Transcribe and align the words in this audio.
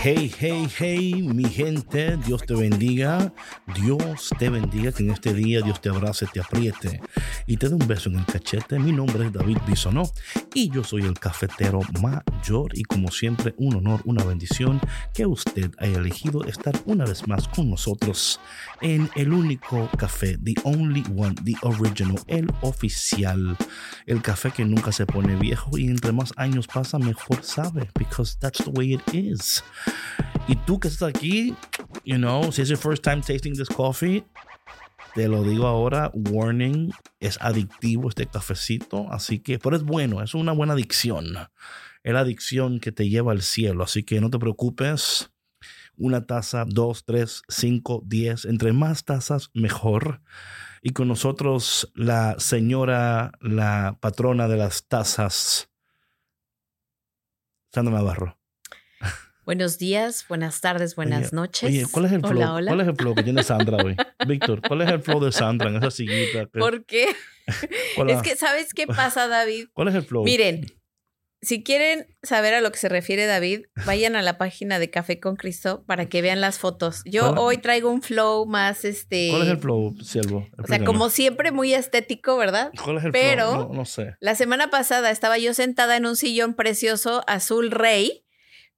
Hey, 0.00 0.32
hey, 0.38 0.68
hey, 0.78 1.22
mi 1.22 1.42
gente, 1.42 2.16
Dios 2.24 2.46
te 2.46 2.54
bendiga. 2.54 3.32
Dios 3.82 4.30
te 4.38 4.48
bendiga, 4.48 4.92
que 4.92 5.02
en 5.02 5.10
este 5.10 5.34
día 5.34 5.60
Dios 5.60 5.80
te 5.80 5.88
abrace, 5.88 6.26
te 6.32 6.38
apriete 6.38 7.00
y 7.48 7.56
te 7.56 7.68
dé 7.68 7.74
un 7.74 7.86
beso 7.88 8.08
en 8.08 8.20
el 8.20 8.24
cachete. 8.24 8.78
Mi 8.78 8.92
nombre 8.92 9.26
es 9.26 9.32
David 9.32 9.58
Bisonó 9.66 10.04
y 10.54 10.70
yo 10.70 10.84
soy 10.84 11.02
el 11.02 11.18
cafetero 11.18 11.80
mayor 12.00 12.78
y 12.78 12.84
como 12.84 13.10
siempre 13.10 13.54
un 13.58 13.74
honor, 13.74 14.00
una 14.04 14.22
bendición 14.22 14.80
que 15.12 15.26
usted 15.26 15.72
haya 15.78 15.98
elegido 15.98 16.44
estar 16.44 16.80
una 16.86 17.04
vez 17.04 17.26
más 17.26 17.48
con 17.48 17.68
nosotros 17.68 18.40
en 18.80 19.10
el 19.16 19.32
único 19.32 19.90
café, 19.98 20.38
the 20.38 20.54
only 20.62 21.02
one, 21.16 21.34
the 21.44 21.54
original, 21.62 22.22
el 22.28 22.48
oficial, 22.60 23.56
el 24.06 24.22
café 24.22 24.52
que 24.52 24.64
nunca 24.64 24.92
se 24.92 25.06
pone 25.06 25.34
viejo 25.34 25.76
y 25.76 25.88
entre 25.88 26.12
más 26.12 26.32
años 26.36 26.68
pasa 26.68 27.00
mejor 27.00 27.42
sabe, 27.42 27.90
because 27.98 28.38
that's 28.38 28.62
the 28.62 28.70
way 28.70 28.94
it 28.94 29.02
is. 29.12 29.64
Y 30.46 30.56
tú 30.56 30.80
que 30.80 30.88
estás 30.88 31.10
aquí, 31.10 31.54
you 32.04 32.16
know, 32.16 32.50
si 32.50 32.62
es 32.62 32.68
your 32.68 32.78
first 32.78 33.02
time 33.04 33.20
tasting 33.20 33.54
this 33.54 33.68
coffee, 33.68 34.24
te 35.14 35.28
lo 35.28 35.42
digo 35.42 35.66
ahora, 35.66 36.10
warning, 36.14 36.90
es 37.20 37.38
adictivo 37.40 38.08
este 38.08 38.26
cafecito, 38.26 39.12
así 39.12 39.40
que, 39.40 39.58
pero 39.58 39.76
es 39.76 39.82
bueno, 39.82 40.22
es 40.22 40.34
una 40.34 40.52
buena 40.52 40.74
adicción. 40.74 41.36
Es 42.02 42.12
la 42.12 42.20
adicción 42.20 42.80
que 42.80 42.92
te 42.92 43.08
lleva 43.08 43.32
al 43.32 43.42
cielo, 43.42 43.84
así 43.84 44.04
que 44.04 44.20
no 44.20 44.30
te 44.30 44.38
preocupes. 44.38 45.30
Una 45.96 46.26
taza, 46.26 46.64
dos, 46.66 47.04
tres, 47.04 47.42
cinco, 47.48 48.02
diez, 48.06 48.44
entre 48.44 48.72
más 48.72 49.04
tazas, 49.04 49.50
mejor. 49.52 50.22
Y 50.80 50.90
con 50.90 51.08
nosotros 51.08 51.90
la 51.94 52.36
señora, 52.38 53.32
la 53.40 53.98
patrona 54.00 54.46
de 54.46 54.56
las 54.56 54.86
tazas, 54.86 55.70
Sandra 57.72 57.94
Navarro. 57.94 58.37
Buenos 59.48 59.78
días, 59.78 60.26
buenas 60.28 60.60
tardes, 60.60 60.94
buenas 60.94 61.28
Oye, 61.28 61.36
noches. 61.36 61.70
Oye, 61.70 61.86
¿cuál 61.90 62.04
es 62.04 62.12
el 62.12 62.20
flow? 62.20 62.32
Hola, 62.32 62.52
hola. 62.52 62.70
¿Cuál 62.70 62.80
es 62.82 62.88
el 62.88 62.96
flow 62.96 63.14
que 63.14 63.22
tiene 63.22 63.42
Sandra 63.42 63.78
hoy? 63.82 63.96
Víctor, 64.26 64.60
¿cuál 64.60 64.82
es 64.82 64.90
el 64.90 65.00
flow 65.00 65.24
de 65.24 65.32
Sandra 65.32 65.70
en 65.70 65.76
esa 65.76 65.90
sillita? 65.90 66.40
que- 66.52 66.58
¿Por 66.58 66.84
qué? 66.84 67.06
Hola. 67.96 68.12
Es 68.12 68.20
que, 68.20 68.36
¿sabes 68.36 68.74
qué 68.74 68.86
pasa, 68.86 69.26
David? 69.26 69.68
¿Cuál 69.72 69.88
es 69.88 69.94
el 69.94 70.02
flow? 70.02 70.22
Miren, 70.22 70.66
si 71.40 71.62
quieren 71.62 72.14
saber 72.22 72.52
a 72.52 72.60
lo 72.60 72.70
que 72.70 72.76
se 72.76 72.90
refiere 72.90 73.24
David, 73.24 73.62
vayan 73.86 74.16
a 74.16 74.22
la 74.22 74.36
página 74.36 74.78
de 74.78 74.90
Café 74.90 75.18
con 75.18 75.36
Cristo 75.36 75.82
para 75.86 76.10
que 76.10 76.20
vean 76.20 76.42
las 76.42 76.58
fotos. 76.58 77.00
Yo 77.06 77.28
¿Cuál- 77.28 77.38
hoy 77.38 77.56
traigo 77.56 77.88
un 77.90 78.02
flow 78.02 78.44
más, 78.44 78.84
este, 78.84 79.28
¿Cuál 79.30 79.44
es 79.44 79.48
el 79.48 79.58
flow, 79.60 79.96
Siervo? 80.02 80.46
o 80.62 80.66
sea, 80.66 80.84
como 80.84 81.08
siempre 81.08 81.52
muy 81.52 81.72
estético, 81.72 82.36
¿verdad? 82.36 82.70
¿Cuál 82.84 82.98
es 82.98 83.04
el 83.06 83.12
pero- 83.12 83.50
flow? 83.52 83.68
No, 83.68 83.74
no 83.76 83.84
sé. 83.86 84.14
La 84.20 84.34
semana 84.34 84.68
pasada 84.68 85.10
estaba 85.10 85.38
yo 85.38 85.54
sentada 85.54 85.96
en 85.96 86.04
un 86.04 86.16
sillón 86.16 86.52
precioso 86.52 87.24
azul 87.26 87.70
rey, 87.70 88.26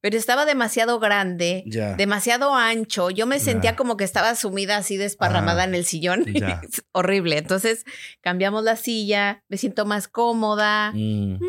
pero 0.01 0.17
estaba 0.17 0.45
demasiado 0.45 0.99
grande, 0.99 1.63
Ya. 1.67 1.95
demasiado 1.95 2.53
ancho. 2.55 3.09
Yo 3.11 3.25
me 3.27 3.39
sentía 3.39 3.75
como 3.75 3.95
que 3.97 4.03
estaba 4.03 4.35
sumida 4.35 4.77
así 4.77 4.97
desparramada 4.97 5.61
Ah, 5.61 5.65
en 5.65 5.75
el 5.75 5.85
sillón. 5.85 6.25
Es 6.67 6.83
horrible. 6.91 7.37
Entonces 7.37 7.85
cambiamos 8.21 8.63
la 8.63 8.75
silla, 8.75 9.43
me 9.47 9.57
siento 9.57 9.85
más 9.85 10.07
cómoda. 10.07 10.91
Mm. 10.93 11.35
Mm, 11.35 11.39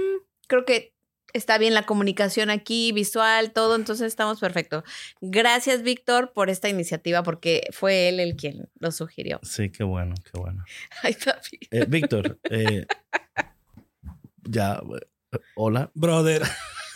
creo 0.46 0.64
que 0.64 0.92
está 1.32 1.56
bien 1.56 1.72
la 1.72 1.86
comunicación 1.86 2.50
aquí, 2.50 2.92
visual, 2.92 3.52
todo, 3.52 3.74
entonces 3.74 4.06
estamos 4.06 4.38
perfecto. 4.38 4.84
Gracias, 5.22 5.82
Víctor, 5.82 6.32
por 6.34 6.50
esta 6.50 6.69
iniciativa, 6.69 7.22
porque 7.22 7.62
fue 7.72 8.10
él 8.10 8.20
el 8.20 8.36
quien 8.36 8.69
lo 8.78 8.92
sugirió. 8.92 9.40
Sí, 9.42 9.70
qué 9.70 9.82
bueno, 9.82 10.14
qué 10.30 10.38
bueno. 10.38 10.62
Ay. 11.02 11.16
Eh, 11.70 11.86
Víctor, 11.88 12.38
eh, 12.50 12.84
ya, 14.42 14.74
eh, 15.32 15.38
hola. 15.54 15.90
Brother, 15.94 16.42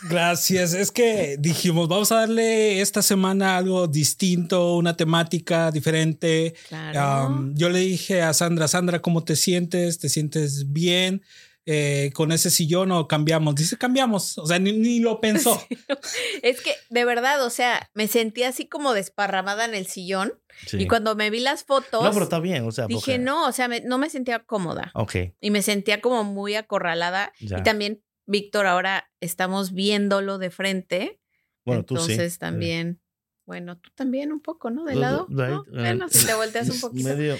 gracias. 0.09 0.73
Es 0.73 0.91
que 0.91 1.37
dijimos, 1.39 1.87
vamos 1.87 2.11
a 2.11 2.15
darle 2.21 2.81
esta 2.81 3.01
semana 3.01 3.57
algo 3.57 3.87
distinto, 3.87 4.75
una 4.75 4.95
temática 4.95 5.71
diferente. 5.71 6.53
Claro. 6.69 7.27
Um, 7.27 7.55
yo 7.55 7.69
le 7.69 7.79
dije 7.79 8.21
a 8.21 8.33
Sandra, 8.33 8.67
Sandra, 8.67 9.01
¿cómo 9.01 9.23
te 9.23 9.35
sientes? 9.35 9.99
¿Te 9.99 10.09
sientes 10.09 10.71
bien? 10.71 11.23
Eh, 11.69 12.11
con 12.13 12.31
ese 12.31 12.49
sillón 12.49 12.93
o 12.93 13.09
cambiamos. 13.09 13.53
Dice, 13.55 13.77
cambiamos. 13.77 14.37
O 14.37 14.45
sea, 14.45 14.57
ni, 14.57 14.71
ni 14.71 14.99
lo 14.99 15.19
pensó. 15.19 15.61
Es 16.41 16.61
que, 16.61 16.73
de 16.89 17.03
verdad, 17.03 17.43
o 17.45 17.49
sea, 17.49 17.89
me 17.93 18.07
sentí 18.07 18.43
así 18.43 18.67
como 18.69 18.93
desparramada 18.93 19.65
en 19.65 19.75
el 19.75 19.85
sillón. 19.85 20.31
Sí. 20.65 20.77
Y 20.77 20.87
cuando 20.87 21.15
me 21.15 21.29
vi 21.29 21.41
las 21.41 21.65
fotos, 21.65 22.01
No, 22.03 22.11
pero 22.11 22.23
está 22.23 22.39
bien, 22.39 22.65
o 22.65 22.71
sea, 22.71 22.87
dije, 22.87 22.99
porque- 22.99 23.17
no, 23.19 23.47
o 23.47 23.51
sea, 23.51 23.67
me- 23.67 23.81
no 23.81 23.97
me 23.97 24.09
sentía 24.09 24.39
cómoda. 24.39 24.91
Ok, 24.95 25.15
Y 25.41 25.51
me 25.51 25.61
sentía 25.61 25.99
como 25.99 26.23
muy 26.23 26.55
acorralada. 26.55 27.33
ya. 27.41 27.59
Y 27.59 27.63
también, 27.63 28.01
Víctor, 28.27 28.65
ahora 28.67 29.09
estamos 29.21 29.73
viéndolo 29.73 30.37
de 30.37 30.51
frente. 30.51 31.19
bueno, 31.65 31.83
tú 31.83 31.95
sí. 31.95 32.01
Entonces 32.11 32.33
Sí. 32.33 32.39
también, 32.39 33.01
bueno, 33.45 33.77
tú 33.77 33.89
también 33.95 34.31
un 34.31 34.41
poco, 34.41 34.69
¿no? 34.69 34.83
De 34.85 34.95
lado. 34.95 35.27
eh, 35.31 35.57
Bueno, 35.69 36.07
si 36.09 36.25
te 36.25 36.33
volteas 36.33 36.69
un 36.69 36.79
poquito. 36.81 37.07
Medio, 37.09 37.35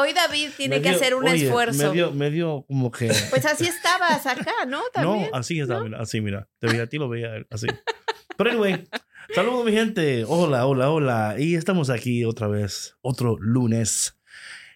Hoy 0.00 0.12
David 0.12 0.50
tiene 0.56 0.82
que 0.82 0.88
hacer 0.90 1.14
un 1.14 1.24
oye, 1.28 1.46
esfuerzo. 1.46 1.88
Medio, 1.90 2.10
medio 2.12 2.64
como 2.68 2.90
que... 2.90 3.10
Pues 3.30 3.46
así 3.46 3.66
estabas 3.66 4.26
acá, 4.26 4.52
¿no? 4.66 4.80
También. 4.92 5.30
No, 5.32 5.36
así 5.38 5.60
mira, 5.62 5.98
así, 6.00 6.20
mira. 6.20 6.48
Te 6.58 6.66
veía 6.68 6.82
a 6.82 6.86
ti, 6.88 6.98
lo 6.98 7.08
veía 7.08 7.44
así. 7.50 7.66
Pero 8.36 8.50
anyway, 8.50 8.88
saludos 9.34 9.64
mi 9.64 9.70
gente. 9.72 10.24
Hola, 10.26 10.66
hola, 10.66 10.90
hola. 10.90 11.36
Y 11.38 11.54
estamos 11.54 11.88
aquí 11.90 12.24
otra 12.24 12.48
vez, 12.48 12.96
otro 13.00 13.36
lunes, 13.38 14.18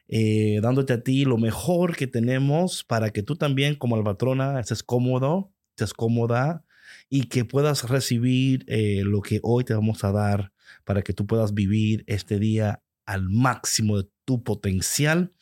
eh, 0.09 0.61
dándote 0.63 0.95
a 0.95 1.03
ti 1.03 1.25
lo 1.25 1.37
mejor 1.37 1.97
que 1.97 2.07
tenemos 2.07 2.83
para 2.85 3.11
que 3.11 3.23
tú 3.23 3.37
también, 3.37 3.75
como 3.75 3.97
albatrona, 3.97 4.59
estés 4.59 4.83
cómodo, 4.83 5.53
estés 5.71 5.93
cómoda 5.93 6.65
y 7.11 7.25
que 7.25 7.45
puedas 7.45 7.89
recibir 7.89 8.65
eh, 8.69 9.03
lo 9.05 9.21
que 9.21 9.41
hoy 9.43 9.65
te 9.65 9.75
vamos 9.75 10.05
a 10.05 10.13
dar 10.13 10.53
para 10.85 11.03
que 11.03 11.13
tú 11.13 11.27
puedas 11.27 11.55
vivir 11.55 12.05
este 12.07 12.39
día 12.39 12.83
al 13.07 13.29
máximo 13.29 13.99
de 13.99 14.09
tu 14.25 14.43
potencial. 14.43 15.33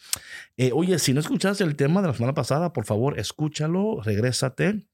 Eh, 0.56 0.70
oye, 0.72 0.98
si 0.98 1.12
no 1.12 1.20
escuchaste 1.20 1.64
el 1.64 1.76
tema 1.76 2.00
de 2.02 2.08
la 2.08 2.14
semana 2.14 2.34
pasada, 2.34 2.72
por 2.72 2.84
favor, 2.84 3.18
escúchalo, 3.18 4.00
regrésate 4.02 4.86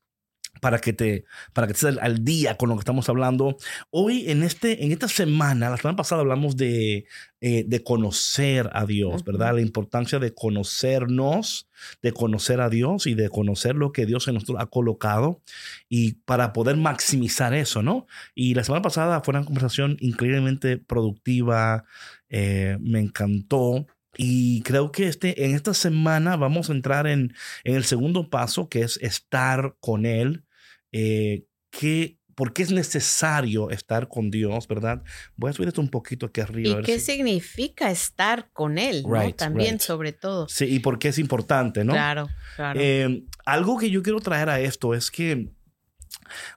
para 0.60 0.78
que 0.78 0.92
te 0.92 1.24
para 1.52 1.66
que 1.66 1.72
estés 1.72 1.98
al, 1.98 2.24
día 2.24 2.56
con 2.56 2.68
lo 2.68 2.76
que 2.76 2.80
estamos 2.80 3.08
hablando. 3.08 3.56
Hoy 3.90 4.30
en 4.30 4.42
este 4.42 4.84
en 4.84 4.92
esta 4.92 5.08
semana, 5.08 5.70
la 5.70 5.76
semana 5.76 5.96
pasada 5.96 6.20
hablamos 6.20 6.56
de 6.56 7.06
eh, 7.40 7.64
de 7.66 7.82
conocer 7.82 8.70
a 8.72 8.86
Dios. 8.86 9.24
¿verdad? 9.24 9.54
La 9.54 9.60
importancia 9.60 10.18
de 10.18 10.34
conocernos, 10.34 11.68
de 12.00 12.12
conocer 12.12 12.60
a 12.60 12.68
Dios 12.68 13.06
y 13.06 13.14
de 13.14 13.28
conocer 13.28 13.74
lo 13.74 13.92
que 13.92 14.06
Dios 14.06 14.28
en 14.28 14.34
nosotros 14.34 14.58
ha 14.60 14.66
colocado 14.66 15.42
y 15.88 16.14
para 16.24 16.52
poder 16.52 16.76
maximizar 16.76 17.54
eso, 17.54 17.82
¿no? 17.82 18.06
Y 18.34 18.54
la 18.54 18.64
semana 18.64 18.82
pasada 18.82 19.20
fue 19.22 19.32
una 19.32 19.44
conversación 19.44 19.96
increíblemente 20.00 20.78
productiva, 20.78 21.84
eh, 22.28 22.78
me 22.80 23.00
encantó. 23.00 23.86
Y 24.16 24.62
creo 24.62 24.92
que 24.92 25.08
este, 25.08 25.44
en 25.44 25.54
esta 25.54 25.72
semana 25.74 26.36
vamos 26.36 26.68
a 26.68 26.72
entrar 26.72 27.06
en, 27.06 27.34
en 27.64 27.74
el 27.76 27.84
segundo 27.84 28.28
paso, 28.30 28.68
que 28.68 28.82
es 28.82 28.98
estar 28.98 29.76
con 29.80 30.04
Él. 30.06 30.44
Eh, 30.92 31.44
que, 31.70 32.18
¿Por 32.34 32.52
qué 32.52 32.62
es 32.62 32.70
necesario 32.72 33.70
estar 33.70 34.08
con 34.08 34.30
Dios, 34.30 34.66
verdad? 34.68 35.02
Voy 35.36 35.50
a 35.50 35.52
subir 35.54 35.68
esto 35.68 35.80
un 35.80 35.88
poquito 35.88 36.26
aquí 36.26 36.40
arriba. 36.40 36.80
¿Y 36.80 36.82
qué 36.82 36.98
si- 36.98 37.12
significa 37.12 37.90
estar 37.90 38.50
con 38.52 38.78
él? 38.78 39.02
¿no? 39.06 39.18
Right, 39.20 39.36
También, 39.36 39.72
right. 39.72 39.80
sobre 39.82 40.12
todo. 40.12 40.48
Sí, 40.48 40.64
y 40.66 40.78
por 40.80 40.98
qué 40.98 41.08
es 41.08 41.18
importante, 41.18 41.84
¿no? 41.84 41.92
Claro, 41.92 42.28
claro. 42.56 42.80
Eh, 42.82 43.24
algo 43.46 43.78
que 43.78 43.90
yo 43.90 44.02
quiero 44.02 44.20
traer 44.20 44.48
a 44.48 44.60
esto 44.60 44.94
es 44.94 45.10
que 45.10 45.50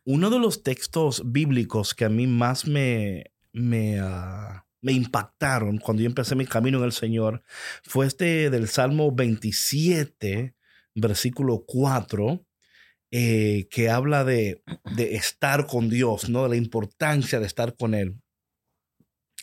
uno 0.06 0.30
de 0.30 0.40
los 0.40 0.64
textos 0.64 1.22
bíblicos 1.26 1.94
que 1.94 2.06
a 2.06 2.10
mí 2.10 2.28
más 2.28 2.68
me, 2.68 3.32
me, 3.54 4.00
ah, 4.02 4.65
me 4.86 4.92
impactaron 4.92 5.80
cuando 5.80 6.04
yo 6.04 6.08
empecé 6.08 6.36
mi 6.36 6.46
camino 6.46 6.78
en 6.78 6.84
el 6.84 6.92
Señor 6.92 7.42
fue 7.82 8.06
este 8.06 8.52
del 8.52 8.68
Salmo 8.68 9.12
27, 9.12 10.56
versículo 10.94 11.64
4, 11.66 12.46
eh, 13.10 13.68
que 13.72 13.90
habla 13.90 14.24
de, 14.24 14.62
de 14.96 15.16
estar 15.16 15.66
con 15.66 15.90
Dios, 15.90 16.30
¿no? 16.30 16.44
de 16.44 16.50
la 16.50 16.56
importancia 16.56 17.40
de 17.40 17.48
estar 17.48 17.76
con 17.76 17.96
Él. 17.96 18.22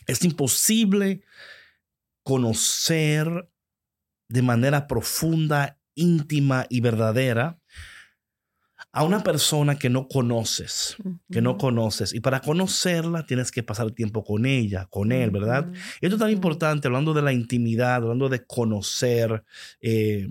Es 0.07 0.23
imposible 0.23 1.25
conocer 2.23 3.49
de 4.29 4.41
manera 4.43 4.87
profunda, 4.87 5.77
íntima 5.93 6.67
y 6.69 6.79
verdadera 6.79 7.59
a 8.95 9.03
una 9.03 9.23
persona 9.23 9.75
que 9.75 9.89
no 9.89 10.07
conoces, 10.07 10.95
que 11.31 11.41
no 11.41 11.57
conoces. 11.57 12.13
Y 12.13 12.19
para 12.19 12.41
conocerla 12.41 13.25
tienes 13.25 13.51
que 13.51 13.63
pasar 13.63 13.89
tiempo 13.91 14.23
con 14.23 14.45
ella, 14.45 14.85
con 14.85 15.11
él, 15.11 15.31
¿verdad? 15.31 15.71
Esto 15.99 16.15
es 16.15 16.21
tan 16.21 16.29
importante, 16.29 16.87
hablando 16.87 17.11
de 17.11 17.23
la 17.23 17.33
intimidad, 17.33 17.95
hablando 17.95 18.29
de 18.29 18.45
conocer, 18.45 19.43
eh, 19.81 20.29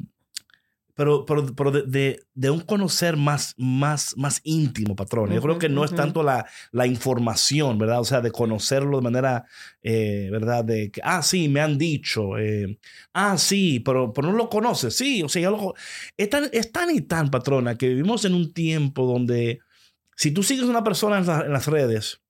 pero, 1.26 1.54
pero, 1.54 1.70
de, 1.70 2.22
de, 2.34 2.50
un 2.50 2.60
conocer 2.60 3.16
más, 3.16 3.54
más, 3.56 4.14
más 4.16 4.40
íntimo, 4.44 4.94
patrón. 4.94 5.30
Yo 5.30 5.40
creo 5.40 5.58
que 5.58 5.68
no 5.68 5.84
es 5.84 5.94
tanto 5.94 6.22
la, 6.22 6.46
la, 6.70 6.86
información, 6.86 7.78
¿verdad? 7.78 8.00
O 8.00 8.04
sea, 8.04 8.20
de 8.20 8.30
conocerlo 8.30 8.98
de 8.98 9.02
manera, 9.02 9.44
eh, 9.82 10.28
¿verdad? 10.30 10.64
De 10.64 10.90
que, 10.90 11.00
ah, 11.02 11.22
sí, 11.22 11.48
me 11.48 11.60
han 11.60 11.78
dicho, 11.78 12.38
eh, 12.38 12.78
ah, 13.12 13.36
sí, 13.38 13.80
pero, 13.80 14.12
pero 14.12 14.30
no 14.30 14.36
lo 14.36 14.48
conoces, 14.48 14.96
sí, 14.96 15.22
o 15.22 15.28
sea, 15.28 15.42
ya 15.42 15.50
lo, 15.50 15.74
es, 16.16 16.30
tan, 16.30 16.48
es 16.52 16.72
tan 16.72 16.90
y 16.90 17.00
tan, 17.00 17.30
patrona, 17.30 17.76
que 17.76 17.88
vivimos 17.88 18.24
en 18.24 18.34
un 18.34 18.52
tiempo 18.52 19.06
donde 19.06 19.60
si 20.16 20.30
tú 20.30 20.42
sigues 20.42 20.64
a 20.64 20.70
una 20.70 20.84
persona 20.84 21.18
en, 21.18 21.52
las 21.52 21.66
redes, 21.66 22.22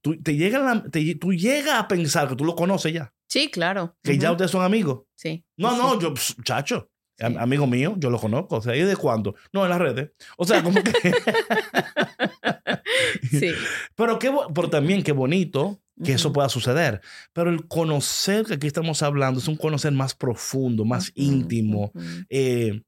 tú, 0.00 0.20
te 0.22 0.36
llega 0.36 0.84
te, 0.90 1.14
tú 1.16 1.32
llegas 1.32 1.80
a 1.80 1.88
pensar 1.88 2.28
que 2.28 2.36
tú 2.36 2.44
lo 2.44 2.54
conoces 2.54 2.92
ya. 2.92 3.12
Sí, 3.28 3.50
claro. 3.50 3.96
Que 4.02 4.18
ya 4.18 4.32
ustedes 4.32 4.50
son 4.50 4.62
amigos. 4.62 5.02
Sí. 5.14 5.44
No, 5.56 5.76
no, 5.76 6.00
yo, 6.00 6.12
chacho. 6.44 6.90
Amigo 7.20 7.66
mío, 7.66 7.94
yo 7.98 8.10
lo 8.10 8.18
conozco. 8.18 8.56
O 8.56 8.62
sea, 8.62 8.74
¿y 8.74 8.82
de 8.82 8.96
cuándo? 8.96 9.34
No, 9.52 9.64
en 9.64 9.70
las 9.70 9.78
redes. 9.78 10.10
O 10.36 10.46
sea, 10.46 10.62
como 10.62 10.82
que. 10.82 10.92
sí. 13.30 13.52
Pero, 13.94 14.18
qué, 14.18 14.32
pero 14.54 14.70
también 14.70 15.02
qué 15.02 15.12
bonito 15.12 15.82
que 16.02 16.14
eso 16.14 16.32
pueda 16.32 16.48
suceder. 16.48 17.02
Pero 17.34 17.50
el 17.50 17.68
conocer 17.68 18.46
que 18.46 18.54
aquí 18.54 18.66
estamos 18.66 19.02
hablando 19.02 19.40
es 19.40 19.48
un 19.48 19.56
conocer 19.56 19.92
más 19.92 20.14
profundo, 20.14 20.86
más 20.86 21.12
íntimo. 21.14 21.92
Eh, 22.30 22.80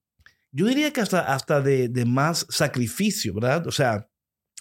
yo 0.51 0.67
diría 0.67 0.93
que 0.93 1.03
hasta, 1.03 1.35
hasta 1.35 1.61
de, 1.61 1.89
de, 1.89 2.07
más 2.07 2.47
sacrificio, 2.49 3.35
¿verdad? 3.35 3.67
O 3.67 3.71
sea, 3.71 4.09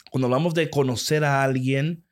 cuando 0.09 0.27
hablamos 0.27 0.53
de 0.53 0.69
conocer 0.69 1.23
a 1.23 1.43
alguien, 1.43 2.03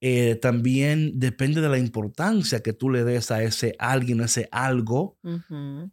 eh, 0.00 0.36
también 0.36 1.18
depende 1.18 1.62
de 1.62 1.70
la 1.70 1.78
importancia 1.78 2.60
que 2.60 2.74
tú 2.74 2.90
le 2.90 3.02
des 3.02 3.30
a 3.30 3.42
ese 3.42 3.74
alguien, 3.78 4.20
a 4.20 4.26
ese 4.26 4.46
algo 4.52 5.18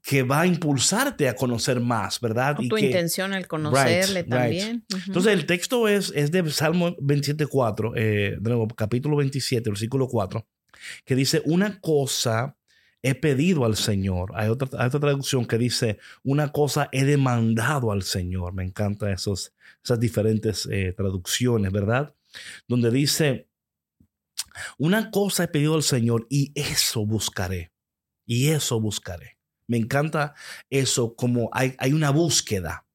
que 0.02 0.24
va 0.24 0.42
a 0.42 0.48
impulsarte 0.48 1.30
a 1.30 1.36
conocer 1.36 1.80
más, 1.80 2.20
¿verdad? 2.20 2.58
y 2.60 2.68
tu 2.68 2.78
intención 2.78 3.34
al 3.34 3.48
conocerle 3.48 4.24
también. 4.24 4.86
Entonces 5.08 5.32
el 5.32 5.46
texto 5.46 5.88
es, 5.88 6.12
es 6.16 6.32
de 6.32 6.50
Salmo 6.52 6.96
27.4, 6.98 7.94
eh, 7.96 8.38
de 8.40 8.50
nuevo, 8.50 8.68
capítulo 8.68 9.16
27, 9.18 9.70
versículo 9.70 10.08
4, 10.08 10.46
que 11.06 11.16
dice, 11.16 11.42
una 11.46 11.80
cosa 11.80 12.58
he 13.02 13.16
pedido 13.16 13.64
al 13.64 13.78
Señor. 13.78 14.32
Hay 14.36 14.50
otra, 14.50 14.68
otra 14.86 15.00
traducción 15.00 15.46
que 15.46 15.58
dice, 15.58 15.98
una 16.24 16.52
cosa 16.52 16.90
he 16.92 17.06
demandado 17.06 17.92
al 17.92 18.04
Señor. 18.04 18.54
Me 18.54 18.64
encantan 18.64 19.12
esos, 19.12 19.54
esas 19.84 20.00
diferentes 20.00 20.68
eh, 20.72 20.94
traducciones, 20.96 21.72
¿verdad? 21.72 22.14
Donde 22.68 22.92
dice, 22.92 23.48
una 24.78 25.12
cosa 25.12 25.44
he 25.44 25.48
pedido 25.48 25.76
al 25.76 25.84
Señor 25.84 26.28
y 26.30 26.52
eso 26.56 27.06
buscaré. 27.06 27.72
Y 28.26 28.50
eso 28.50 28.80
buscaré. 28.80 29.38
Me 29.68 29.78
encanta 29.78 30.34
eso 30.70 31.16
como 31.16 31.50
hay, 31.52 31.76
hay 31.78 31.94
una 31.94 32.10
búsqueda. 32.10 32.86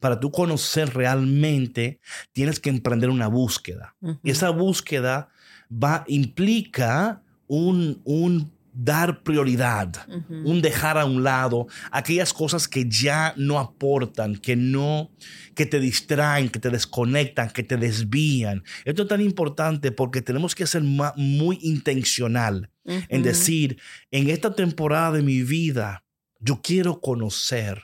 Para 0.00 0.20
tú 0.20 0.30
conocer 0.30 0.94
realmente, 0.94 2.00
tienes 2.32 2.60
que 2.60 2.70
emprender 2.70 3.10
una 3.10 3.26
búsqueda. 3.26 3.96
Y 4.22 4.30
esa 4.30 4.50
búsqueda 4.50 5.30
va, 5.70 6.04
implica 6.06 7.22
un, 7.48 8.00
un 8.04 8.52
dar 8.72 9.22
prioridad, 9.22 10.06
un 10.28 10.62
dejar 10.62 10.98
a 10.98 11.04
un 11.04 11.22
lado 11.22 11.66
aquellas 11.90 12.32
cosas 12.32 12.68
que 12.68 12.88
ya 12.88 13.34
no 13.36 13.58
aportan, 13.58 14.36
que 14.36 14.56
no, 14.56 15.10
que 15.54 15.66
te 15.66 15.80
distraen, 15.80 16.48
que 16.48 16.60
te 16.60 16.70
desconectan, 16.70 17.50
que 17.50 17.62
te 17.62 17.76
desvían. 17.76 18.62
Esto 18.84 19.02
es 19.02 19.08
tan 19.08 19.20
importante 19.20 19.90
porque 19.90 20.22
tenemos 20.22 20.54
que 20.54 20.66
ser 20.66 20.82
muy 20.82 21.58
intencional 21.62 22.70
en 22.84 23.22
decir, 23.22 23.78
en 24.10 24.30
esta 24.30 24.54
temporada 24.54 25.12
de 25.12 25.22
mi 25.22 25.42
vida, 25.42 26.04
yo 26.40 26.60
quiero 26.62 27.00
conocer, 27.00 27.82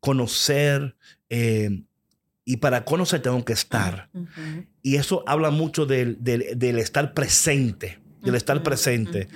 conocer, 0.00 0.96
eh, 1.28 1.82
y 2.44 2.56
para 2.58 2.84
conocer 2.84 3.22
tengo 3.22 3.44
que 3.44 3.52
estar. 3.52 4.10
Y 4.82 4.96
eso 4.96 5.24
habla 5.26 5.50
mucho 5.50 5.86
del 5.86 6.18
estar 6.60 7.14
presente 7.14 8.01
del 8.22 8.34
estar 8.34 8.62
presente, 8.62 9.28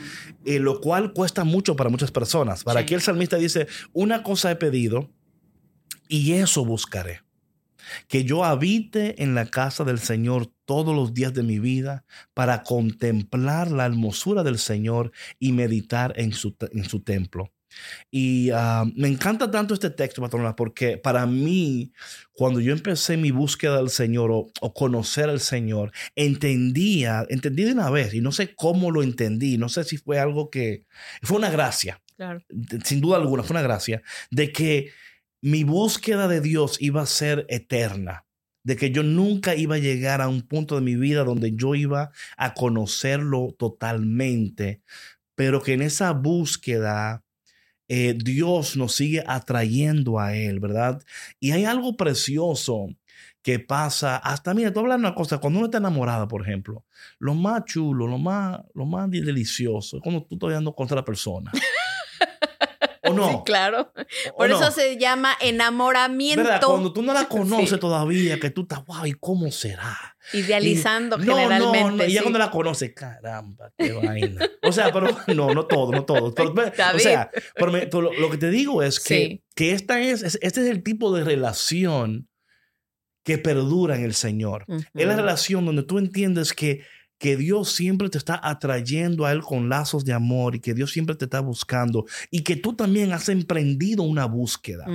eh, 0.45 0.59
lo 0.59 0.81
cual 0.81 1.13
cuesta 1.13 1.45
mucho 1.45 1.77
para 1.77 1.91
muchas 1.91 2.11
personas. 2.11 2.65
Para 2.65 2.81
aquí 2.81 2.95
el 2.95 3.01
salmista 3.01 3.37
dice, 3.37 3.67
una 3.93 4.23
cosa 4.23 4.51
he 4.51 4.57
pedido 4.57 5.11
y 6.09 6.33
eso 6.33 6.65
buscaré, 6.65 7.23
que 8.09 8.25
yo 8.25 8.45
habite 8.45 9.23
en 9.23 9.35
la 9.35 9.47
casa 9.47 9.85
del 9.85 9.99
Señor 9.99 10.53
todos 10.65 10.95
los 10.95 11.15
días 11.15 11.35
de 11.35 11.43
mi 11.43 11.59
vida 11.59 12.05
para 12.35 12.63
contemplar 12.63 13.71
la 13.71 13.87
hermosura 13.87 14.43
del 14.43 14.59
Señor 14.59 15.13
y 15.39 15.53
meditar 15.53 16.13
en 16.17 16.33
su, 16.33 16.57
en 16.73 16.85
su 16.85 17.01
templo. 17.01 17.53
Y 18.11 18.51
ah, 18.51 18.85
me 18.95 19.09
encanta 19.09 19.51
tanto 19.51 19.75
este 19.75 19.91
texto, 19.91 20.23
patrona, 20.23 20.57
porque 20.57 20.99
para 20.99 21.27
mí, 21.27 21.93
cuando 22.33 22.61
yo 22.61 22.73
empecé 22.73 23.17
mi 23.17 23.31
búsqueda 23.31 23.79
del 23.79 23.91
Señor 23.91 24.31
o, 24.33 24.75
conocer 24.75 25.29
al 25.29 25.41
Señor, 25.41 25.93
entendía, 26.15 27.27
entendí 27.29 27.65
de 27.65 27.73
una 27.73 27.91
vez, 27.91 28.15
y 28.15 28.21
no 28.21 28.33
sé 28.33 28.55
cómo 28.55 28.91
lo 28.91 29.03
entendí, 29.03 29.59
no 29.59 29.69
sé 29.69 29.85
si 29.85 29.97
fue 29.97 30.19
algo 30.19 30.51
que, 30.51 30.87
fue 31.23 31.39
una 31.39 31.51
gracia, 31.51 32.03
sin 32.85 33.01
duda 33.01 33.17
alguna, 33.17 33.43
fue 33.43 33.55
una 33.55 33.63
gracia, 33.63 34.03
de 34.31 34.53
que 34.53 34.91
mi 35.41 35.65
búsqueda 35.65 36.29
de 36.29 36.41
Dios 36.41 36.77
iba 36.81 37.03
a 37.03 37.07
ser 37.07 37.47
eterna 37.49 38.27
de 38.67 38.75
que 38.75 38.91
yo 38.91 39.05
nunca 39.05 39.55
iba 39.55 39.77
a 39.77 39.79
llegar 39.79 40.21
a 40.21 40.27
un 40.27 40.43
punto 40.43 40.75
de 40.75 40.81
mi 40.81 40.97
vida 40.97 41.23
donde 41.23 41.55
yo 41.55 41.77
iba 41.77 42.11
a 42.37 42.53
conocerlo 42.53 43.55
totalmente, 43.57 44.83
pero 45.37 45.63
que 45.63 45.75
en 45.75 45.83
esa 45.83 46.11
búsqueda 46.11 47.23
eh, 47.89 48.15
Dios 48.17 48.77
nos 48.77 48.95
sigue 48.95 49.23
atrayendo 49.27 50.19
a 50.19 50.35
Él, 50.37 50.61
¿verdad? 50.61 51.03
Y 51.41 51.53
hay 51.53 51.65
algo 51.65 51.97
precioso 51.97 52.89
que 53.43 53.61
pasa, 53.61 54.17
hasta 54.17 54.55
mira, 54.55 54.73
tú 54.73 54.81
hablas 54.81 54.99
una 54.99 55.15
cosa, 55.15 55.39
cuando 55.39 55.61
uno 55.61 55.67
está 55.67 55.79
enamorado, 55.79 56.27
por 56.27 56.43
ejemplo, 56.43 56.85
lo 57.21 57.33
más 57.35 57.65
chulo, 57.65 58.09
lo 58.09 58.19
más, 58.19 58.61
lo 58.75 58.87
más 58.87 59.09
delicioso 59.09 59.99
es 59.99 60.03
cuando 60.03 60.25
tú 60.25 60.35
estás 60.35 60.51
dando 60.51 60.75
contra 60.75 60.97
la 60.97 61.05
persona. 61.05 61.53
¿O 63.17 63.27
no? 63.27 63.31
Sí, 63.31 63.37
claro. 63.45 63.93
Por 64.37 64.51
eso 64.51 64.71
se 64.71 64.97
llama 64.99 65.37
enamoramiento. 65.41 66.45
¿Verdad? 66.45 66.63
Cuando 66.65 66.93
tú 66.93 67.03
no 67.03 67.13
la 67.13 67.25
conoces 67.29 67.79
todavía, 67.81 68.39
que 68.39 68.51
tú 68.51 68.63
estás, 68.63 68.85
wow, 68.85 69.07
¿y 69.07 69.13
cómo 69.13 69.51
será? 69.51 70.17
Idealizando 70.33 71.19
generalmente. 71.19 71.81
No, 71.81 71.91
no, 71.93 72.05
y 72.05 72.13
ya 72.13 72.23
cuando 72.23 72.39
la 72.39 72.51
conoces, 72.51 72.93
caramba, 72.95 73.73
qué 73.79 73.93
vaina. 73.93 74.49
O 74.63 74.73
sea, 74.73 74.93
pero 74.93 75.09
no, 75.35 75.55
no 75.55 75.67
todo, 75.67 75.93
no 75.93 76.05
todo. 76.05 76.35
o 76.35 76.99
sea, 76.99 77.31
pero, 77.55 78.03
lo, 78.03 78.31
que 78.31 78.39
te 78.39 78.51
digo 78.51 78.83
es 78.83 79.01
que, 79.01 79.43
que 79.55 79.73
esta 79.73 80.01
es, 80.01 80.23
este 80.23 80.47
es 80.47 80.67
el 80.67 80.83
tipo 80.83 81.15
de 81.15 81.25
relación 81.25 82.29
que 83.27 83.39
perdura 83.39 83.97
en 83.97 84.05
el 84.05 84.15
Señor. 84.15 84.65
Es 84.95 85.07
la 85.07 85.17
relación 85.17 85.67
donde 85.67 85.83
tú 85.83 85.99
entiendes 85.99 86.53
que 86.53 86.83
que 87.19 87.37
Dios 87.37 87.73
siempre 87.73 88.11
te 88.11 88.19
está 88.19 88.39
atrayendo 88.43 89.25
a 89.25 89.33
Él 89.33 89.43
con 89.43 89.69
lazos 89.69 90.05
de 90.05 90.13
amor 90.13 90.55
y 90.55 90.61
que 90.61 90.75
Dios 90.75 90.93
siempre 90.93 91.17
te 91.17 91.25
está 91.25 91.41
buscando 91.41 92.05
y 92.31 92.43
que 92.43 92.57
tú 92.57 92.75
también 92.75 93.13
has 93.13 93.29
emprendido 93.29 94.03
una 94.03 94.27
búsqueda. 94.27 94.87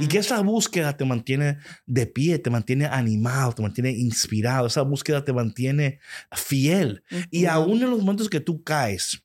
Y 0.00 0.06
que 0.06 0.18
esa 0.18 0.40
búsqueda 0.40 0.96
te 0.96 1.04
mantiene 1.04 1.58
de 1.86 2.06
pie, 2.06 2.38
te 2.38 2.50
mantiene 2.50 2.86
animado, 2.86 3.52
te 3.52 3.62
mantiene 3.62 3.90
inspirado, 3.90 4.66
esa 4.66 4.82
búsqueda 4.82 5.24
te 5.24 5.32
mantiene 5.32 5.98
fiel. 6.32 7.02
Y 7.30 7.46
aún 7.46 7.82
en 7.82 7.90
los 7.90 8.00
momentos 8.00 8.28
que 8.28 8.40
tú 8.40 8.62
caes, 8.62 9.24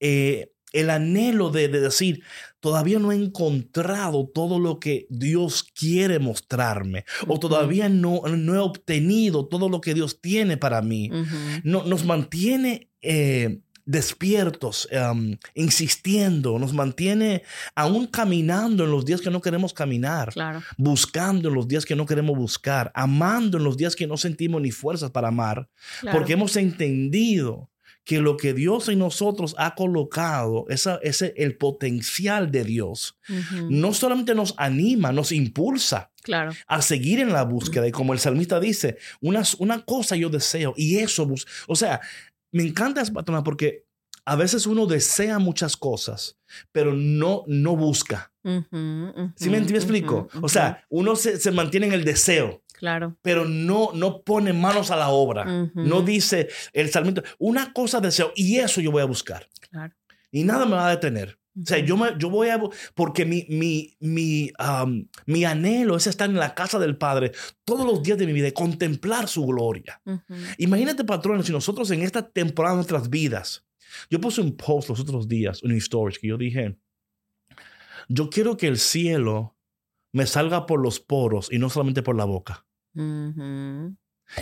eh, 0.00 0.52
el 0.72 0.90
anhelo 0.90 1.50
de, 1.50 1.68
decir, 1.68 2.22
todavía 2.60 2.98
no 2.98 3.12
he 3.12 3.16
encontrado 3.16 4.28
todo 4.32 4.58
lo 4.58 4.78
que 4.78 5.06
Dios 5.10 5.62
quiere 5.62 6.18
mostrarme 6.18 7.04
o 7.26 7.38
todavía 7.38 7.88
no, 7.88 8.22
no 8.22 8.54
he 8.54 8.58
obtenido 8.58 9.46
todo 9.46 9.68
lo 9.68 9.80
que 9.80 9.94
Dios 9.94 10.20
tiene 10.20 10.56
para 10.56 10.82
mí, 10.82 11.10
no, 11.62 11.84
nos 11.84 12.04
mantiene 12.04 12.90
eh, 13.00 13.60
despiertos, 13.88 14.86
em, 14.90 15.38
insistiendo, 15.54 16.58
nos 16.58 16.74
mantiene 16.74 17.42
aún 17.74 18.06
caminando 18.06 18.84
en 18.84 18.90
los 18.90 19.06
días 19.06 19.22
que 19.22 19.30
no 19.30 19.40
queremos 19.40 19.72
caminar, 19.72 20.34
buscando 20.76 21.48
en 21.48 21.54
los 21.54 21.66
días 21.66 21.86
que 21.86 21.96
no 21.96 22.04
queremos 22.04 22.36
buscar, 22.36 22.92
amando 22.94 23.56
en 23.56 23.64
los 23.64 23.78
días 23.78 23.96
que 23.96 24.06
no 24.06 24.18
sentimos 24.18 24.60
ni 24.60 24.72
fuerzas 24.72 25.10
para 25.10 25.28
amar, 25.28 25.70
porque 26.12 26.34
hemos 26.34 26.54
entendido 26.56 27.70
que 28.08 28.20
lo 28.22 28.38
que 28.38 28.54
Dios 28.54 28.88
en 28.88 29.00
nosotros 29.00 29.54
ha 29.58 29.74
colocado, 29.74 30.64
esa, 30.70 30.98
ese, 31.02 31.34
el 31.36 31.58
potencial 31.58 32.50
de 32.50 32.64
Dios, 32.64 33.18
Ujú. 33.28 33.66
no 33.68 33.92
solamente 33.92 34.34
nos 34.34 34.54
anima, 34.56 35.12
nos 35.12 35.30
impulsa 35.30 36.10
Claro. 36.22 36.52
a 36.66 36.80
seguir 36.80 37.20
en 37.20 37.34
la 37.34 37.44
búsqueda. 37.44 37.86
Y 37.86 37.92
como 37.92 38.14
el 38.14 38.18
salmista 38.18 38.60
dice, 38.60 38.96
una, 39.20 39.42
una 39.58 39.84
cosa 39.84 40.16
yo 40.16 40.30
deseo 40.30 40.72
y 40.74 40.96
eso, 41.00 41.28
o 41.66 41.76
sea, 41.76 42.00
me 42.50 42.62
encanta 42.62 43.02
esa 43.02 43.12
patrona 43.12 43.44
porque 43.44 43.84
a 44.24 44.36
veces 44.36 44.66
uno 44.66 44.86
desea 44.86 45.38
muchas 45.38 45.76
cosas, 45.76 46.38
pero 46.72 46.94
no, 46.94 47.44
no 47.46 47.76
busca. 47.76 48.32
Ujú, 48.42 48.56
ujú, 48.72 49.32
¿Sí 49.36 49.50
me, 49.50 49.60
me 49.60 49.66
explico? 49.76 50.28
ujú, 50.32 50.46
O 50.46 50.48
sea, 50.48 50.82
uno 50.88 51.14
se, 51.14 51.38
se 51.38 51.50
mantiene 51.50 51.88
en 51.88 51.92
el 51.92 52.04
deseo, 52.04 52.62
Claro. 52.78 53.16
pero 53.22 53.44
no, 53.44 53.90
no 53.92 54.22
pone 54.22 54.52
manos 54.52 54.90
a 54.90 54.96
la 54.96 55.08
obra. 55.08 55.42
Ujú. 55.42 55.80
No 55.80 56.02
dice 56.02 56.48
el 56.72 56.90
salmista, 56.90 57.24
una 57.38 57.72
cosa 57.72 58.00
deseo 58.00 58.32
y 58.36 58.58
eso 58.58 58.80
yo 58.80 58.92
voy 58.92 59.02
a 59.02 59.06
buscar. 59.06 59.48
Claro. 59.70 59.94
Y 60.30 60.44
nada 60.44 60.64
me 60.64 60.72
va 60.72 60.86
a 60.86 60.90
detener. 60.90 61.38
O 61.60 61.66
sea, 61.66 61.78
yo, 61.78 61.96
me, 61.96 62.10
yo 62.18 62.30
voy 62.30 62.50
a... 62.50 62.60
Porque 62.94 63.24
mi, 63.24 63.44
mi, 63.48 63.96
mi, 63.98 64.52
um, 64.60 65.08
mi 65.26 65.44
anhelo 65.44 65.96
es 65.96 66.06
estar 66.06 66.30
en 66.30 66.36
la 66.36 66.54
casa 66.54 66.78
del 66.78 66.96
Padre 66.96 67.32
todos 67.64 67.84
los 67.84 68.00
días 68.00 68.16
de 68.16 68.26
mi 68.26 68.32
vida 68.32 68.46
y 68.46 68.52
contemplar 68.52 69.26
su 69.26 69.44
gloria. 69.44 70.00
Ujú. 70.04 70.34
Imagínate, 70.58 71.02
patrones, 71.04 71.46
si 71.46 71.52
nosotros 71.52 71.90
en 71.90 72.02
esta 72.02 72.30
temporada 72.30 72.74
de 72.74 72.78
nuestras 72.78 73.10
vidas, 73.10 73.66
yo 74.08 74.20
puse 74.20 74.40
un 74.40 74.56
post 74.56 74.88
los 74.90 75.00
otros 75.00 75.26
días, 75.26 75.62
un 75.64 75.78
storage, 75.80 76.20
que 76.20 76.28
yo 76.28 76.38
dije, 76.38 76.78
yo 78.08 78.30
quiero 78.30 78.56
que 78.56 78.68
el 78.68 78.78
cielo 78.78 79.56
me 80.12 80.26
salga 80.26 80.64
por 80.64 80.80
los 80.80 81.00
poros 81.00 81.48
y 81.50 81.58
no 81.58 81.70
solamente 81.70 82.02
por 82.02 82.14
la 82.16 82.24
boca. 82.24 82.66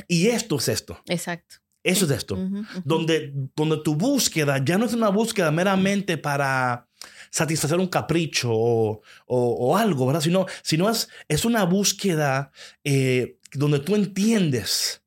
Y 0.08 0.26
esto 0.28 0.56
es 0.56 0.68
esto. 0.68 1.00
Exacto. 1.06 1.56
Eso 1.82 2.04
es 2.06 2.10
esto. 2.10 2.36
Donde, 2.84 3.32
donde 3.54 3.76
tu 3.78 3.94
búsqueda 3.94 4.62
ya 4.64 4.76
no 4.76 4.86
es 4.86 4.92
una 4.92 5.08
búsqueda 5.08 5.52
meramente 5.52 6.18
para 6.18 6.88
satisfacer 7.30 7.78
un 7.78 7.86
capricho 7.86 8.50
o, 8.52 9.02
o- 9.26 9.50
o 9.68 9.76
algo, 9.76 10.06
¿verdad? 10.06 10.20
Sino, 10.20 10.46
sino 10.62 10.90
es, 10.90 11.08
es 11.28 11.44
una 11.44 11.62
búsqueda 11.64 12.50
eh, 12.82 13.38
donde 13.52 13.78
tú 13.78 13.94
entiendes 13.94 15.02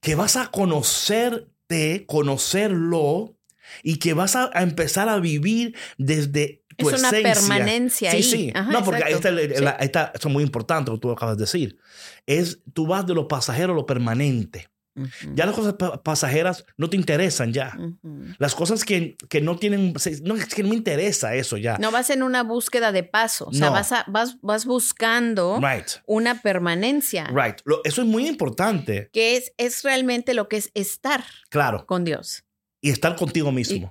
que 0.00 0.14
vas 0.14 0.36
a 0.36 0.50
conocerte, 0.52 2.04
conocerlo 2.06 3.36
y 3.82 3.96
que 3.96 4.14
vas 4.14 4.36
a, 4.36 4.50
a 4.54 4.62
empezar 4.62 5.08
a 5.08 5.18
vivir 5.18 5.74
desde 5.96 6.62
tu 6.78 6.88
Es 6.88 6.98
una 7.00 7.08
esencia. 7.10 7.34
permanencia 7.34 8.10
Sí, 8.12 8.16
ahí. 8.16 8.22
sí. 8.22 8.52
Ajá, 8.54 8.70
no, 8.72 8.84
porque 8.84 9.04
ahí 9.04 9.12
está, 9.12 9.30
Sí. 9.36 9.64
está- 9.80 10.12
eso 10.14 10.28
es 10.28 10.32
muy 10.32 10.42
importante 10.44 10.90
lo 10.90 10.96
que 10.96 11.00
tú 11.02 11.10
acabas 11.10 11.36
de 11.36 11.42
decir. 11.42 11.78
Es, 12.26 12.60
tú 12.72 12.86
vas 12.86 13.06
de 13.06 13.14
lo 13.14 13.28
pasajero 13.28 13.72
a 13.72 13.76
lo 13.76 13.84
permanente. 13.84 14.68
Ujú. 14.96 15.32
Ya 15.34 15.46
las 15.46 15.54
cosas 15.54 15.74
pa- 15.74 16.02
pasajeras 16.02 16.64
no 16.76 16.90
te 16.90 16.96
interesan 16.96 17.52
ya. 17.52 17.72
Ujú. 17.78 18.24
Las 18.38 18.56
cosas 18.56 18.84
que, 18.84 19.16
que 19.28 19.40
no 19.40 19.56
tienen, 19.56 19.92
no, 20.24 20.34
es 20.34 20.46
que 20.54 20.62
no 20.64 20.70
me 20.70 20.74
interesa 20.74 21.36
eso 21.36 21.56
ya. 21.56 21.78
No 21.78 21.92
vas 21.92 22.10
en 22.10 22.24
una 22.24 22.42
búsqueda 22.42 22.90
de 22.90 23.04
paso, 23.04 23.46
o 23.46 23.52
sea, 23.52 23.66
No. 23.66 23.72
vas, 23.74 23.92
a- 23.92 24.04
vas, 24.08 24.38
vas 24.42 24.64
buscando 24.66 25.60
Right, 25.62 25.86
una 26.06 26.42
permanencia, 26.42 27.26
right. 27.32 27.60
Lo- 27.64 27.80
eso 27.84 28.02
es 28.02 28.08
muy 28.08 28.26
importante, 28.26 29.08
que 29.12 29.36
es, 29.36 29.52
es 29.56 29.84
realmente 29.84 30.34
lo 30.34 30.48
que 30.48 30.56
es 30.56 30.70
estar 30.74 31.22
claro. 31.48 31.86
con 31.86 32.04
Dios. 32.04 32.42
Y 32.80 32.90
estar 32.90 33.14
contigo 33.14 33.50
Y 33.50 33.54
mismo. 33.54 33.90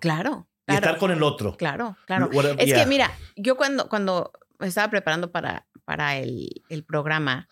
Claro, 0.68 0.80
Y, 0.80 0.82
claro, 0.82 0.86
estar 0.86 0.98
con 1.00 1.12
el 1.12 1.24
otro. 1.24 1.56
claro, 1.58 1.98
claro. 2.06 2.30
Es 2.60 2.66
yeah. 2.68 2.84
que 2.84 2.86
mira, 2.86 3.12
yo 3.36 3.56
cuando, 3.58 3.88
cuando 3.90 4.32
me 4.60 4.68
estaba 4.68 4.90
preparando 4.92 5.32
para, 5.32 5.68
para 5.86 6.18
el, 6.18 6.64
el 6.70 6.84
programa, 6.84 7.48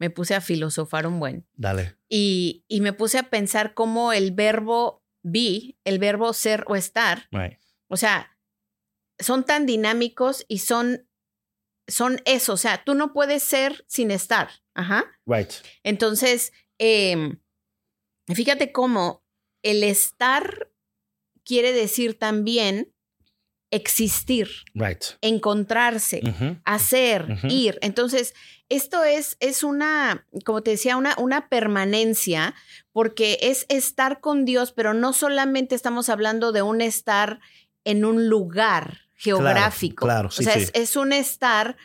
me 0.00 0.10
puse 0.10 0.34
a 0.34 0.40
filosofar 0.40 1.06
un 1.06 1.18
buen 1.20 1.46
Dale. 1.54 1.96
y, 2.08 2.64
y 2.68 2.80
me 2.80 2.92
puse 2.92 3.18
a 3.18 3.30
pensar 3.30 3.74
cómo 3.74 4.12
el 4.12 4.32
verbo 4.32 5.02
be, 5.22 5.76
el 5.84 5.98
verbo 5.98 6.32
ser 6.32 6.64
o 6.68 6.76
estar, 6.76 7.28
Right. 7.32 7.58
o 7.88 7.96
sea, 7.96 8.36
son 9.20 9.44
tan 9.44 9.66
dinámicos 9.66 10.44
y 10.48 10.58
son, 10.58 11.08
son 11.88 12.20
eso, 12.24 12.52
o 12.52 12.56
sea, 12.56 12.84
tú 12.84 12.94
no 12.94 13.12
puedes 13.12 13.42
ser 13.42 13.84
sin 13.88 14.10
estar. 14.12 14.48
Ajá. 14.74 15.04
Right. 15.26 15.50
Entonces, 15.82 16.52
em, 16.78 17.40
fíjate 18.32 18.70
cómo 18.72 19.24
el 19.64 19.82
estar 19.82 20.70
quiere 21.48 21.72
decir 21.72 22.18
también 22.18 22.92
existir, 23.70 24.48
Right. 24.74 25.02
encontrarse, 25.22 26.22
hacer, 26.64 27.38
ir. 27.48 27.78
Entonces, 27.80 28.34
esto 28.68 29.02
es, 29.02 29.36
es 29.40 29.62
una, 29.62 30.26
como 30.44 30.62
te 30.62 30.72
decía, 30.72 30.96
una, 30.96 31.14
una 31.18 31.48
permanencia, 31.48 32.54
porque 32.92 33.38
es 33.40 33.64
estar 33.70 34.20
con 34.20 34.44
Dios, 34.44 34.72
pero 34.72 34.92
no 34.92 35.14
solamente 35.14 35.74
estamos 35.74 36.10
hablando 36.10 36.52
de 36.52 36.62
un 36.62 36.82
estar 36.82 37.40
en 37.84 38.04
un 38.04 38.28
lugar 38.28 39.00
geográfico. 39.14 40.04
claro, 40.04 40.30
sí, 40.30 40.42
o 40.42 40.44
sea, 40.44 40.54
sí. 40.54 40.60
es, 40.60 40.70
es 40.74 40.96
un 40.96 41.12
estar 41.12 41.76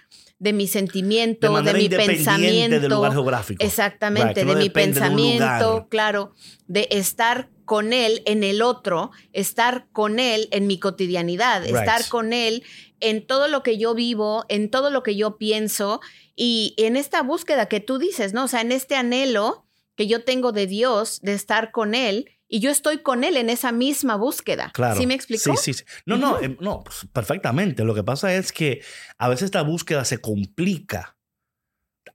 de 0.44 0.52
mi 0.52 0.68
sentimiento, 0.68 1.48
de, 1.48 1.54
manera 1.54 1.78
mi 1.78 1.86
independiente 1.86 2.24
pensamiento. 2.26 2.80
del 2.82 2.92
lugar 2.92 3.14
geográfico. 3.14 3.64
Exactamente, 3.64 4.42
Right, 4.42 4.46
no 4.46 4.54
de 4.56 4.60
mi 4.60 4.68
de 4.68 4.72
pensamiento, 4.72 5.88
claro, 5.90 6.34
de 6.68 6.90
estar 6.92 7.50
con 7.64 7.94
él 7.94 8.22
en 8.26 8.44
el 8.44 8.62
otro, 8.62 9.12
estar 9.32 9.88
con 9.94 10.20
él 10.20 10.50
en 10.52 10.68
mi 10.68 10.80
cotidianidad, 10.80 11.64
Right. 11.64 11.76
estar 11.78 12.10
con 12.10 12.34
él 12.34 12.64
en 13.00 13.26
todo 13.26 13.48
lo 13.48 13.64
que 13.64 13.78
yo 13.78 13.96
vivo, 13.96 14.44
en 14.50 14.70
todo 14.70 14.90
lo 14.90 15.02
que 15.02 15.16
yo 15.16 15.38
pienso 15.38 16.02
y 16.36 16.74
en 16.76 16.98
esta 16.98 17.24
búsqueda 17.24 17.68
que 17.68 17.80
tú 17.80 17.98
dices, 17.98 18.34
¿no? 18.34 18.44
O 18.44 18.48
sea, 18.50 18.60
en 18.60 18.74
este 18.74 18.96
anhelo 18.98 19.66
que 19.96 20.08
yo 20.08 20.26
tengo 20.26 20.52
de 20.52 20.68
Dios, 20.68 21.22
de 21.22 21.36
estar 21.36 21.72
con 21.72 21.96
él 21.96 22.26
y 22.54 22.60
yo 22.60 22.70
estoy 22.70 23.00
con 23.00 23.24
él 23.24 23.36
en 23.38 23.50
esa 23.50 23.72
misma 23.72 24.16
búsqueda. 24.16 24.70
Claro. 24.76 25.00
¿Sí 25.00 25.08
me 25.08 25.16
explicó? 25.16 25.58
Sí, 25.58 25.74
sí, 25.74 25.80
sí. 25.80 25.84
No, 26.06 26.18
no, 26.18 26.40
eh, 26.40 26.56
no, 26.60 26.84
pues, 26.84 27.08
perfectamente. 27.12 27.84
Lo 27.84 27.96
que 27.96 28.04
pasa 28.04 28.36
es 28.36 28.52
que 28.52 28.84
a 29.18 29.28
veces 29.28 29.46
esta 29.46 29.64
búsqueda 29.64 30.06
se 30.06 30.20
complica 30.20 31.18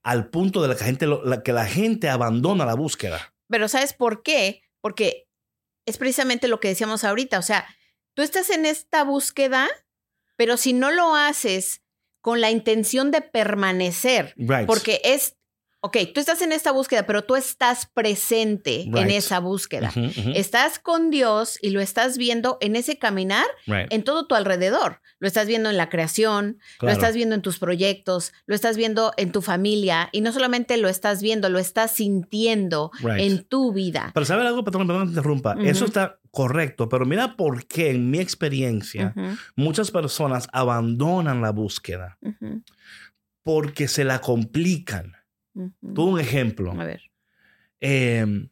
al 0.04 0.28
punto 0.30 0.62
de 0.62 0.68
la 0.68 0.76
que, 0.76 0.84
gente, 0.84 1.08
la, 1.08 1.42
que 1.42 1.52
la 1.52 1.66
gente 1.66 2.08
abandona 2.08 2.64
la 2.64 2.74
búsqueda. 2.74 3.34
Pero 3.48 3.66
¿sabes 3.66 3.92
por 3.94 4.22
qué? 4.22 4.62
Porque 4.80 5.26
es 5.86 5.98
precisamente 5.98 6.46
lo 6.46 6.60
que 6.60 6.68
decíamos 6.68 7.02
ahorita. 7.02 7.40
O 7.40 7.42
sea, 7.42 7.66
tú 8.14 8.22
estás 8.22 8.48
en 8.50 8.64
esta 8.64 9.02
búsqueda, 9.02 9.66
pero 10.36 10.56
si 10.56 10.72
no 10.72 10.92
lo 10.92 11.16
haces 11.16 11.82
con 12.20 12.40
la 12.40 12.52
intención 12.52 13.10
de 13.10 13.22
permanecer, 13.22 14.34
Right. 14.36 14.66
porque 14.66 15.00
es, 15.02 15.36
ok, 15.80 15.96
tú 16.12 16.20
estás 16.20 16.42
en 16.42 16.50
esta 16.52 16.72
búsqueda, 16.72 17.06
pero 17.06 17.22
tú 17.24 17.36
estás 17.36 17.86
presente 17.86 18.82
en 18.82 19.10
esa 19.10 19.38
búsqueda. 19.38 19.92
Estás 20.34 20.78
con 20.78 21.10
Dios 21.10 21.58
y 21.62 21.70
lo 21.70 21.80
estás 21.80 22.18
viendo 22.18 22.58
en 22.60 22.74
ese 22.76 22.98
caminar 22.98 23.46
Right. 23.66 23.92
en 23.92 24.02
todo 24.02 24.26
tu 24.26 24.34
alrededor. 24.34 25.00
Lo 25.20 25.26
estás 25.28 25.46
viendo 25.46 25.68
en 25.70 25.76
la 25.76 25.88
creación, 25.88 26.58
lo 26.80 26.90
estás 26.90 27.14
viendo 27.14 27.34
en 27.34 27.42
tus 27.42 27.58
proyectos, 27.58 28.32
lo 28.46 28.54
estás 28.54 28.76
viendo 28.76 29.12
en 29.16 29.32
tu 29.32 29.42
familia 29.42 30.08
y 30.12 30.20
no 30.20 30.32
solamente 30.32 30.76
lo 30.76 30.88
estás 30.88 31.22
viendo, 31.22 31.48
lo 31.48 31.58
estás 31.58 31.92
sintiendo 31.92 32.90
Right. 33.00 33.20
en 33.20 33.44
tu 33.44 33.72
vida. 33.72 34.10
Pero 34.14 34.26
¿sabe 34.26 34.46
algo, 34.46 34.64
patrón? 34.64 34.86
Perdón 34.86 35.04
te 35.06 35.10
interrumpa. 35.10 35.54
Ujú. 35.54 35.64
Eso 35.64 35.84
está 35.84 36.18
correcto, 36.30 36.88
pero 36.88 37.04
mira 37.06 37.36
por 37.36 37.66
qué, 37.66 37.90
en 37.90 38.10
mi 38.10 38.18
experiencia, 38.20 39.14
muchas 39.56 39.90
personas 39.90 40.46
abandonan 40.52 41.40
la 41.40 41.50
búsqueda 41.50 42.18
porque 43.42 43.88
se 43.88 44.04
la 44.04 44.20
complican. 44.20 45.14
Ujú. 45.62 45.94
Todo 45.94 46.06
un 46.06 46.20
ejemplo. 46.20 46.72
A 46.72 46.84
ver. 46.84 47.02
Eh, 47.80 48.48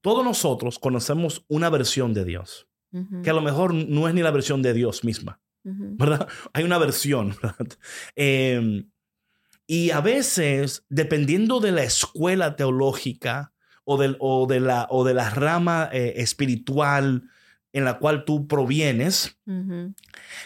todos 0.00 0.24
nosotros 0.24 0.78
conocemos 0.78 1.44
una 1.48 1.70
versión 1.70 2.14
de 2.14 2.24
Dios, 2.24 2.68
que 3.22 3.30
a 3.30 3.32
lo 3.32 3.40
mejor 3.40 3.72
no 3.72 4.06
es 4.06 4.14
ni 4.14 4.20
la 4.20 4.30
versión 4.30 4.60
de 4.60 4.74
Dios 4.74 5.02
misma, 5.02 5.40
¿verdad? 5.64 6.28
Hay 6.52 6.62
una 6.62 6.76
versión, 6.76 7.34
¿verdad? 7.42 7.68
Eh, 8.16 8.84
y 9.66 9.90
a 9.90 10.00
veces, 10.00 10.84
dependiendo 10.90 11.58
de 11.60 11.72
la 11.72 11.84
escuela 11.84 12.56
teológica 12.56 13.52
o, 13.84 13.96
del, 13.96 14.16
o, 14.20 14.46
de, 14.46 14.60
la, 14.60 14.86
o 14.90 15.04
de 15.04 15.14
la 15.14 15.30
rama 15.30 15.88
eh, 15.92 16.14
espiritual 16.16 17.22
en 17.72 17.84
la 17.84 17.98
cual 17.98 18.26
tú 18.26 18.46
provienes, 18.46 19.38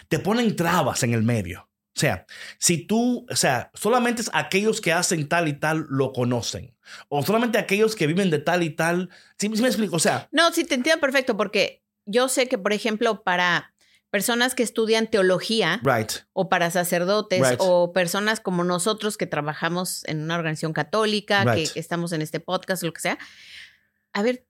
te 0.09 0.19
ponen 0.21 0.55
trabas 0.55 1.03
en 1.03 1.13
el 1.13 1.25
medio. 1.25 1.69
O 1.97 1.99
sea, 1.99 2.27
si 2.59 2.87
tú, 2.87 3.27
o 3.31 3.37
sea, 3.37 3.71
solamente 3.73 4.23
aquellos 4.35 4.83
que 4.83 4.93
hacen 4.93 5.29
tal 5.29 5.49
y 5.49 5.55
tal 5.55 5.87
lo 5.89 6.13
conocen. 6.13 6.77
O 7.09 7.23
solamente 7.25 7.57
aquellos 7.59 7.97
que 7.97 8.07
viven 8.07 8.29
de 8.31 8.39
tal 8.39 8.63
y 8.63 8.71
tal. 8.71 9.09
¿Sí, 9.39 9.51
sí 9.55 9.63
me 9.63 9.69
explico? 9.69 9.97
O 9.97 10.01
sea, 10.01 10.29
No, 10.31 10.53
sí, 10.53 10.65
te 10.65 10.75
entiendo 10.75 11.01
perfecto, 11.01 11.37
porque 11.39 11.83
yo 12.05 12.29
sé 12.29 12.49
que, 12.49 12.59
por 12.59 12.75
ejemplo, 12.75 13.23
para 13.23 13.73
personas 14.11 14.55
que 14.55 14.63
estudian 14.63 15.09
teología 15.09 15.81
right, 15.83 16.13
o 16.33 16.49
para 16.49 16.71
sacerdotes 16.71 17.41
Right. 17.41 17.59
o 17.61 17.93
personas 17.93 18.41
como 18.41 18.63
nosotros 18.63 19.17
que 19.17 19.27
trabajamos 19.27 20.05
en 20.05 20.21
una 20.23 20.37
organización 20.37 20.73
católica, 20.75 21.45
Right. 21.45 21.73
que, 21.73 21.81
estamos 21.81 22.13
en 22.13 22.21
este 22.23 22.41
podcast, 22.41 22.83
lo 22.83 22.93
que 22.93 23.01
sea. 23.01 23.19
A 24.13 24.23
ver, 24.23 24.47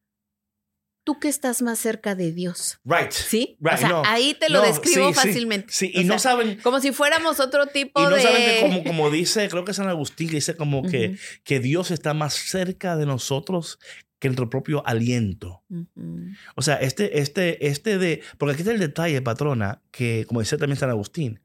tú 1.07 1.21
que 1.21 1.29
estás 1.29 1.63
más 1.63 1.79
cerca 1.79 2.17
de 2.17 2.33
Dios, 2.33 2.81
right. 2.85 3.13
¿sí? 3.13 3.57
Right, 3.61 3.75
o 3.75 3.79
sea, 3.79 3.89
no. 3.91 4.03
ahí 4.05 4.35
te 4.35 4.51
lo 4.51 4.59
No, 4.59 4.67
describo 4.67 5.09
sí, 5.09 5.15
sí, 5.15 5.27
fácilmente. 5.29 5.67
Sí, 5.71 5.93
O 5.95 6.01
y 6.01 6.05
no 6.05 6.19
sea, 6.19 6.33
saben. 6.33 6.59
Como 6.65 6.81
si 6.81 6.91
fuéramos 6.91 7.39
otro 7.39 7.69
tipo 7.69 8.01
Y 8.01 8.03
no 8.03 8.11
de... 8.17 8.21
saben 8.23 8.43
que 8.45 8.61
como, 8.61 8.83
como 8.85 9.11
dice, 9.13 9.49
creo 9.49 9.65
que 9.65 9.73
San 9.73 9.89
Agustín, 9.89 10.29
que 10.29 10.35
dice 10.35 10.57
como 10.57 10.83
que, 10.83 11.11
Ujú. 11.11 11.19
que 11.45 11.61
Dios 11.61 11.93
está 11.93 12.13
más 12.13 12.35
cerca 12.35 12.97
de 12.97 13.07
nosotros 13.07 13.79
que 14.19 14.27
nuestro 14.29 14.51
propio 14.51 14.85
aliento. 14.85 15.63
Ujú. 15.71 16.31
O 16.57 16.63
sea, 16.63 16.75
este, 16.77 17.21
este, 17.21 17.69
este 17.69 17.99
de, 17.99 18.23
porque 18.37 18.55
aquí 18.55 18.63
está 18.63 18.73
el 18.73 18.81
detalle, 18.81 19.23
patrona, 19.23 19.83
que 19.93 20.25
como 20.27 20.41
decía 20.41 20.59
también 20.59 20.77
San 20.77 20.91
Agustín, 20.91 21.41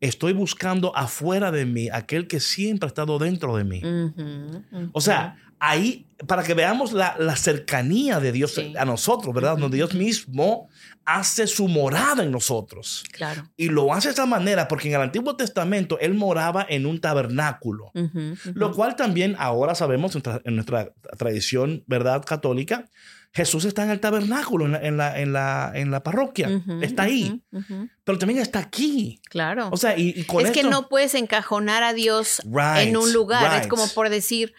estoy 0.00 0.32
buscando 0.32 0.96
afuera 0.96 1.52
de 1.52 1.64
mí 1.64 1.88
aquel 1.92 2.26
que 2.26 2.40
siempre 2.40 2.86
ha 2.86 2.88
estado 2.88 3.18
dentro 3.20 3.56
de 3.56 3.64
mí. 3.64 3.82
Ujú, 3.84 4.62
ujú. 4.72 4.90
O 4.92 5.00
sea, 5.00 5.36
ahí, 5.58 6.06
para 6.26 6.42
que 6.42 6.54
veamos 6.54 6.92
la, 6.92 7.14
la 7.18 7.36
cercanía 7.36 8.20
de 8.20 8.32
Dios 8.32 8.54
Sí. 8.54 8.74
a 8.78 8.84
nosotros, 8.84 9.34
¿verdad? 9.34 9.52
Ujú, 9.52 9.62
Donde 9.62 9.76
Dios 9.76 9.94
mismo 9.94 10.68
hace 11.04 11.46
su 11.46 11.68
morada 11.68 12.22
en 12.24 12.30
nosotros. 12.32 13.04
claro. 13.12 13.48
Y 13.56 13.68
lo 13.68 13.92
hace 13.92 14.08
de 14.08 14.12
esta 14.12 14.26
manera 14.26 14.66
porque 14.66 14.88
en 14.88 14.94
el 14.94 15.02
Antiguo 15.02 15.36
Testamento 15.36 15.98
Él 16.00 16.14
moraba 16.14 16.66
en 16.68 16.84
un 16.86 17.00
tabernáculo. 17.00 17.92
Lo 18.54 18.72
cual 18.72 18.96
también 18.96 19.36
ahora 19.38 19.74
sabemos 19.74 20.14
en 20.16 20.22
nuestra, 20.24 20.40
en 20.44 20.54
nuestra 20.56 20.92
tradición, 21.18 21.84
¿verdad? 21.86 22.24
Católica, 22.24 22.88
Jesús 23.32 23.66
está 23.66 23.84
en 23.84 23.90
el 23.90 24.00
tabernáculo, 24.00 24.64
en 24.64 24.72
la, 24.72 24.80
en 24.82 24.96
la, 24.96 25.20
en 25.20 25.32
la, 25.34 25.72
en 25.74 25.90
la 25.90 26.02
parroquia. 26.02 26.48
Está 26.80 27.02
ahí. 27.04 27.42
Pero 28.04 28.18
también 28.18 28.40
está 28.40 28.60
aquí. 28.60 29.20
Claro. 29.28 29.68
O 29.70 29.76
sea, 29.76 29.96
y, 29.98 30.14
y 30.16 30.24
con 30.24 30.44
es 30.46 30.52
que 30.52 30.62
no 30.64 30.88
puedes 30.88 31.14
encajonar 31.14 31.82
a 31.82 31.92
Dios 31.92 32.40
Right, 32.44 32.88
en 32.88 32.96
un 32.96 33.12
lugar. 33.12 33.60
Es 33.60 33.66
como 33.68 33.86
por 33.88 34.08
decir, 34.08 34.54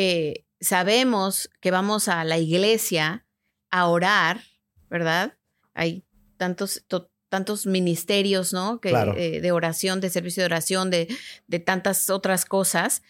eh, 0.00 0.44
sabemos 0.60 1.50
que 1.60 1.70
vamos 1.72 2.06
a 2.08 2.22
la 2.24 2.38
iglesia 2.38 3.26
a 3.70 3.86
orar, 3.88 4.42
¿verdad? 4.88 5.36
Hay 5.74 6.04
tantos, 6.36 6.84
to- 6.86 7.10
tantos 7.28 7.66
ministerios, 7.66 8.52
¿no? 8.52 8.80
Que, 8.80 8.90
Claro. 8.90 9.14
eh, 9.16 9.40
de 9.40 9.50
oración, 9.52 10.00
de 10.00 10.10
servicio 10.10 10.42
de 10.42 10.46
oración, 10.46 10.90
de, 10.90 11.08
de 11.48 11.58
tantas 11.58 12.10
otras 12.10 12.44
cosas. 12.44 13.02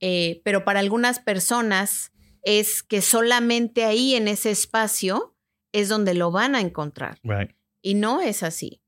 Eh, 0.00 0.40
pero 0.44 0.64
para 0.64 0.80
algunas 0.80 1.18
personas 1.20 2.10
es 2.42 2.82
que 2.82 3.02
solamente 3.02 3.84
ahí 3.84 4.14
en 4.14 4.26
ese 4.28 4.50
espacio 4.50 5.36
es 5.72 5.88
donde 5.90 6.14
lo 6.14 6.30
van 6.30 6.54
a 6.54 6.60
encontrar. 6.60 7.18
Right. 7.22 7.52
Y 7.82 7.94
no 7.94 8.20
es 8.22 8.42
así. 8.42 8.80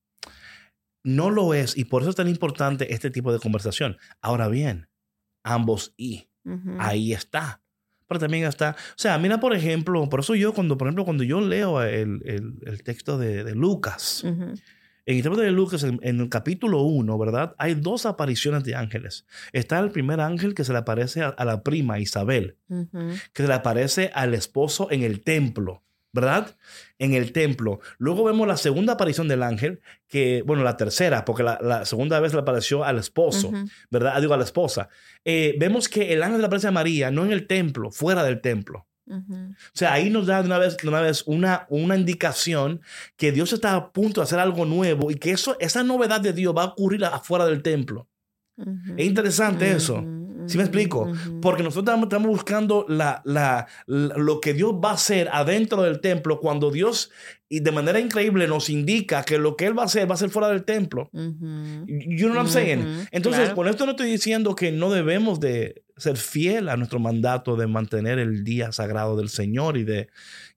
No 1.05 1.31
lo 1.31 1.53
es. 1.55 1.77
Y 1.77 1.85
por 1.85 2.03
eso 2.03 2.11
es 2.11 2.17
tan 2.17 2.29
importante 2.29 2.95
este 2.95 3.11
tipo 3.11 3.33
de 3.33 3.41
conversación. 3.41 3.99
Ahora 4.23 4.49
bien, 4.49 4.89
ambos 5.45 5.93
y. 5.97 6.29
Ahí 6.81 7.13
está. 7.13 7.61
Pero 8.09 8.21
también 8.21 8.45
está, 8.45 8.77
o 8.79 8.93
sea, 8.97 9.17
mira 9.19 9.41
por 9.41 9.55
ejemplo, 9.55 10.07
por 10.11 10.21
eso 10.21 10.35
yo 10.35 10.53
cuando, 10.53 10.77
por 10.77 10.87
ejemplo, 10.87 11.05
cuando 11.07 11.23
yo 11.25 11.41
leo 11.41 11.83
el, 11.83 12.21
el- 12.27 12.59
el 12.67 12.83
texto 12.83 13.17
de, 13.17 13.43
de 13.43 13.55
Lucas, 13.55 14.23
en 15.07 15.17
el 15.17 15.23
texto 15.23 15.41
de 15.41 15.51
Lucas, 15.51 15.83
en, 15.83 15.99
en 16.03 16.21
el 16.21 16.29
capítulo 16.29 16.83
1, 16.83 17.17
¿verdad? 17.19 17.55
Hay 17.59 17.75
dos 17.75 18.05
apariciones 18.05 18.65
de 18.65 18.75
ángeles. 18.75 19.25
Está 19.53 19.79
el 19.79 19.91
primer 19.91 20.21
ángel 20.21 20.55
que 20.55 20.63
se 20.65 20.73
le 20.73 20.79
aparece 20.79 21.23
a, 21.23 21.29
a 21.29 21.45
la 21.47 21.63
prima 21.63 21.99
Isabel, 22.01 22.57
que 23.33 23.43
se 23.43 23.49
le 23.49 23.55
aparece 23.55 24.11
al 24.15 24.35
esposo 24.35 24.89
en 24.91 25.03
el 25.03 25.23
templo, 25.23 25.83
¿verdad? 26.13 26.57
En 26.99 27.15
el 27.15 27.33
templo. 27.33 27.81
Luego 27.99 28.25
vemos 28.25 28.47
la 28.47 28.57
segunda 28.57 28.95
aparición 28.95 29.29
del 29.29 29.43
ángel, 29.43 29.81
que, 30.09 30.43
bueno, 30.47 30.63
la 30.63 30.77
tercera, 30.77 31.25
porque 31.25 31.43
la, 31.43 31.59
la 31.63 31.85
segunda 31.85 32.21
vez 32.21 32.35
le 32.35 32.41
apareció 32.41 32.85
al 32.85 32.99
esposo. 32.99 33.51
¿verdad? 33.91 34.13
Ah, 34.15 34.21
Digo, 34.21 34.35
a 34.35 34.37
la 34.37 34.45
esposa. 34.45 34.89
Eh, 35.25 35.57
vemos 35.59 35.89
que 35.89 36.13
el 36.13 36.23
ángel 36.23 36.41
le 36.41 36.47
aparece 36.47 36.69
a 36.69 36.73
María, 36.73 37.11
no 37.11 37.25
en 37.25 37.33
el 37.33 37.47
templo, 37.47 37.91
fuera 37.91 38.23
del 38.23 38.41
templo. 38.41 38.87
O 39.09 39.55
sea, 39.75 39.93
ahí 39.93 40.11
nos 40.11 40.27
da 40.27 40.41
de 40.41 40.47
una 40.47 40.59
vez, 40.59 40.77
una, 40.85 41.01
vez 41.01 41.25
una, 41.27 41.67
una 41.69 41.97
indicación 41.97 42.81
que 43.17 43.33
Dios 43.33 43.53
está 43.53 43.75
a 43.75 43.93
punto 43.93 44.21
de 44.21 44.25
hacer 44.25 44.39
algo 44.39 44.65
nuevo 44.65 45.11
y 45.11 45.17
que 45.17 45.33
eso, 45.33 45.57
esa 45.61 45.83
novedad 45.83 46.21
de 46.21 46.33
Dios 46.33 46.55
va 46.57 46.63
a 46.63 46.67
ocurrir 46.67 47.05
afuera 47.05 47.45
del 47.45 47.63
templo. 47.63 48.09
Es 48.97 49.07
interesante 49.07 49.73
eso. 49.73 50.05
¿Sí 50.47 50.57
me 50.57 50.65
explico? 50.65 51.11
Porque 51.41 51.63
nosotros 51.63 51.99
estamos, 52.03 52.29
buscando 52.29 52.85
la, 52.89 53.23
la- 53.25 53.67
la- 53.87 54.17
lo 54.17 54.41
que 54.41 54.55
Dios 54.55 54.73
va 54.75 54.91
a 54.91 54.95
hacer 54.95 55.29
adentro 55.33 55.83
del 55.83 56.01
templo 56.01 56.41
cuando 56.41 56.71
Dios, 56.71 57.11
y 57.49 57.61
de 57.61 57.71
manera 57.73 58.01
increíble, 58.01 58.47
nos 58.49 58.71
indica 58.71 59.23
que 59.25 59.39
lo 59.39 59.57
que 59.57 59.67
Él 59.67 59.79
va 59.79 59.83
a 59.83 59.87
hacer 59.87 60.11
va 60.11 60.15
a 60.15 60.19
ser 60.19 60.31
fuera 60.31 60.49
del 60.49 60.65
templo. 60.65 61.11
You 61.13 62.29
know 62.29 62.31
what 62.31 62.37
I'm 62.45 62.49
saying? 62.49 63.07
Entonces, 63.11 63.41
claro. 63.43 63.57
con 63.57 63.69
esto 63.69 63.85
no 63.85 63.93
estoy 63.93 64.11
diciendo 64.11 64.55
que 64.55 64.73
no 64.73 64.91
debemos 64.91 65.41
de 65.41 65.85
ser 65.97 66.17
fiel 66.17 66.69
a 66.69 66.77
nuestro 66.77 66.99
mandato 66.99 67.57
de 67.57 67.67
mantener 67.67 68.19
el 68.19 68.45
día 68.45 68.73
sagrado 68.73 69.17
del 69.17 69.29
Señor 69.29 69.77
y 69.77 69.85
de, 69.85 70.09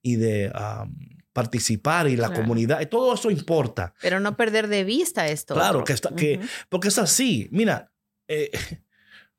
y 0.02 0.16
de 0.16 0.50
um, 0.54 0.94
participar 1.32 2.08
y 2.08 2.16
la 2.16 2.28
Claro. 2.28 2.42
comunidad. 2.42 2.80
Y 2.80 2.86
todo 2.86 3.14
eso 3.14 3.30
importa. 3.30 3.92
Pero 4.00 4.18
no 4.20 4.36
perder 4.36 4.68
de 4.68 4.84
vista 4.84 5.28
esto. 5.28 5.54
Claro, 5.54 5.80
otro. 5.80 5.84
que 5.84 5.92
está, 5.92 6.14
que, 6.16 6.40
porque 6.70 6.88
es 6.88 6.98
así. 6.98 7.48
Mira, 7.52 7.92
eh, 8.26 8.50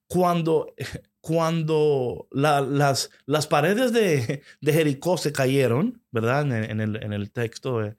cuando, 0.08 0.74
cuando 1.22 2.28
la- 2.32 2.62
las, 2.62 3.10
las 3.26 3.48
paredes 3.48 3.92
de, 3.94 4.42
de 4.62 4.74
Jericó 4.74 5.18
se 5.18 5.32
cayeron, 5.32 6.02
¿verdad? 6.12 6.42
En, 6.44 6.52
el- 6.54 6.70
en 6.72 6.82
el, 6.82 7.04
en 7.04 7.14
el 7.14 7.32
texto 7.32 7.80
de 7.80 7.96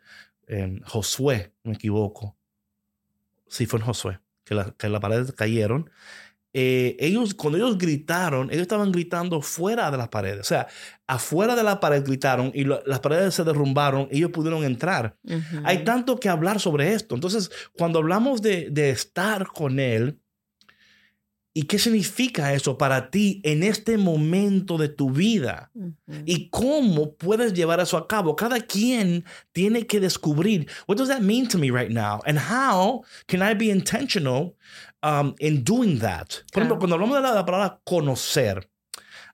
en 0.47 0.81
Josué, 0.83 1.53
me 1.63 1.75
equivoco. 1.75 2.37
Sí, 3.49 3.67
fue 3.67 3.79
en 3.81 3.85
Josué, 3.87 4.19
que, 4.45 4.55
la- 4.55 4.75
que 4.79 4.89
las 4.89 5.01
paredes 5.01 5.33
cayeron. 5.33 5.91
Eh, 6.55 6.97
ellos, 7.01 7.35
cuando 7.35 7.59
ellos 7.59 7.77
gritaron, 7.77 8.49
ellos 8.51 8.63
estaban 8.63 8.91
gritando 8.91 9.43
fuera 9.43 9.91
de 9.91 9.99
las 9.99 10.09
paredes. 10.09 10.41
O 10.41 10.45
sea, 10.45 10.67
afuera 11.07 11.55
de 11.55 11.63
la 11.63 11.79
pared 11.81 12.03
gritaron 12.03 12.51
y 12.55 12.65
lo- 12.65 12.83
las 12.87 13.01
paredes 13.01 13.35
se 13.35 13.45
derrumbaron 13.45 14.09
y 14.11 14.17
ellos 14.19 14.31
pudieron 14.31 14.65
entrar. 14.65 15.19
Hay 15.65 15.85
tanto 15.85 16.19
que 16.19 16.31
hablar 16.31 16.59
sobre 16.61 16.95
esto. 16.95 17.15
Entonces, 17.15 17.51
cuando 17.77 17.99
hablamos 17.99 18.41
de, 18.41 18.71
de 18.71 18.89
estar 18.91 19.47
con 19.49 19.79
Él, 19.79 20.19
¿y 21.59 21.65
qué 21.65 21.77
significa 21.77 22.53
eso 22.53 22.79
para 22.79 23.11
ti 23.11 23.41
en 23.43 23.65
este 23.65 23.99
momento 23.99 24.79
de 24.79 24.89
tu 24.89 25.11
vida? 25.11 25.73
¿Y 26.25 26.51
cómo 26.51 27.17
puedes 27.17 27.53
llevar 27.53 27.81
eso 27.81 27.97
a 27.97 28.07
cabo? 28.07 28.37
Cada 28.37 28.61
quien 28.61 29.25
tiene 29.51 29.85
que 29.85 29.99
descubrir, 29.99 30.69
what 30.87 30.97
does 30.99 31.09
that 31.09 31.19
mean 31.19 31.49
to 31.49 31.59
me 31.59 31.73
right 31.73 31.91
now? 31.91 32.21
And 32.27 32.39
how 32.39 33.03
can 33.27 33.43
I 33.43 33.55
be 33.55 33.73
intentional 33.73 34.55
um, 35.03 35.35
in 35.41 35.65
doing 35.65 35.99
that? 35.99 36.29
Por 36.53 36.63
ejemplo, 36.63 36.79
cuando 36.79 36.95
hablamos 36.95 37.17
de 37.17 37.23
la, 37.23 37.35
la 37.35 37.45
palabra 37.45 37.81
conocer, 37.83 38.71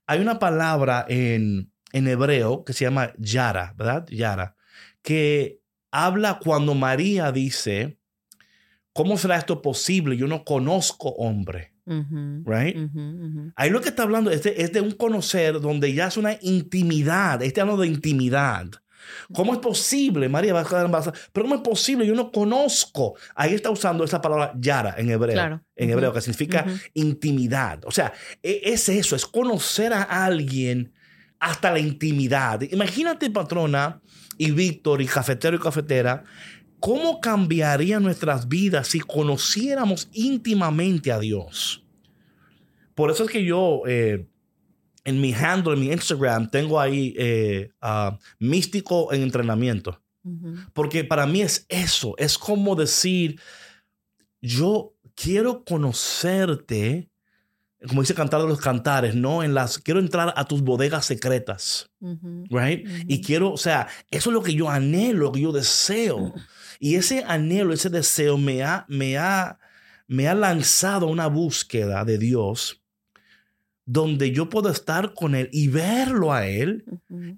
hay 0.07 0.21
una 0.21 0.39
palabra 0.39 1.05
en, 1.07 1.71
en 1.93 2.09
hebreo 2.09 2.65
que 2.65 2.73
se 2.73 2.87
llama 2.87 3.13
yara, 3.19 3.75
¿verdad? 3.77 4.07
Yara, 4.09 4.57
que 5.03 5.61
habla 5.91 6.39
cuando 6.43 6.75
María 6.75 7.33
dice, 7.33 7.99
¿cómo 8.95 9.19
será 9.19 9.37
esto 9.37 9.61
posible? 9.61 10.17
Yo 10.17 10.27
no 10.27 10.43
conozco 10.43 11.11
hombre, 11.11 11.74
Right? 11.87 12.77
Ahí 13.57 13.71
lo 13.71 13.81
que 13.81 13.91
está 13.91 14.05
hablando 14.05 14.31
es 14.31 14.43
de, 14.43 14.55
es 14.57 14.73
de 14.73 14.81
un 14.81 14.93
conocer 14.93 15.61
donde 15.61 15.93
ya 15.93 16.07
es 16.09 16.17
una 16.17 16.37
intimidad. 16.41 17.43
Está 17.43 17.63
hablando 17.63 17.83
de 17.83 17.89
intimidad. 17.89 18.71
¿Cómo 19.33 19.53
es 19.53 19.59
posible? 19.59 20.29
María 20.29 20.59
a. 20.59 20.65
Pero 20.65 21.45
¿cómo 21.45 21.57
es 21.57 21.61
posible? 21.61 22.07
Yo 22.07 22.15
no 22.15 22.31
conozco. 22.31 23.15
Ahí 23.35 23.55
está 23.55 23.71
usando 23.71 24.05
esa 24.05 24.21
palabra 24.21 24.53
yara 24.57 24.95
en 24.97 25.11
hebreo. 25.11 25.35
Claro. 25.35 25.63
En 25.77 25.91
hebreo, 25.91 26.13
que 26.13 26.21
significa 26.21 26.65
intimidad. 26.95 27.85
O 27.85 27.91
sea, 27.91 28.13
e- 28.43 28.63
es 28.65 28.89
eso, 28.89 29.17
es 29.17 29.27
conocer 29.27 29.93
a 29.93 30.03
alguien 30.03 30.93
hasta 31.39 31.71
la 31.71 31.79
intimidad. 31.79 32.63
Imagínate, 32.63 33.31
patrona, 33.31 34.01
y 34.39 34.51
Víctor, 34.51 35.03
y 35.03 35.07
cafetero 35.07 35.57
y 35.57 35.61
cafetera, 35.61 36.25
¿cómo 36.85 37.19
cambiaría 37.19 37.99
nuestras 37.99 38.47
vidas 38.47 38.89
si 38.89 39.01
conociéramos 39.01 40.11
íntimamente 40.13 41.11
a 41.11 41.19
Dios? 41.19 41.83
Por 42.95 43.11
eso 43.11 43.25
es 43.25 43.31
que 43.31 43.43
yo, 43.43 43.81
eh, 43.87 44.29
en 45.03 45.19
mi 45.19 45.33
handle, 45.33 45.73
en 45.73 45.81
mi 45.81 45.91
Instagram, 45.91 46.51
tengo 46.51 46.79
ahí 46.79 47.15
eh, 47.17 47.71
ah, 47.81 48.19
místico 48.39 49.15
en 49.15 49.23
entrenamiento. 49.23 49.99
Ujú. 50.25 50.57
Porque 50.75 51.05
para 51.05 51.25
mí 51.27 51.41
es 51.41 51.65
eso, 51.71 52.17
es 52.19 52.37
como 52.37 52.77
decir, 52.77 53.41
yo 54.43 54.93
quiero 55.15 55.65
conocerte, 55.65 57.09
como 57.89 58.03
dice 58.03 58.15
Cantar 58.15 58.43
de 58.43 58.49
los 58.49 58.61
Cantares, 58.61 59.15
¿no? 59.15 59.43
En 59.43 59.55
las, 59.55 59.79
quiero 59.79 60.01
entrar 60.01 60.35
a 60.37 60.45
tus 60.45 60.61
bodegas 60.61 61.07
secretas, 61.07 61.91
Ujú. 62.01 62.45
right? 62.51 62.87
Y 63.09 63.15
Ujú. 63.15 63.27
quiero, 63.27 63.53
o 63.53 63.59
sea, 63.59 63.89
eso 64.11 64.29
es 64.29 64.35
lo 64.35 64.43
que 64.43 64.53
yo 64.53 64.69
anhelo, 64.69 65.21
lo 65.21 65.33
que 65.33 65.41
yo 65.41 65.51
deseo. 65.51 66.35
Y 66.79 66.97
ese 66.97 67.25
anhelo, 67.27 67.73
ese 67.73 67.91
deseo 67.91 68.39
me 68.39 68.63
ha, 68.63 68.85
me 68.89 69.19
ha, 69.19 69.59
me 70.07 70.29
ha 70.29 70.35
lanzado 70.35 71.07
a 71.07 71.11
una 71.11 71.27
búsqueda 71.27 72.05
de 72.05 72.19
Dios 72.19 72.85
donde 73.87 74.33
yo 74.33 74.49
puedo 74.49 74.71
estar 74.71 75.13
con 75.13 75.35
Él 75.35 75.51
y 75.53 75.69
verlo 75.69 76.33
a 76.33 76.47
Él 76.47 76.85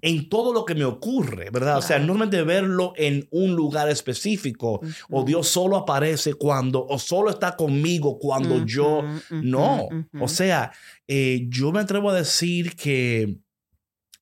en 0.01 0.29
todo 0.29 0.53
lo 0.53 0.63
que 0.63 0.75
me 0.75 0.85
ocurre, 0.85 1.49
¿verdad? 1.49 1.77
O 1.77 1.81
sea, 1.81 1.99
normalmente 1.99 2.41
verlo 2.43 2.93
en 2.95 3.27
un 3.31 3.55
lugar 3.55 3.89
específico, 3.89 4.79
o. 5.09 5.23
Dios 5.23 5.49
solo 5.49 5.75
aparece 5.75 6.35
cuando, 6.35 6.85
o 6.85 6.97
solo 6.99 7.29
está 7.29 7.57
conmigo 7.57 8.17
cuando 8.17 8.65
yo 8.65 9.03
no. 9.29 9.89
O 10.19 10.27
sea, 10.29 10.71
eh, 11.07 11.47
yo 11.49 11.71
me 11.73 11.81
atrevo 11.81 12.11
a 12.11 12.15
decir 12.15 12.75
que 12.75 13.39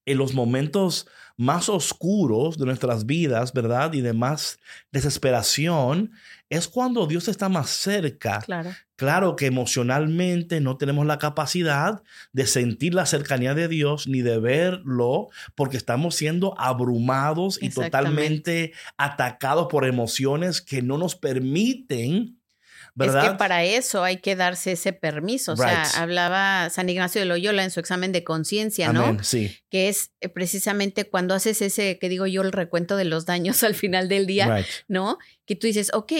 en 0.06 0.18
los 0.18 0.34
momentos 0.34 1.08
más 1.38 1.70
oscuros 1.70 2.58
de 2.58 2.66
nuestras 2.66 3.06
vidas, 3.06 3.54
¿verdad? 3.54 3.94
Y 3.94 4.02
de 4.02 4.14
más 4.14 4.58
desesperación, 4.92 6.12
es 6.50 6.68
cuando 6.68 7.08
Dios 7.08 7.28
está 7.28 7.50
más 7.50 7.70
cerca. 7.70 8.40
Claro. 8.42 8.72
Claro 8.96 9.36
que 9.36 9.48
emocionalmente 9.48 10.62
no 10.62 10.78
tenemos 10.78 11.06
la 11.06 11.20
capacidad 11.20 12.02
de 12.32 12.48
sentir 12.48 12.94
la 12.94 13.06
cercanía 13.06 13.54
de 13.54 13.68
Dios 13.68 14.08
ni 14.08 14.22
de 14.22 14.40
verlo 14.40 15.28
porque 15.56 15.76
estamos 15.76 16.16
siendo 16.16 16.58
abrumados 16.60 17.62
y 17.62 17.70
totalmente 17.70 18.72
atacados 18.96 19.68
por 19.70 19.86
emociones 19.86 20.62
que 20.62 20.82
no 20.82 20.98
nos 20.98 21.16
permiten 21.16 22.40
es 22.98 23.16
que 23.16 23.32
para 23.38 23.64
eso 23.64 24.04
hay 24.04 24.18
que 24.18 24.36
darse 24.36 24.74
ese 24.74 24.94
permiso. 24.94 25.54
O 25.54 25.58
sea, 25.58 25.84
hablaba 25.98 26.70
San 26.70 26.88
Ignacio 26.88 27.20
de 27.20 27.26
Loyola 27.26 27.64
en 27.64 27.72
su 27.72 27.80
examen 27.80 28.12
de 28.12 28.24
conciencia, 28.24 28.94
¿no? 28.94 29.22
Sí. 29.24 29.58
Que 29.70 29.90
es 29.90 30.12
eh, 30.22 30.30
precisamente 30.30 31.06
cuando 31.06 31.34
haces 31.34 31.62
ese, 31.62 32.00
que 32.00 32.10
digo 32.10 32.26
yo, 32.26 32.42
el 32.42 32.52
recuento 32.52 32.96
de 32.96 33.06
los 33.06 33.26
daños 33.26 33.64
al 33.64 33.76
final 33.76 34.08
del 34.08 34.26
día, 34.26 34.66
¿no? 34.88 35.18
Que 35.46 35.56
tú 35.56 35.68
dices, 35.68 35.92
ok, 35.94 36.14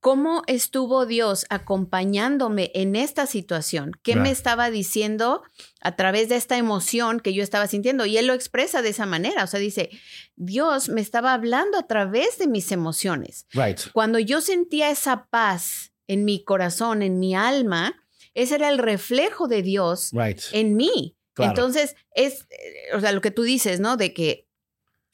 ¿Cómo 0.00 0.42
estuvo 0.46 1.04
Dios 1.04 1.44
acompañándome 1.50 2.70
en 2.74 2.96
esta 2.96 3.26
situación? 3.26 3.92
¿Qué 4.02 4.16
me 4.16 4.30
estaba 4.30 4.70
diciendo 4.70 5.42
a 5.82 5.94
través 5.94 6.30
de 6.30 6.36
esta 6.36 6.56
emoción 6.56 7.20
que 7.20 7.34
yo 7.34 7.42
estaba 7.42 7.66
sintiendo? 7.66 8.06
Y 8.06 8.16
él 8.16 8.26
lo 8.26 8.32
expresa 8.32 8.80
de 8.80 8.88
esa 8.88 9.04
manera. 9.04 9.44
O 9.44 9.46
sea, 9.46 9.60
dice, 9.60 9.90
Dios 10.36 10.88
me 10.88 11.02
estaba 11.02 11.34
hablando 11.34 11.78
a 11.78 11.86
través 11.86 12.38
de 12.38 12.46
mis 12.46 12.72
emociones. 12.72 13.46
Cuando 13.92 14.18
yo 14.18 14.40
sentía 14.40 14.90
esa 14.90 15.26
paz 15.26 15.92
en 16.06 16.24
mi 16.24 16.44
corazón, 16.44 17.02
en 17.02 17.18
mi 17.18 17.34
alma, 17.34 17.94
ese 18.32 18.54
era 18.54 18.70
el 18.70 18.78
reflejo 18.78 19.48
de 19.48 19.60
Dios 19.60 20.12
en 20.52 20.76
mí. 20.76 21.18
Entonces, 21.36 21.94
es, 22.14 22.46
eh, 22.50 22.94
o 22.96 23.00
sea, 23.00 23.12
lo 23.12 23.20
que 23.20 23.30
tú 23.30 23.42
dices, 23.42 23.80
¿no? 23.80 23.96
De 23.96 24.14
que 24.14 24.48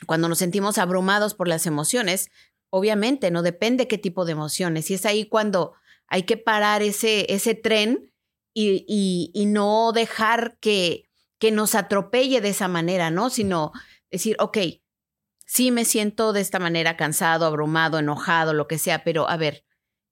cuando 0.06 0.28
nos 0.28 0.38
sentimos 0.38 0.78
abrumados 0.78 1.34
por 1.34 1.48
las 1.48 1.66
emociones, 1.66 2.30
obviamente, 2.70 3.30
no 3.30 3.42
depende 3.42 3.88
qué 3.88 3.98
tipo 3.98 4.24
de 4.24 4.32
emociones. 4.32 4.90
Y 4.90 4.94
es 4.94 5.06
ahí 5.06 5.26
cuando 5.26 5.74
hay 6.08 6.22
que 6.22 6.36
parar 6.36 6.82
ese, 6.82 7.32
ese 7.32 7.54
tren 7.54 8.12
y, 8.54 8.84
y, 9.34 9.46
no 9.46 9.92
dejar 9.92 10.56
que, 10.60 11.10
que 11.38 11.50
nos 11.50 11.74
atropelle 11.74 12.40
de 12.40 12.48
esa 12.48 12.68
manera, 12.68 13.10
¿no? 13.10 13.28
Sino 13.28 13.72
decir, 14.10 14.36
ok, 14.38 14.58
sí 15.44 15.70
me 15.70 15.84
siento 15.84 16.32
de 16.32 16.40
esta 16.40 16.58
manera 16.58 16.96
cansado, 16.96 17.44
abrumado, 17.44 17.98
enojado, 17.98 18.54
lo 18.54 18.66
que 18.66 18.78
sea, 18.78 19.04
pero 19.04 19.28
a 19.28 19.36
ver, 19.36 19.64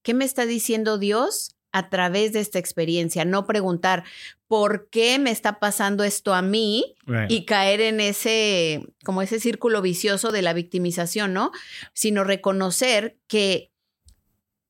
¿qué 0.02 0.12
me 0.12 0.26
está 0.26 0.44
diciendo 0.44 0.98
Dios? 0.98 1.53
A 1.74 1.90
través 1.90 2.32
de 2.32 2.38
esta 2.38 2.60
experiencia, 2.60 3.24
no 3.24 3.46
preguntar 3.46 4.04
por 4.46 4.88
qué 4.90 5.18
me 5.18 5.32
está 5.32 5.58
pasando 5.58 6.04
esto 6.04 6.32
a 6.32 6.40
mí 6.40 6.94
y 7.28 7.44
caer 7.46 7.80
en 7.80 7.98
ese, 7.98 8.86
como 9.04 9.22
ese 9.22 9.40
círculo 9.40 9.82
vicioso 9.82 10.30
de 10.30 10.42
la 10.42 10.52
victimización, 10.52 11.32
¿no? 11.32 11.50
Sino 11.92 12.22
reconocer 12.22 13.18
que, 13.26 13.72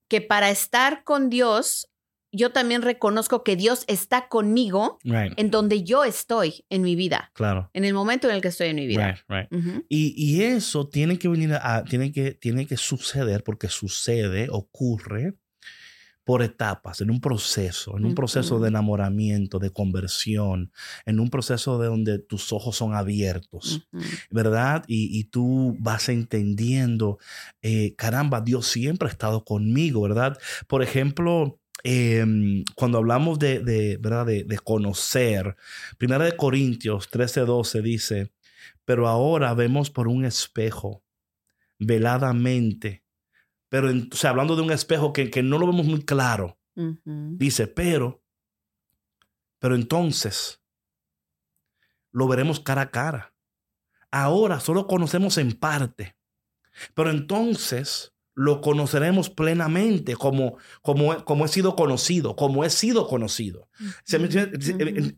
que 0.08 0.22
para 0.22 0.48
estar 0.48 1.04
con 1.04 1.28
Dios, 1.28 1.90
yo 2.32 2.52
también 2.52 2.80
reconozco 2.80 3.44
que 3.44 3.54
Dios 3.54 3.84
está 3.86 4.28
conmigo 4.28 4.98
en 5.04 5.50
donde 5.50 5.84
yo 5.84 6.04
estoy 6.04 6.64
en 6.70 6.80
mi 6.80 6.96
vida. 6.96 7.32
Claro. 7.34 7.68
En 7.74 7.84
el 7.84 7.92
momento 7.92 8.30
en 8.30 8.36
el 8.36 8.40
que 8.40 8.48
estoy 8.48 8.68
en 8.68 8.76
mi 8.76 8.86
vida. 8.86 9.22
y, 9.90 10.14
y, 10.16 10.42
eso 10.42 10.88
tiene 10.88 11.18
que 11.18 11.28
venir 11.28 11.52
a, 11.52 11.84
tiene 11.84 12.12
que, 12.12 12.32
tiene 12.32 12.66
que 12.66 12.78
suceder 12.78 13.44
porque 13.44 13.68
sucede, 13.68 14.48
ocurre 14.50 15.34
por 16.24 16.42
etapas, 16.42 17.02
en 17.02 17.10
un 17.10 17.20
proceso, 17.20 17.98
en 17.98 18.06
un 18.06 18.14
proceso 18.14 18.58
de 18.58 18.68
enamoramiento, 18.68 19.58
de 19.58 19.70
conversión, 19.70 20.72
en 21.04 21.20
un 21.20 21.28
proceso 21.28 21.78
de 21.78 21.88
donde 21.88 22.18
tus 22.18 22.50
ojos 22.50 22.76
son 22.76 22.94
abiertos, 22.94 23.86
¿verdad? 24.30 24.84
Y, 24.88 25.24
tú 25.24 25.76
vas 25.78 26.08
entendiendo, 26.08 27.18
eh, 27.60 27.94
caramba, 27.96 28.40
Dios 28.40 28.66
siempre 28.66 29.08
ha 29.08 29.10
estado 29.10 29.44
conmigo, 29.44 30.00
¿verdad? 30.00 30.38
Por 30.66 30.82
ejemplo, 30.82 31.60
em, 31.82 32.64
cuando 32.74 32.98
hablamos 32.98 33.38
de, 33.38 33.98
¿verdad? 34.00 34.24
De, 34.24 34.44
de, 34.44 34.58
conocer, 34.58 35.56
Primera 35.98 36.24
de 36.24 36.36
Corintios 36.36 37.10
13, 37.10 37.40
12 37.40 37.82
dice, 37.82 38.32
pero 38.86 39.08
ahora 39.08 39.52
vemos 39.52 39.90
por 39.90 40.08
un 40.08 40.24
espejo, 40.24 41.04
veladamente 41.78 43.03
pero 43.74 43.90
o 43.90 44.14
sea, 44.14 44.30
hablando 44.30 44.54
de 44.54 44.62
un 44.62 44.70
espejo 44.70 45.12
que, 45.12 45.30
que 45.30 45.42
no 45.42 45.58
lo 45.58 45.66
vemos 45.66 45.84
muy 45.84 46.04
claro. 46.04 46.56
Dice, 46.76 47.66
pero, 47.66 48.22
pero 49.58 49.74
entonces 49.74 50.62
lo 52.12 52.28
veremos 52.28 52.60
cara 52.60 52.82
a 52.82 52.90
cara. 52.92 53.34
Ahora 54.12 54.60
solo 54.60 54.86
conocemos 54.86 55.38
en 55.38 55.54
parte, 55.54 56.14
pero 56.94 57.10
entonces 57.10 58.14
lo 58.34 58.60
conoceremos 58.60 59.28
plenamente 59.28 60.14
como, 60.14 60.56
como, 60.80 61.24
como 61.24 61.44
he 61.44 61.48
sido 61.48 61.74
conocido, 61.74 62.36
como 62.36 62.64
he 62.64 62.70
sido 62.70 63.08
conocido. 63.08 63.68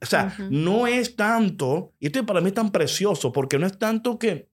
O 0.01 0.07
sea, 0.07 0.35
no 0.49 0.87
es 0.87 1.14
tanto, 1.14 1.92
y 2.01 2.07
esto 2.07 2.25
para 2.25 2.40
mí 2.40 2.49
es 2.49 2.55
tan 2.55 2.73
precioso, 2.73 3.33
porque 3.33 3.59
no 3.59 3.66
es 3.66 3.79
tanto 3.79 4.19
que 4.19 4.49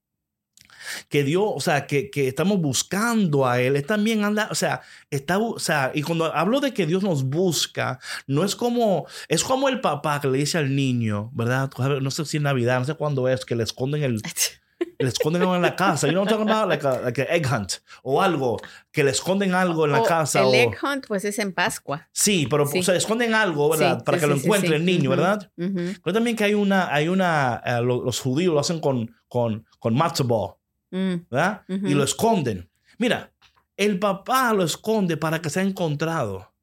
que 1.10 1.24
Dios, 1.24 1.46
o 1.48 1.60
sea, 1.60 1.88
que, 1.88 2.10
que, 2.10 2.28
estamos 2.28 2.60
buscando 2.60 3.46
a 3.46 3.62
Él, 3.62 3.76
es 3.76 3.86
también 3.86 4.24
anda, 4.24 4.48
o 4.52 4.56
sea, 4.56 4.82
está, 5.10 5.38
o 5.38 5.60
sea, 5.60 5.92
y 5.94 6.02
cuando 6.02 6.34
hablo 6.34 6.60
de 6.60 6.74
que 6.74 6.86
Dios 6.86 7.04
nos 7.04 7.24
busca, 7.24 8.00
no 8.28 8.44
es 8.44 8.56
como, 8.56 9.06
es 9.28 9.44
como 9.44 9.70
el 9.70 9.82
papá 9.82 10.22
que 10.22 10.28
le 10.28 10.38
dice 10.40 10.58
al 10.58 10.76
niño, 10.76 11.30
¿verdad? 11.34 11.70
No 12.02 12.12
sé 12.12 12.26
si 12.26 12.38
en 12.38 12.44
Navidad, 12.44 12.80
no 12.80 12.86
sé 12.86 12.96
cuándo 12.96 13.28
es, 13.28 13.46
que 13.46 13.56
le 13.56 13.64
esconden 13.64 14.04
el... 14.04 14.22
le 15.00 15.08
esconden 15.08 15.42
algo 15.42 15.56
en 15.56 15.62
la 15.62 15.76
casa. 15.76 16.08
You 16.08 16.14
know 16.14 16.24
what 16.24 16.32
I'm 16.32 16.48
talking 16.48 16.70
Like, 16.70 16.86
a, 16.86 17.02
like 17.02 17.22
egg 17.30 17.46
hunt 17.46 17.82
o 18.04 18.22
algo, 18.22 18.60
que 18.92 19.04
le 19.04 19.12
esconden 19.12 19.54
algo 19.54 19.86
en 19.86 19.92
la 19.92 20.04
casa. 20.04 20.40
El 20.40 20.46
o, 20.46 20.54
egg 20.54 20.78
hunt, 20.82 21.08
pues 21.08 21.26
es 21.26 21.40
en 21.40 21.54
Pascua. 21.54 22.08
Sí, 22.12 22.48
pero 22.50 22.64
O 22.64 22.84
sea, 22.84 22.96
esconden 22.96 23.34
algo, 23.34 23.70
¿verdad? 23.70 24.04
Para 24.04 24.20
que 24.20 24.28
lo 24.28 24.36
encuentre 24.36 24.76
el 24.76 24.86
niño, 24.86 25.10
¿verdad? 25.10 25.52
Pero 25.56 26.14
también 26.14 26.36
que 26.36 26.44
hay 26.44 26.54
una, 26.54 26.94
hay 26.94 27.08
una, 27.08 27.62
eh, 27.66 27.82
los, 27.82 28.20
judíos 28.20 28.54
lo 28.54 28.60
hacen 28.60 28.80
con, 28.80 29.16
con, 29.28 29.66
con 29.80 29.96
matzo 29.96 30.24
ball. 30.24 30.56
Mm, 30.94 31.26
¿verdad? 31.28 31.64
Y 31.68 31.96
lo 31.96 32.04
esconden. 32.04 32.70
Mira, 33.00 33.34
el 33.76 33.98
papá 33.98 34.54
lo 34.54 34.64
esconde 34.64 35.18
para 35.18 35.42
que 35.42 35.50
sea 35.50 35.64
encontrado. 35.64 36.54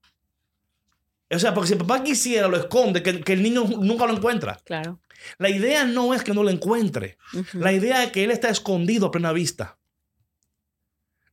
O 1.29 1.39
sea, 1.39 1.53
porque 1.53 1.67
si 1.67 1.73
el 1.73 1.81
papá 1.81 2.05
quisiera, 2.05 2.47
lo 2.47 2.57
esconde, 2.57 3.03
que, 3.03 3.33
el 3.33 3.43
niño 3.43 3.65
nunca 3.65 4.07
lo 4.07 4.13
encuentra. 4.13 4.57
Claro. 4.65 5.01
La 5.39 5.51
idea 5.51 5.85
no 5.85 6.15
es 6.15 6.23
que 6.23 6.33
no 6.33 6.45
lo 6.45 6.51
encuentre. 6.51 7.19
La 7.55 7.73
idea 7.73 8.05
es 8.05 8.13
que 8.13 8.23
él 8.23 8.31
está 8.31 8.51
escondido 8.51 9.07
a 9.07 9.11
plena 9.11 9.33
vista. 9.33 9.79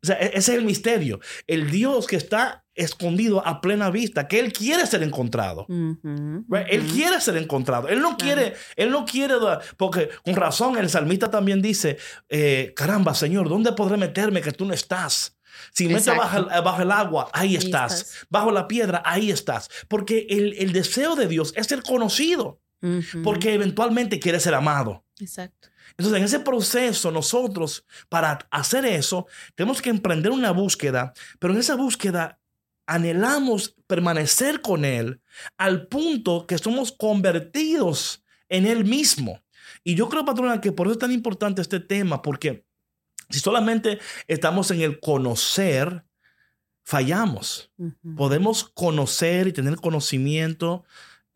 O 0.01 0.07
sea, 0.07 0.17
e-, 0.19 0.31
ese 0.33 0.53
es 0.53 0.57
el 0.57 0.65
misterio. 0.65 1.19
El 1.45 1.69
Dios 1.69 2.07
que 2.07 2.15
está 2.15 2.65
escondido 2.77 3.45
a 3.45 3.59
plena 3.59 3.89
vista, 3.89 4.27
que 4.27 4.39
Él 4.39 4.53
quiere 4.53 4.85
ser 4.85 5.03
encontrado. 5.03 5.65
Él 5.69 6.83
quiere 6.93 7.19
ser 7.19 7.37
encontrado. 7.37 7.87
Él 7.89 7.99
no 7.99 8.17
quiere, 8.17 8.53
Él 8.75 8.91
no 8.91 9.05
quiere, 9.05 9.35
porque 9.75 10.09
con 10.23 10.35
razón 10.35 10.77
el 10.77 10.89
salmista 10.89 11.29
también 11.29 11.61
dice, 11.61 11.97
eh, 12.29 12.73
caramba, 12.75 13.13
Señor, 13.13 13.49
¿dónde 13.49 13.73
podré 13.73 13.97
meterme 13.97 14.41
que 14.41 14.51
tú 14.51 14.65
no 14.65 14.73
estás? 14.73 15.37
Si 15.73 15.87
me 15.87 15.95
meto 15.95 16.15
bajo, 16.15 16.81
el 16.81 16.91
agua, 16.91 17.29
ahí, 17.33 17.55
estás. 17.55 18.25
Bajo 18.29 18.51
la 18.51 18.67
piedra, 18.67 19.01
ahí 19.05 19.31
estás. 19.31 19.69
Porque 19.87 20.27
el, 20.29 20.53
el 20.59 20.71
deseo 20.71 21.15
de 21.15 21.27
Dios 21.27 21.51
es 21.55 21.67
ser 21.67 21.81
conocido. 21.81 22.61
Porque 23.23 23.53
eventualmente 23.53 24.19
quiere 24.19 24.39
ser 24.39 24.53
amado. 24.53 25.03
Exacto. 25.19 25.69
Entonces, 25.91 26.19
en 26.19 26.25
ese 26.25 26.39
proceso, 26.39 27.11
nosotros, 27.11 27.85
para 28.07 28.37
hacer 28.51 28.85
eso, 28.85 29.25
tenemos 29.55 29.81
que 29.81 29.89
emprender 29.89 30.31
una 30.31 30.51
búsqueda, 30.51 31.13
pero 31.39 31.53
en 31.53 31.59
esa 31.59 31.75
búsqueda 31.75 32.39
anhelamos 32.87 33.75
permanecer 33.85 34.61
con 34.61 34.85
Él 34.85 35.21
al 35.57 35.87
punto 35.87 36.47
que 36.47 36.57
somos 36.57 36.91
convertidos 36.91 38.23
en 38.49 38.65
Él 38.65 38.85
mismo. 38.85 39.43
Y 39.83 39.95
yo 39.95 40.09
creo, 40.09 40.25
patrona, 40.25 40.61
que 40.61 40.71
por 40.71 40.87
eso 40.87 40.93
es 40.93 40.99
tan 40.99 41.11
importante 41.11 41.61
este 41.61 41.79
tema, 41.79 42.21
porque 42.21 42.65
si 43.29 43.39
solamente 43.39 43.99
estamos 44.27 44.71
en 44.71 44.81
el 44.81 44.99
conocer, 44.99 46.05
fallamos. 46.83 47.71
Podemos 48.15 48.63
conocer 48.63 49.47
y 49.47 49.53
tener 49.53 49.75
conocimiento 49.75 50.85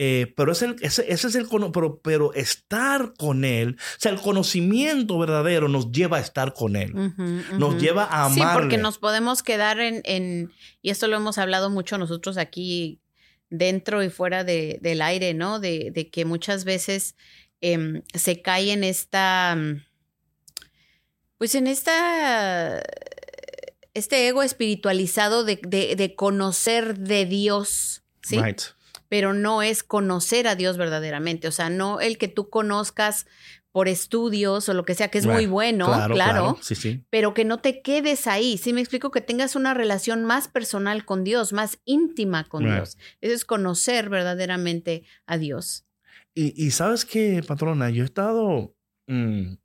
eh, 0.03 0.33
pero 0.35 0.53
ese, 0.53 0.75
ese, 0.81 1.05
es 1.11 1.35
el 1.35 1.47
pero, 1.71 1.99
pero 1.99 2.33
estar 2.33 3.13
con 3.19 3.45
él, 3.45 3.77
o 3.79 3.99
sea, 3.99 4.11
el 4.11 4.19
conocimiento 4.19 5.19
verdadero 5.19 5.67
nos 5.67 5.91
lleva 5.91 6.17
a 6.17 6.21
estar 6.21 6.55
con 6.55 6.75
él, 6.75 6.91
nos 7.59 7.79
lleva 7.79 8.05
a 8.05 8.25
amarle. 8.25 8.43
Sí, 8.43 8.49
porque 8.51 8.77
nos 8.79 8.97
podemos 8.97 9.43
quedar 9.43 9.79
en, 9.79 10.01
en, 10.05 10.51
y 10.81 10.89
esto 10.89 11.07
lo 11.07 11.17
hemos 11.17 11.37
hablado 11.37 11.69
mucho 11.69 11.99
nosotros 11.99 12.37
aquí 12.37 12.99
dentro 13.51 14.01
y 14.01 14.09
fuera 14.09 14.43
de, 14.43 14.79
del 14.81 15.03
aire, 15.03 15.35
¿no? 15.35 15.59
De, 15.59 15.91
de 15.91 16.09
que 16.09 16.25
muchas 16.25 16.63
veces 16.63 17.15
em, 17.59 18.01
se 18.11 18.41
cae 18.41 18.71
en 18.71 18.83
esta, 18.83 19.55
pues 21.37 21.53
en 21.53 21.67
esta, 21.67 22.81
este 23.93 24.27
ego 24.27 24.41
espiritualizado 24.41 25.43
de, 25.43 25.59
de, 25.61 25.95
de 25.95 26.15
conocer 26.15 26.97
de 26.97 27.27
Dios, 27.27 28.01
¿sí? 28.23 28.41
Right 28.41 28.61
pero 29.11 29.33
no 29.33 29.61
es 29.61 29.83
conocer 29.83 30.47
a 30.47 30.55
Dios 30.55 30.77
verdaderamente. 30.77 31.49
O 31.49 31.51
sea, 31.51 31.69
no 31.69 31.99
el 31.99 32.17
que 32.17 32.29
tú 32.29 32.49
conozcas 32.49 33.25
por 33.73 33.89
estudios 33.89 34.69
o 34.69 34.73
lo 34.73 34.85
que 34.85 34.95
sea, 34.95 35.09
que 35.09 35.17
es 35.17 35.25
muy 35.25 35.47
bueno, 35.47 35.87
claro, 36.07 36.57
Sí, 36.61 36.75
sí. 36.75 37.03
pero 37.09 37.33
que 37.33 37.43
no 37.43 37.59
te 37.59 37.81
quedes 37.81 38.25
ahí. 38.25 38.57
Sí, 38.57 38.71
me 38.71 38.79
explico 38.79 39.11
que 39.11 39.19
tengas 39.19 39.57
una 39.57 39.73
relación 39.73 40.23
más 40.23 40.47
personal 40.47 41.03
con 41.03 41.25
Dios, 41.25 41.51
más 41.51 41.79
íntima 41.83 42.45
con 42.45 42.63
Dios. 42.63 42.97
Eso 43.19 43.33
es 43.33 43.43
conocer 43.43 44.07
verdaderamente 44.07 45.03
a 45.25 45.37
Dios. 45.37 45.85
Y, 46.33 46.71
sabes 46.71 47.03
qué, 47.03 47.43
patrona, 47.45 47.89
yo 47.89 48.03
he 48.03 48.05
estado 48.05 48.73
mm, 49.07 49.55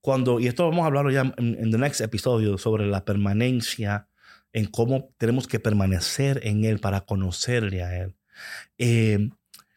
cuando, 0.00 0.40
y 0.40 0.48
esto 0.48 0.68
vamos 0.68 0.82
a 0.82 0.86
hablarlo 0.86 1.12
ya 1.12 1.32
en, 1.36 1.58
el 1.60 1.70
next 1.78 2.00
episodio 2.00 2.58
sobre 2.58 2.88
la 2.88 3.04
permanencia, 3.04 4.08
en 4.52 4.66
cómo 4.66 5.14
tenemos 5.16 5.46
que 5.46 5.60
permanecer 5.60 6.40
en 6.42 6.64
Él 6.64 6.80
para 6.80 7.02
conocerle 7.02 7.84
a 7.84 8.02
Él. 8.02 8.16
Eh, 8.78 9.30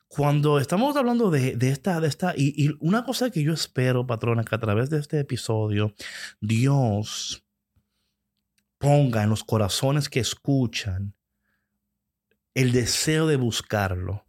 cuando 0.08 0.60
estamos 0.60 0.96
hablando 0.96 1.30
de, 1.30 1.58
esta, 1.60 2.00
de 2.00 2.08
esta, 2.08 2.34
y, 2.38 2.72
una 2.80 3.04
cosa 3.04 3.30
que 3.30 3.44
yo 3.44 3.52
espero, 3.52 4.08
patrona, 4.08 4.46
que 4.46 4.56
a 4.56 4.60
través 4.60 4.90
de 4.90 5.00
este 5.00 5.20
episodio, 5.20 5.94
Dios 6.40 7.44
ponga 8.78 9.24
en 9.24 9.30
los 9.30 9.44
corazones 9.44 10.08
que 10.08 10.22
escuchan 10.22 11.16
el 12.54 12.72
deseo 12.72 13.28
de 13.28 13.36
buscarlo 13.36 14.26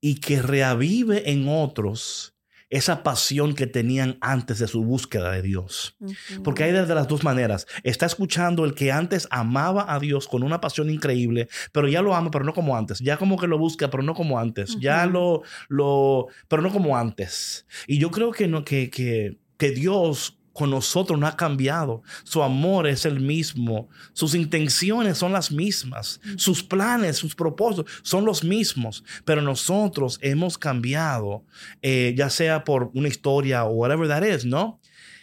y 0.00 0.20
que 0.20 0.40
reavive 0.40 1.32
en 1.32 1.48
otros 1.48 2.37
esa 2.70 3.02
pasión 3.02 3.54
que 3.54 3.66
tenían 3.66 4.18
antes 4.20 4.58
de 4.58 4.68
su 4.68 4.84
búsqueda 4.84 5.32
de 5.32 5.42
Dios. 5.42 5.96
Porque 6.44 6.64
hay 6.64 6.72
desde 6.72 6.94
las 6.94 7.08
dos 7.08 7.24
maneras. 7.24 7.66
Está 7.82 8.06
escuchando 8.06 8.64
el 8.64 8.74
que 8.74 8.92
antes 8.92 9.26
amaba 9.30 9.92
a 9.92 9.98
Dios 9.98 10.28
con 10.28 10.42
una 10.42 10.60
pasión 10.60 10.90
increíble, 10.90 11.48
pero 11.72 11.88
ya 11.88 12.02
lo 12.02 12.14
ama, 12.14 12.30
pero 12.30 12.44
no 12.44 12.52
como 12.52 12.76
antes. 12.76 12.98
Ya 12.98 13.16
como 13.16 13.38
que 13.38 13.46
lo 13.46 13.58
busca, 13.58 13.90
pero 13.90 14.02
no 14.02 14.14
como 14.14 14.38
antes. 14.38 14.76
Ya 14.80 15.06
lo, 15.06 15.42
lo, 15.68 16.26
pero 16.48 16.62
no 16.62 16.70
como 16.70 16.96
antes. 16.96 17.66
Y 17.86 17.98
yo 17.98 18.10
creo 18.10 18.32
que, 18.32 18.48
no, 18.48 18.64
que, 18.64 18.90
que, 18.90 19.38
que 19.56 19.70
Dios 19.70 20.37
con 20.58 20.70
nosotros 20.70 21.20
no 21.20 21.28
ha 21.28 21.36
cambiado. 21.36 22.02
Su 22.24 22.42
amor 22.42 22.88
es 22.88 23.06
el 23.06 23.20
mismo. 23.20 23.88
Sus 24.12 24.34
intenciones 24.34 25.16
son 25.16 25.32
las 25.32 25.52
mismas. 25.52 26.20
Sus 26.36 26.64
planes, 26.64 27.16
sus 27.16 27.36
propósitos 27.36 27.88
son 28.02 28.24
los 28.24 28.42
mismos. 28.42 29.04
Pero 29.24 29.40
nosotros 29.40 30.18
hemos 30.20 30.58
cambiado, 30.58 31.44
eh, 31.80 32.12
ya 32.16 32.28
sea 32.28 32.64
por 32.64 32.90
una 32.94 33.06
historia 33.06 33.66
o 33.66 33.70
whatever 33.70 34.08
that 34.08 34.24
is, 34.24 34.44
¿no? 34.44 34.80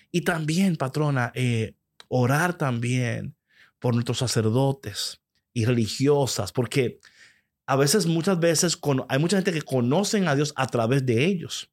Y 0.10 0.21
también, 0.21 0.78
patrona, 0.78 1.34
eh, 1.36 1.74
orar 2.08 2.58
también 2.58 3.36
por 3.80 3.93
nuestros 3.93 4.19
sacerdotes 4.19 5.19
y 5.52 5.65
religiosas, 5.65 6.54
porque 6.54 7.02
a 7.65 7.76
veces, 7.76 8.06
muchas 8.06 8.39
veces, 8.39 8.80
hay 9.10 9.19
mucha 9.19 9.36
gente 9.36 9.52
que 9.52 9.63
conocen 9.63 10.30
a 10.30 10.36
Dios 10.36 10.54
a 10.56 10.67
través 10.67 11.06
de 11.06 11.26
ellos 11.26 11.69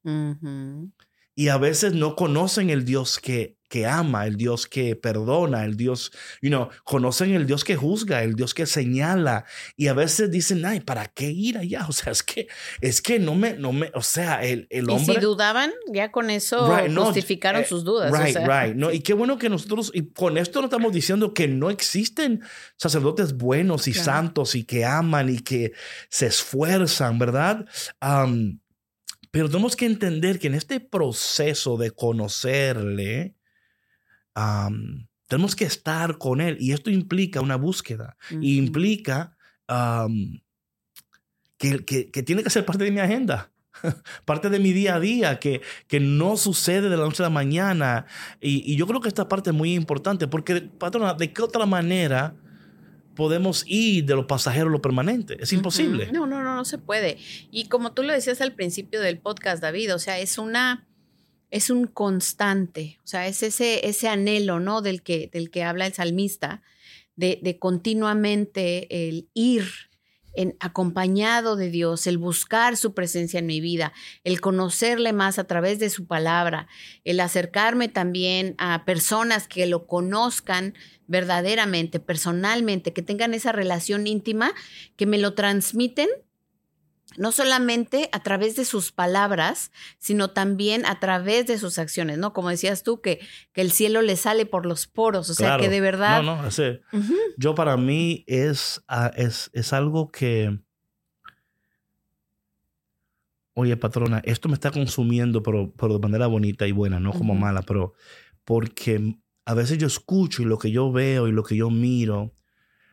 y 1.35 1.47
a 1.47 1.57
veces 1.57 1.93
no 1.93 2.15
conocen 2.15 2.69
el 2.69 2.85
Dios 2.85 3.19
que, 3.19 3.57
que 3.67 3.87
ama, 3.87 4.27
el 4.27 4.37
Dios 4.37 4.67
que 4.67 4.95
perdona, 4.95 5.65
el 5.65 5.75
Dios, 5.75 6.11
you 6.43 6.49
know, 6.49 6.69
conocen 6.83 7.33
el 7.33 7.47
Dios 7.47 7.63
que 7.63 7.75
juzga, 7.75 8.21
el 8.21 8.35
Dios 8.35 8.53
que 8.53 8.67
señala 8.67 9.45
y 9.75 9.87
a 9.87 9.93
veces 9.95 10.29
dicen, 10.29 10.63
ay, 10.63 10.81
¿para 10.81 11.07
qué 11.07 11.31
ir 11.31 11.57
allá? 11.57 11.87
O 11.89 11.91
sea, 11.91 12.11
es 12.11 12.21
que, 12.21 12.47
es 12.81 13.01
que 13.01 13.17
no 13.17 13.33
me, 13.33 13.53
no 13.53 13.73
me, 13.73 13.91
o 13.95 14.03
sea, 14.03 14.43
el, 14.43 14.67
el 14.69 14.89
hombre... 14.89 15.13
Y 15.13 15.15
si 15.15 15.21
dudaban, 15.21 15.71
ya 15.91 16.11
con 16.11 16.29
eso 16.29 16.67
justificaron 16.95 17.63
eh, 17.63 17.65
sus 17.65 17.83
dudas. 17.83 18.11
Right, 18.11 18.37
right. 18.37 18.75
No, 18.75 18.91
y 18.91 18.99
qué 18.99 19.13
bueno 19.13 19.39
que 19.39 19.49
nosotros, 19.49 19.91
y 19.93 20.11
con 20.11 20.37
esto 20.37 20.59
no 20.59 20.65
estamos 20.65 20.93
diciendo 20.93 21.33
que 21.33 21.47
no 21.47 21.71
existen 21.71 22.41
sacerdotes 22.77 23.37
buenos 23.37 23.87
y 23.87 23.93
santos 23.93 24.53
y 24.53 24.65
que 24.65 24.85
aman 24.85 25.29
y 25.29 25.39
que 25.39 25.73
se 26.09 26.27
esfuerzan, 26.27 27.17
¿verdad? 27.17 27.65
Pero 29.33 29.49
tenemos 29.49 29.75
que 29.75 29.87
entender 29.87 30.37
que 30.37 30.45
en 30.45 30.53
este 30.53 30.79
proceso 30.79 31.75
de 31.75 31.89
conocerle, 31.89 33.35
tenemos 35.27 35.55
que 35.55 35.65
estar 35.65 36.19
con 36.19 36.39
Él. 36.39 36.55
Y 36.59 36.71
esto 36.71 36.91
implica 36.91 37.41
una 37.41 37.55
búsqueda. 37.55 38.15
Y 38.29 38.59
implica 38.59 39.35
que, 41.57 41.83
que, 41.83 42.21
tiene 42.21 42.43
que 42.43 42.51
ser 42.51 42.63
parte 42.63 42.83
de 42.83 42.91
mi 42.91 42.99
agenda. 42.99 43.51
parte 44.25 44.51
de 44.51 44.59
mi 44.59 44.71
día 44.71 44.97
a 44.97 44.99
día, 44.99 45.39
que, 45.39 45.61
que 45.87 45.99
no 45.99 46.37
sucede 46.37 46.87
de 46.89 46.97
la 46.97 47.05
noche 47.05 47.23
a 47.23 47.25
la 47.25 47.31
mañana. 47.31 48.05
Y, 48.39 48.71
y 48.71 48.75
yo 48.75 48.85
creo 48.85 49.01
que 49.01 49.07
esta 49.07 49.27
parte 49.27 49.49
es 49.49 49.55
muy 49.55 49.73
importante, 49.73 50.27
porque, 50.27 50.61
patrona, 50.61 51.15
¿de 51.15 51.33
qué 51.33 51.41
otra 51.41 51.65
manera 51.65 52.35
podemos 53.15 53.63
ir 53.67 54.05
de 54.05 54.15
lo 54.15 54.27
pasajero 54.27 54.67
a 54.67 54.71
lo 54.71 54.81
permanente. 54.81 55.37
Es 55.39 55.53
imposible. 55.53 56.11
No, 56.11 56.25
no, 56.25 56.43
no, 56.43 56.55
no 56.55 56.65
se 56.65 56.77
puede. 56.77 57.17
Y 57.51 57.65
como 57.65 57.93
tú 57.93 58.03
lo 58.03 58.13
decías 58.13 58.41
al 58.41 58.53
principio 58.53 59.01
del 59.01 59.19
podcast, 59.19 59.61
David, 59.61 59.93
o 59.93 59.99
sea, 59.99 60.19
es 60.19 60.37
una, 60.37 60.87
es 61.51 61.69
un 61.69 61.87
constante, 61.87 62.99
o 63.03 63.07
sea, 63.07 63.27
es 63.27 63.43
ese, 63.43 63.87
ese 63.87 64.07
anhelo, 64.07 64.59
¿no? 64.59 64.81
Del 64.81 65.01
que, 65.01 65.29
del 65.31 65.49
que 65.49 65.63
habla 65.63 65.85
el 65.85 65.93
salmista, 65.93 66.61
de, 67.15 67.39
de 67.41 67.59
continuamente 67.59 69.07
el 69.07 69.29
ir 69.33 69.65
en, 70.33 70.55
acompañado 70.59 71.55
de 71.55 71.69
Dios, 71.69 72.07
el 72.07 72.17
buscar 72.17 72.77
su 72.77 72.93
presencia 72.93 73.39
en 73.39 73.45
mi 73.45 73.61
vida, 73.61 73.93
el 74.23 74.41
conocerle 74.41 75.13
más 75.13 75.39
a 75.39 75.45
través 75.45 75.79
de 75.79 75.89
su 75.89 76.05
palabra, 76.05 76.67
el 77.03 77.19
acercarme 77.19 77.87
también 77.87 78.55
a 78.57 78.85
personas 78.85 79.47
que 79.47 79.65
lo 79.65 79.87
conozcan 79.87 80.73
verdaderamente, 81.07 81.99
personalmente, 81.99 82.93
que 82.93 83.01
tengan 83.01 83.33
esa 83.33 83.51
relación 83.51 84.07
íntima, 84.07 84.53
que 84.95 85.05
me 85.05 85.17
lo 85.17 85.33
transmiten 85.33 86.09
no 87.17 87.31
solamente 87.31 88.09
a 88.11 88.21
través 88.21 88.55
de 88.55 88.65
sus 88.65 88.91
palabras, 88.91 89.71
sino 89.97 90.29
también 90.31 90.85
a 90.85 90.99
través 90.99 91.45
de 91.47 91.57
sus 91.57 91.79
acciones, 91.79 92.17
¿no? 92.17 92.33
Como 92.33 92.49
decías 92.49 92.83
tú, 92.83 93.01
que, 93.01 93.19
que 93.51 93.61
el 93.61 93.71
cielo 93.71 94.01
le 94.01 94.15
sale 94.15 94.45
por 94.45 94.65
los 94.65 94.87
poros, 94.87 95.29
o 95.29 95.33
sea, 95.33 95.57
que 95.57 95.69
de 95.69 95.81
verdad... 95.81 96.23
No, 96.23 96.37
no, 96.37 96.47
ese, 96.47 96.81
yo 97.37 97.55
para 97.55 97.77
mí 97.77 98.23
es, 98.27 98.83
ah, 98.87 99.11
es, 99.15 99.49
es 99.53 99.73
algo 99.73 100.11
que... 100.11 100.59
Oye, 103.55 103.77
patrona, 103.77 104.19
esto 104.25 104.49
me 104.49 104.55
está 104.55 104.71
consumiendo, 104.71 105.43
pero, 105.43 105.71
pero 105.77 105.93
de 105.93 105.99
manera 105.99 106.25
bonita 106.25 106.65
y 106.65 106.71
buena, 106.71 106.99
no 106.99 107.11
como 107.11 107.35
mala, 107.35 107.61
pero 107.61 107.93
porque 108.45 109.15
a 109.45 109.53
veces 109.53 109.77
yo 109.77 109.87
escucho 109.87 110.41
y 110.41 110.45
lo 110.45 110.57
que 110.57 110.71
yo 110.71 110.91
veo 110.91 111.27
y 111.27 111.31
lo 111.31 111.43
que 111.43 111.55
yo 111.55 111.69
miro. 111.69 112.33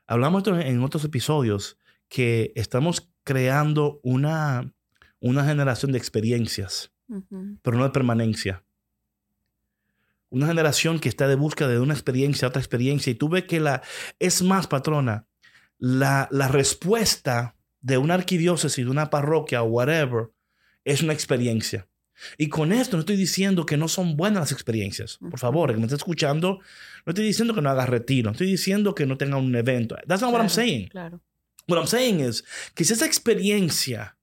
Hablamos 0.07 0.47
en 0.47 0.83
otros 0.83 1.05
episodios 1.05 1.79
que 2.09 2.53
estamos 2.57 3.09
creando 3.31 4.01
una, 4.03 4.75
una 5.21 5.45
generación 5.45 5.93
de 5.93 5.99
experiencias, 5.99 6.91
pero 7.63 7.77
no 7.77 7.85
de 7.85 7.91
permanencia. 7.91 8.65
Una 10.31 10.49
generación 10.49 10.99
que 10.99 11.09
está 11.09 11.29
de 11.29 11.37
búsqueda 11.37 11.69
de 11.69 11.79
una 11.79 11.95
experiencia, 11.95 12.49
otra 12.49 12.61
experiencia, 12.61 13.13
y 13.13 13.15
tú 13.15 13.29
ves 13.29 13.45
que 13.45 13.61
la, 13.61 13.83
es 14.19 14.43
más, 14.43 14.67
patrona, 14.67 15.27
la, 15.79 16.27
la 16.33 16.49
respuesta 16.49 17.55
de 17.81 17.99
una 17.99 18.15
arquidiócesis, 18.15 18.85
de 18.85 18.91
una 18.91 19.11
parroquia 19.11 19.63
o 19.63 19.67
whatever, 19.67 20.31
es 20.85 21.01
una 21.01 21.13
experiencia. 21.13 21.87
Y 22.37 22.49
con 22.49 22.73
esto 22.73 22.97
no 22.97 23.01
estoy 23.03 23.17
diciendo 23.17 23.65
que 23.65 23.77
no 23.77 23.87
son 23.87 24.17
buenas 24.17 24.41
las 24.41 24.53
experiencias. 24.53 25.19
Por 25.19 25.39
favor, 25.39 25.71
el 25.71 25.77
que 25.77 25.81
me 25.83 25.87
está 25.87 25.97
escuchando, 25.97 26.59
no 27.07 27.11
estoy 27.11 27.27
diciendo 27.27 27.55
que 27.55 27.63
no 27.63 27.71
haga 27.71 27.87
retiro, 27.87 28.33
estoy 28.33 28.49
diciendo 28.49 28.93
que 28.93 29.07
no 29.07 29.17
tenga 29.17 29.37
un 29.37 29.55
evento. 29.55 29.97
That's 30.09 30.21
not 30.21 30.33
what 30.33 30.41
I'm 30.41 30.51
saying. 30.51 30.89
Claro. 30.89 31.21
What 31.71 31.79
I'm 31.79 31.87
saying 31.87 32.21
is 32.21 32.45
que 32.75 32.85
si 32.85 32.93
esa 32.93 33.07
experiencia 33.07 34.17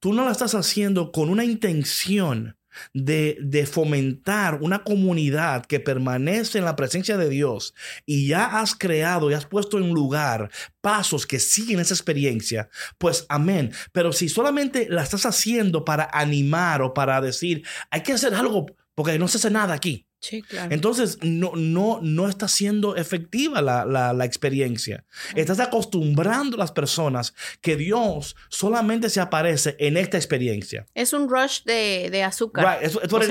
tú 0.00 0.12
no 0.12 0.24
la 0.24 0.32
estás 0.32 0.54
haciendo 0.54 1.10
con 1.10 1.28
una 1.28 1.44
intención 1.44 2.56
de, 2.94 3.38
de, 3.40 3.66
fomentar 3.66 4.60
una 4.62 4.84
comunidad 4.84 5.66
que 5.66 5.80
permanece 5.80 6.58
en 6.58 6.64
la 6.64 6.76
presencia 6.76 7.16
de 7.16 7.28
Dios 7.28 7.74
y 8.06 8.28
ya 8.28 8.60
has 8.60 8.76
creado 8.76 9.30
y 9.30 9.34
has 9.34 9.46
puesto 9.46 9.78
en 9.78 9.90
lugar 9.90 10.50
pasos 10.80 11.26
que 11.26 11.40
siguen 11.40 11.80
esa 11.80 11.94
experiencia, 11.94 12.68
pues 12.98 13.26
amén. 13.28 13.72
Pero 13.90 14.12
si 14.12 14.28
solamente 14.28 14.86
la 14.88 15.02
estás 15.02 15.26
haciendo 15.26 15.84
para 15.84 16.08
animar 16.12 16.82
o 16.82 16.94
para 16.94 17.20
decir, 17.20 17.66
hay 17.90 18.02
que 18.02 18.12
hacer 18.12 18.34
algo 18.34 18.66
porque 18.98 19.16
no 19.16 19.28
se 19.28 19.36
hace 19.36 19.48
nada 19.48 19.74
aquí. 19.74 20.08
Entonces, 20.70 21.18
no, 21.22 21.52
no, 21.54 22.00
no 22.02 22.28
está 22.28 22.48
siendo 22.48 22.96
efectiva 22.96 23.62
la, 23.62 23.84
la, 23.84 24.24
experiencia. 24.24 25.04
Estás 25.36 25.60
acostumbrando 25.60 26.56
a 26.56 26.58
las 26.58 26.72
personas 26.72 27.32
que 27.60 27.76
Dios 27.76 28.34
solamente 28.48 29.08
se 29.08 29.20
aparece 29.20 29.76
en 29.78 29.96
esta 29.96 30.16
experiencia. 30.16 30.88
Es 30.94 31.12
un 31.12 31.28
rush 31.28 31.62
de, 31.62 32.08
de 32.10 32.24
azúcar. 32.24 32.80
es 32.82 32.96
un 32.96 33.08
rush 33.08 33.28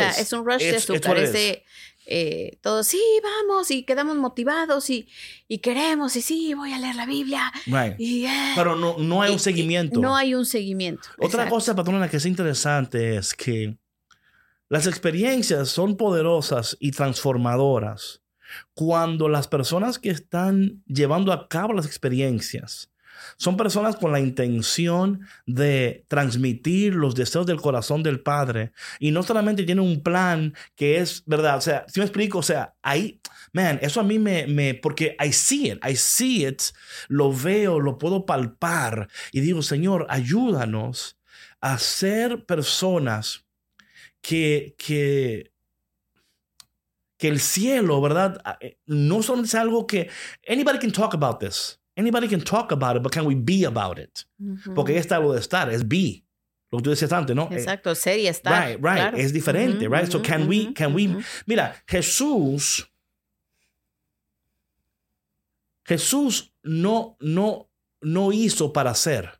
de 0.60 0.78
azúcar. 0.78 1.18
Es 1.18 1.34
de, 1.34 1.66
eh, 2.06 2.58
todos, 2.62 2.88
sí, 2.88 3.02
vamos, 3.22 3.70
y 3.70 3.84
quedamos 3.84 4.16
motivados 4.16 4.90
y, 4.90 5.10
y, 5.50 5.58
queremos, 5.58 6.16
y 6.16 6.22
sí, 6.22 6.54
voy 6.54 6.72
a 6.72 6.80
leer 6.80 6.96
la 6.96 7.06
Biblia. 7.06 7.52
Y, 7.98 8.24
eh, 8.24 8.54
Pero 8.56 8.78
no, 8.78 8.96
no 9.00 9.22
hay 9.22 9.34
un 9.34 9.40
seguimiento. 9.40 10.00
no 10.00 10.16
hay 10.16 10.34
un 10.34 10.46
seguimiento. 10.46 11.10
Otra 11.20 11.50
cosa, 11.50 11.76
patrona, 11.76 12.10
que 12.10 12.16
es 12.16 12.26
interesante 12.26 13.18
es 13.18 13.34
que 13.34 13.76
las 14.70 14.88
experiencias 14.88 15.70
son 15.70 15.96
poderosas 15.96 16.76
y 16.80 16.92
transformadoras 16.92 18.22
cuando 18.74 19.30
las 19.30 19.48
personas 19.48 20.00
que 20.00 20.10
están 20.10 20.84
llevando 20.86 21.32
a 21.32 21.48
cabo 21.48 21.74
las 21.74 21.86
experiencias 21.86 22.92
Son 23.38 23.58
personas 23.58 23.96
con 23.96 24.12
la 24.12 24.20
intención 24.20 25.22
de 25.48 26.06
transmitir 26.08 26.94
los 26.94 27.16
deseos 27.16 27.48
del 27.48 27.60
corazón 27.60 28.04
del 28.04 28.20
Padre. 28.22 28.72
Y 29.00 29.10
no 29.10 29.24
solamente 29.24 29.64
tienen 29.64 29.84
un 29.84 30.04
plan 30.04 30.54
que 30.76 31.00
es, 31.00 31.24
¿verdad? 31.26 31.58
O 31.58 31.62
sea, 31.62 31.86
si 31.88 32.00
me 32.00 32.06
explico, 32.06 32.38
o 32.40 32.44
sea, 32.44 32.76
ahí, 32.84 33.20
man, 33.54 33.80
eso 33.82 34.02
a 34.02 34.04
mí 34.04 34.20
me, 34.20 34.76
porque 34.76 35.18
I 35.20 35.34
see 35.34 35.72
it, 35.72 35.84
I 35.84 35.96
see 35.96 36.46
it, 36.46 36.62
lo 37.08 37.34
veo, 37.34 37.80
lo 37.80 37.98
puedo 37.98 38.26
palpar. 38.26 39.08
Y 39.32 39.40
digo, 39.40 39.64
Señor, 39.64 40.06
ayúdanos 40.10 41.18
a 41.60 41.80
ser 41.80 42.46
personas 42.46 43.47
que, 44.28 44.76
que 44.78 45.54
que 47.18 47.30
el 47.30 47.40
cielo, 47.40 48.02
¿verdad? 48.02 48.40
Ah, 48.44 48.58
eh, 48.60 48.78
no 48.86 49.24
solo 49.24 49.44
es 49.44 49.56
algo 49.56 49.88
que 49.88 50.10
anybody 50.48 50.78
can 50.80 50.92
talk 50.92 51.14
about 51.14 51.40
this. 51.40 51.80
Anybody 51.96 52.28
can 52.28 52.44
talk 52.44 52.72
about 52.72 52.98
it, 52.98 53.02
but 53.02 53.12
can 53.12 53.26
we 53.26 53.36
be 53.36 53.66
about 53.66 53.98
it? 53.98 54.26
Porque 54.76 54.92
ahí 54.92 55.00
está 55.00 55.18
lo 55.20 55.34
de 55.34 55.40
estar, 55.40 55.70
es 55.70 55.88
be. 55.88 56.26
Lo 56.70 56.78
que 56.78 56.84
tú 56.84 56.90
decías 56.90 57.12
antes, 57.14 57.36
¿no? 57.36 57.48
Eh, 57.50 57.56
Exacto, 57.56 57.96
ser 57.96 58.20
y 58.20 58.28
estar. 58.28 58.68
Right, 58.68 58.84
right. 58.84 59.18
Es 59.18 59.32
diferente, 59.32 59.88
right? 59.88 60.12
So 60.12 60.22
can 60.22 60.48
we, 60.48 60.74
can 60.74 60.94
we, 60.94 61.08
mira, 61.48 61.82
Jesús, 61.88 62.86
Jesús 65.86 66.54
no, 66.64 67.16
no, 67.22 67.70
no 68.02 68.32
hizo 68.34 68.74
para 68.74 68.94
ser. 68.94 69.40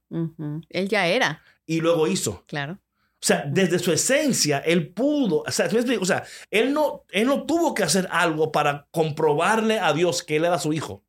Él 0.70 0.88
ya 0.88 1.06
era. 1.06 1.44
Y 1.66 1.82
luego 1.82 2.08
hizo. 2.08 2.44
Claro. 2.48 2.80
O 3.20 3.26
sea, 3.26 3.46
desde 3.48 3.80
su 3.80 3.92
esencia, 3.92 4.60
él 4.60 4.90
pudo, 4.90 5.44
o 5.48 5.52
sea, 5.52 5.68
o 6.00 6.06
sea 6.06 6.24
él, 6.52 6.72
no, 6.72 7.04
él 7.10 7.26
no 7.26 7.46
tuvo 7.48 7.74
que 7.74 7.82
hacer 7.82 8.08
algo 8.12 8.52
para 8.52 8.88
comprobarle 8.92 9.80
a 9.80 9.92
Dios 9.94 10.22
que 10.22 10.36
él 10.36 10.46
era 10.46 10.60
su 10.60 10.72
hijo. 10.72 11.04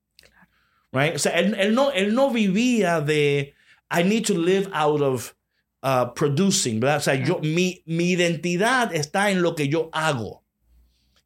Right? 0.90 1.14
O 1.16 1.18
sea, 1.18 1.38
él, 1.38 1.74
no, 1.74 1.92
él 1.92 2.14
no 2.14 2.30
vivía 2.30 3.02
de, 3.02 3.54
I 3.90 4.04
need 4.04 4.24
to 4.24 4.38
live 4.38 4.70
out 4.72 5.02
of 5.02 5.34
uh, 5.82 6.14
producing, 6.14 6.80
¿verdad? 6.80 6.96
O 6.96 7.00
sea, 7.00 7.14
yo, 7.14 7.40
mi, 7.42 7.82
mi 7.84 8.12
identidad 8.12 8.94
está 8.94 9.30
en 9.30 9.42
lo 9.42 9.54
que 9.54 9.68
yo 9.68 9.90
hago. 9.92 10.44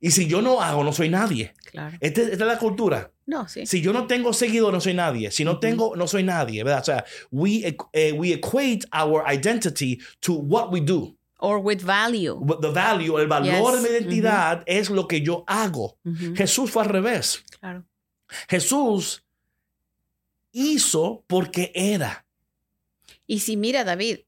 Y 0.00 0.10
si 0.10 0.26
yo 0.26 0.42
no 0.42 0.60
hago, 0.62 0.82
no 0.82 0.92
soy 0.92 1.08
nadie. 1.08 1.54
Claro. 1.70 1.96
Esta, 2.00 2.22
esta 2.22 2.32
es 2.32 2.40
la 2.40 2.58
cultura. 2.58 3.11
No, 3.26 3.48
sí. 3.48 3.66
Si 3.66 3.80
yo 3.80 3.92
no 3.92 4.06
tengo 4.06 4.32
seguidores, 4.32 4.74
no 4.74 4.80
soy 4.80 4.94
nadie. 4.94 5.30
Si 5.30 5.44
no 5.44 5.58
tengo, 5.58 5.94
no 5.96 6.06
soy 6.06 6.22
nadie, 6.22 6.64
¿verdad? 6.64 6.80
O 6.80 6.84
sea, 6.84 7.04
we, 7.30 7.76
uh, 7.78 8.16
we 8.16 8.32
equate 8.32 8.80
our 8.92 9.22
identity 9.32 10.00
to 10.20 10.34
what 10.34 10.72
we 10.72 10.80
do. 10.80 11.16
Or 11.38 11.58
with 11.58 11.82
value. 11.82 12.40
The 12.60 12.70
value, 12.70 13.18
el 13.18 13.26
valor 13.26 13.76
de 13.76 13.80
mi 13.80 13.88
identidad 13.88 14.62
es 14.66 14.90
lo 14.90 15.08
que 15.08 15.22
yo 15.22 15.44
hago. 15.46 15.98
Jesús 16.36 16.70
fue 16.70 16.84
al 16.84 16.88
revés. 16.88 17.44
Claro. 17.58 17.84
Jesús 18.48 19.24
hizo 20.52 21.24
porque 21.26 21.72
era. 21.74 22.24
Y 23.26 23.40
si 23.40 23.56
mira, 23.56 23.82
David, 23.82 24.20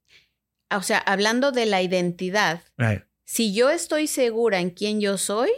o 0.71 0.83
sea, 0.83 0.99
hablando 0.99 1.53
de 1.53 1.67
la 1.67 1.83
identidad, 1.83 2.63
si 3.25 3.55
yo 3.55 3.71
estoy 3.71 4.07
segura 4.07 4.59
en 4.61 4.71
quién 4.71 5.01
yo 5.01 5.17
soy, 5.19 5.51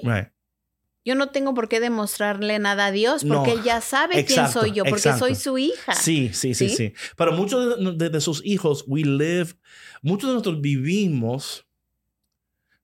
yo 1.07 1.15
no 1.15 1.29
tengo 1.29 1.55
por 1.55 1.69
qué 1.69 1.79
demostrarle 1.79 2.59
nada 2.59 2.87
a 2.87 2.91
Dios 2.91 3.25
porque 3.25 3.53
él 3.53 3.63
ya 3.63 3.81
sabe 3.81 4.25
quién 4.25 4.49
soy 4.49 4.73
yo, 4.73 4.85
porque 4.85 5.13
soy 5.13 5.37
su 5.37 5.57
hija. 5.57 5.95
Sí, 5.95 6.33
sí, 6.35 6.53
sí, 6.53 6.69
sí. 6.69 6.93
Pero 7.17 7.31
muchos 7.33 7.97
de, 7.97 8.21
sus 8.21 8.45
hijos, 8.45 8.85
we 8.89 9.03
live, 9.03 9.55
muchos 10.03 10.29
de 10.29 10.35
nosotros 10.35 10.61
vivimos, 10.61 11.65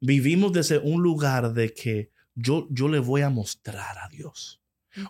vivimos 0.01 0.53
desde 0.53 0.79
un 0.79 1.03
lugar 1.03 1.53
de 1.53 1.75
que 1.75 2.13
yo, 2.37 2.69
yo 2.71 2.89
le 2.89 3.01
voy 3.01 3.23
a 3.23 3.29
mostrar 3.29 3.99
a 3.99 4.09
Dios 4.09 4.62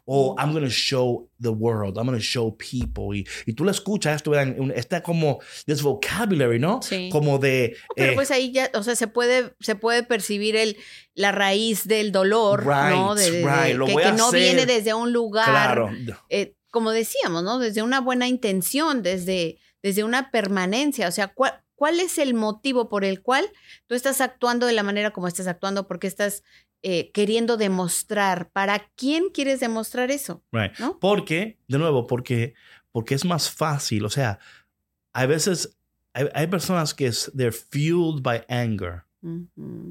o 0.05 0.35
I'm 0.38 0.53
going 0.53 0.64
to 0.64 0.71
show 0.71 1.29
the 1.40 1.53
world, 1.53 1.99
I'm 1.99 2.07
going 2.07 2.18
to 2.18 2.25
show 2.25 2.57
people. 2.57 3.16
Y, 3.16 3.27
y 3.47 3.55
tú 3.55 3.64
le 3.64 3.71
escuchas 3.71 4.16
esto, 4.16 4.33
está 4.75 5.03
como 5.03 5.40
this 5.66 5.83
vocabulary, 5.83 6.59
¿no? 6.59 6.81
Sí. 6.83 7.09
Como 7.11 7.38
de... 7.38 7.77
Pero 7.97 8.12
eh, 8.12 8.14
pues 8.14 8.31
ahí 8.31 8.53
ya, 8.53 8.71
o 8.75 8.83
sea, 8.83 8.97
se 8.97 9.07
puede, 9.07 9.55
se 9.61 9.75
puede 9.75 10.03
percibir 10.03 10.57
el, 10.57 10.77
la 11.14 11.33
raíz 11.33 11.87
del 11.87 12.12
dolor, 12.12 12.66
¿no? 12.66 13.14
De, 13.14 13.31
que, 13.31 14.12
no 14.12 14.31
viene 14.31 14.66
desde 14.66 14.95
un 14.95 15.12
lugar, 15.12 15.49
claro. 15.49 15.90
Eh, 16.29 16.55
como 16.71 16.90
decíamos, 16.90 17.42
¿no? 17.42 17.59
Desde 17.59 17.83
una 17.83 18.01
buena 18.01 18.29
intención, 18.29 19.03
desde, 19.03 19.59
desde 19.83 20.05
una 20.05 20.31
permanencia, 20.31 21.09
o 21.09 21.12
sea, 21.12 21.29
¿cuál, 21.29 21.62
¿cuál 21.83 21.99
es 21.99 22.18
el 22.18 22.35
motivo 22.35 22.88
por 22.88 23.05
el 23.05 23.23
cual 23.23 23.45
tú 23.88 23.97
estás 23.97 24.21
actuando 24.21 24.68
de 24.68 24.73
la 24.73 24.85
manera 24.85 25.11
como 25.11 25.27
estás 25.27 25.49
actuando? 25.49 25.88
Porque 25.88 26.07
estás 26.07 26.45
eh, 26.83 27.11
queriendo 27.11 27.57
demostrar. 27.57 28.53
¿Para 28.53 28.88
quién 28.95 29.31
quieres 29.31 29.59
demostrar 29.59 30.12
eso? 30.12 30.45
Right. 30.53 30.71
Porque, 31.01 31.59
de 31.66 31.79
nuevo, 31.79 32.07
porque, 32.07 32.55
porque 32.92 33.16
es 33.16 33.25
más 33.25 33.51
fácil. 33.51 34.05
O 34.05 34.11
sea, 34.11 34.38
hay 35.12 35.27
veces, 35.27 35.77
hay, 36.12 36.47
personas 36.47 36.95
que 36.95 37.09
es, 37.09 37.33
they're 37.37 37.51
fueled 37.51 38.23
by 38.23 38.45
anger. 38.47 39.03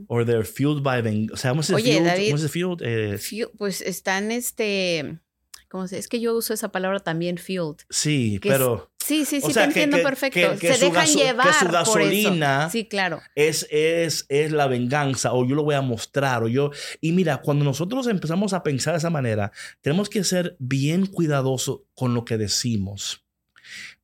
O 0.08 0.24
they're 0.24 0.46
fueled 0.46 0.84
by, 0.84 1.28
o 1.30 1.36
sea, 1.36 1.52
¿cómo 1.52 1.62
se 1.62 1.76
Oye, 1.76 2.00
fueled? 2.48 2.82
Eh, 2.86 3.20
pues 3.58 3.82
están, 3.82 4.32
este, 4.32 5.20
¿cómo 5.68 5.90
se? 5.90 5.98
Es 5.98 6.08
que 6.08 6.22
yo 6.22 6.38
uso 6.38 6.54
esa 6.54 6.72
palabra 6.72 7.02
también, 7.02 7.38
fueled. 7.38 7.80
Sí, 7.90 8.40
pero... 8.42 8.91
Sí, 9.04 9.26
sí, 9.26 9.42
sí, 9.42 9.54
te 9.54 9.64
entiendo 9.64 10.02
perfecto. 10.02 10.58
Se 10.58 10.78
dejan 10.78 11.08
llevar. 11.08 11.48
Que 11.48 11.54
su 11.54 11.72
gasolina 11.72 12.70
Sí, 12.70 12.86
claro. 12.86 13.22
Es, 13.36 13.68
es, 13.72 14.26
es 14.30 14.52
la 14.52 14.68
venganza, 14.68 15.34
o 15.34 15.46
yo 15.46 15.56
lo 15.56 15.64
voy 15.64 15.76
a 15.76 15.82
mostrar, 15.82 16.44
o 16.44 16.48
yo. 16.48 16.72
Y 17.00 17.12
mira, 17.12 17.42
cuando 17.42 17.66
nosotros 17.66 18.08
empezamos 18.08 18.54
a 18.54 18.64
pensar 18.64 18.94
de 18.94 19.00
esa 19.00 19.10
manera, 19.10 19.52
tenemos 19.82 20.10
que 20.10 20.24
ser 20.24 20.56
bien 20.60 21.06
cuidadosos 21.08 21.82
con 21.94 22.14
lo 22.14 22.26
que 22.26 22.38
decimos. 22.38 23.26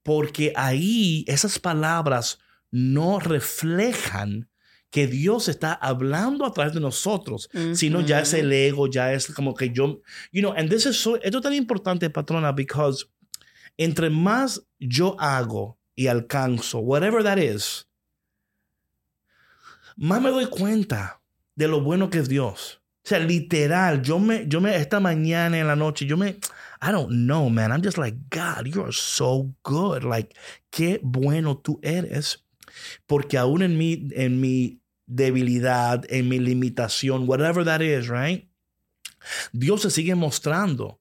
Porque 0.04 0.54
ahí 0.56 1.26
esas 1.28 1.60
palabras 1.60 2.40
no 2.72 3.20
reflejan 3.20 4.50
que 4.90 5.06
Dios 5.06 5.50
está 5.50 5.74
hablando 5.74 6.46
a 6.46 6.54
través 6.54 6.74
de 6.74 6.80
nosotros, 6.80 7.50
sino 7.74 8.02
ya 8.02 8.22
es 8.22 8.34
el 8.34 8.52
ego, 8.52 8.88
ya 8.88 9.14
es 9.14 9.28
como 9.28 9.54
que 9.54 9.72
yo, 9.72 10.02
you 10.32 10.42
know, 10.42 10.54
and 10.54 10.70
this 10.70 10.86
is 10.86 10.96
so, 10.96 11.18
esto 11.18 11.38
es 11.38 11.44
tan 11.44 11.54
importante, 11.54 12.10
patrona, 12.10 12.54
because 12.54 13.06
entre 13.78 14.10
más 14.10 14.64
yo 14.80 15.16
hago 15.20 15.78
y 15.96 16.08
alcanzo, 16.08 16.80
whatever 16.80 17.24
that 17.24 17.38
is, 17.38 17.88
más 19.96 20.22
me 20.22 20.30
doy 20.30 20.46
cuenta 20.48 21.22
de 21.56 21.68
lo 21.68 21.82
bueno 21.82 22.10
que 22.10 22.20
es 22.20 22.30
Dios. 22.30 22.82
O 23.04 23.10
sea, 23.10 23.20
literal, 23.20 24.02
yo 24.02 24.20
me, 24.20 24.46
yo 24.48 24.60
me, 24.60 24.76
esta 24.76 25.00
mañana 25.00 25.58
en 25.58 25.68
la 25.68 25.76
noche, 25.76 26.06
yo 26.06 26.18
me, 26.18 26.40
I 26.82 26.92
don't 26.92 27.10
know, 27.10 27.50
man. 27.50 27.72
I'm 27.72 27.82
just 27.82 27.98
like, 27.98 28.18
God, 28.30 28.68
you 28.68 28.84
are 28.84 28.92
so 28.92 29.54
good. 29.64 30.04
Like, 30.04 30.36
qué 30.70 31.00
bueno 31.02 31.58
tú 31.58 31.80
eres. 31.82 32.46
Porque 33.08 33.38
aún 33.38 33.64
en 33.64 33.78
mi, 33.78 34.10
en 34.12 34.42
mi 34.42 34.82
debilidad, 35.06 36.04
en 36.10 36.28
mi 36.28 36.40
limitación, 36.40 37.28
whatever 37.28 37.64
that 37.64 37.82
is, 37.82 38.10
right? 38.10 38.50
Dios 39.54 39.82
se 39.82 39.90
sigue 39.90 40.14
mostrando. 40.14 41.00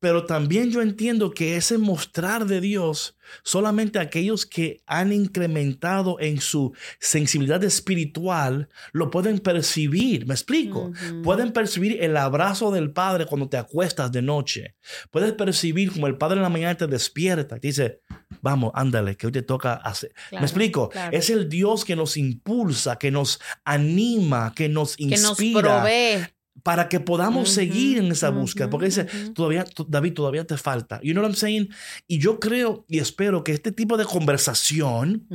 Pero 0.00 0.26
también 0.26 0.70
yo 0.70 0.80
entiendo 0.80 1.32
que 1.32 1.56
ese 1.56 1.76
mostrar 1.76 2.46
de 2.46 2.60
Dios, 2.60 3.16
solamente 3.42 3.98
aquellos 3.98 4.46
que 4.46 4.80
han 4.86 5.12
incrementado 5.12 6.20
en 6.20 6.40
su 6.40 6.72
sensibilidad 7.00 7.62
espiritual 7.64 8.68
lo 8.92 9.10
pueden 9.10 9.40
percibir. 9.40 10.26
¿Me 10.26 10.34
explico? 10.34 10.92
Pueden 11.24 11.52
percibir 11.52 12.02
el 12.02 12.16
abrazo 12.16 12.70
del 12.70 12.92
Padre 12.92 13.26
cuando 13.26 13.48
te 13.48 13.56
acuestas 13.56 14.12
de 14.12 14.22
noche. 14.22 14.76
Puedes 15.10 15.32
percibir 15.32 15.92
como 15.92 16.06
el 16.06 16.16
Padre 16.16 16.36
en 16.36 16.42
la 16.42 16.48
mañana 16.48 16.76
te 16.76 16.86
despierta 16.86 17.56
y 17.56 17.60
te 17.60 17.66
dice, 17.68 18.00
vamos, 18.40 18.70
ándale, 18.74 19.16
que 19.16 19.26
hoy 19.26 19.32
te 19.32 19.42
toca 19.42 19.74
hacer. 19.74 20.12
¿Me 20.30 20.40
explico? 20.40 20.90
Es 21.10 21.28
el 21.28 21.48
Dios 21.48 21.84
que 21.84 21.96
nos 21.96 22.16
impulsa, 22.16 22.96
que 22.96 23.10
nos 23.10 23.40
anima, 23.64 24.52
que 24.54 24.68
nos 24.68 24.98
inspira. 24.98 25.60
Que 25.60 25.62
nos 25.62 25.62
provee 25.62 26.37
para 26.68 26.86
que 26.90 27.00
podamos 27.00 27.48
seguir 27.48 27.96
en 27.96 28.12
esa 28.12 28.28
búsqueda. 28.28 28.68
Porque 28.68 28.84
dice, 28.84 29.06
todavía, 29.34 29.64
David, 29.86 30.12
todavía 30.12 30.46
te 30.46 30.58
falta. 30.58 31.00
You 31.02 31.14
know 31.14 31.22
what 31.22 31.30
I'm 31.30 31.34
saying? 31.34 31.70
Y 32.06 32.18
yo 32.18 32.38
creo 32.38 32.84
y 32.88 32.98
espero 32.98 33.42
que 33.42 33.52
este 33.52 33.72
tipo 33.72 33.96
de 33.96 34.04
conversación 34.04 35.26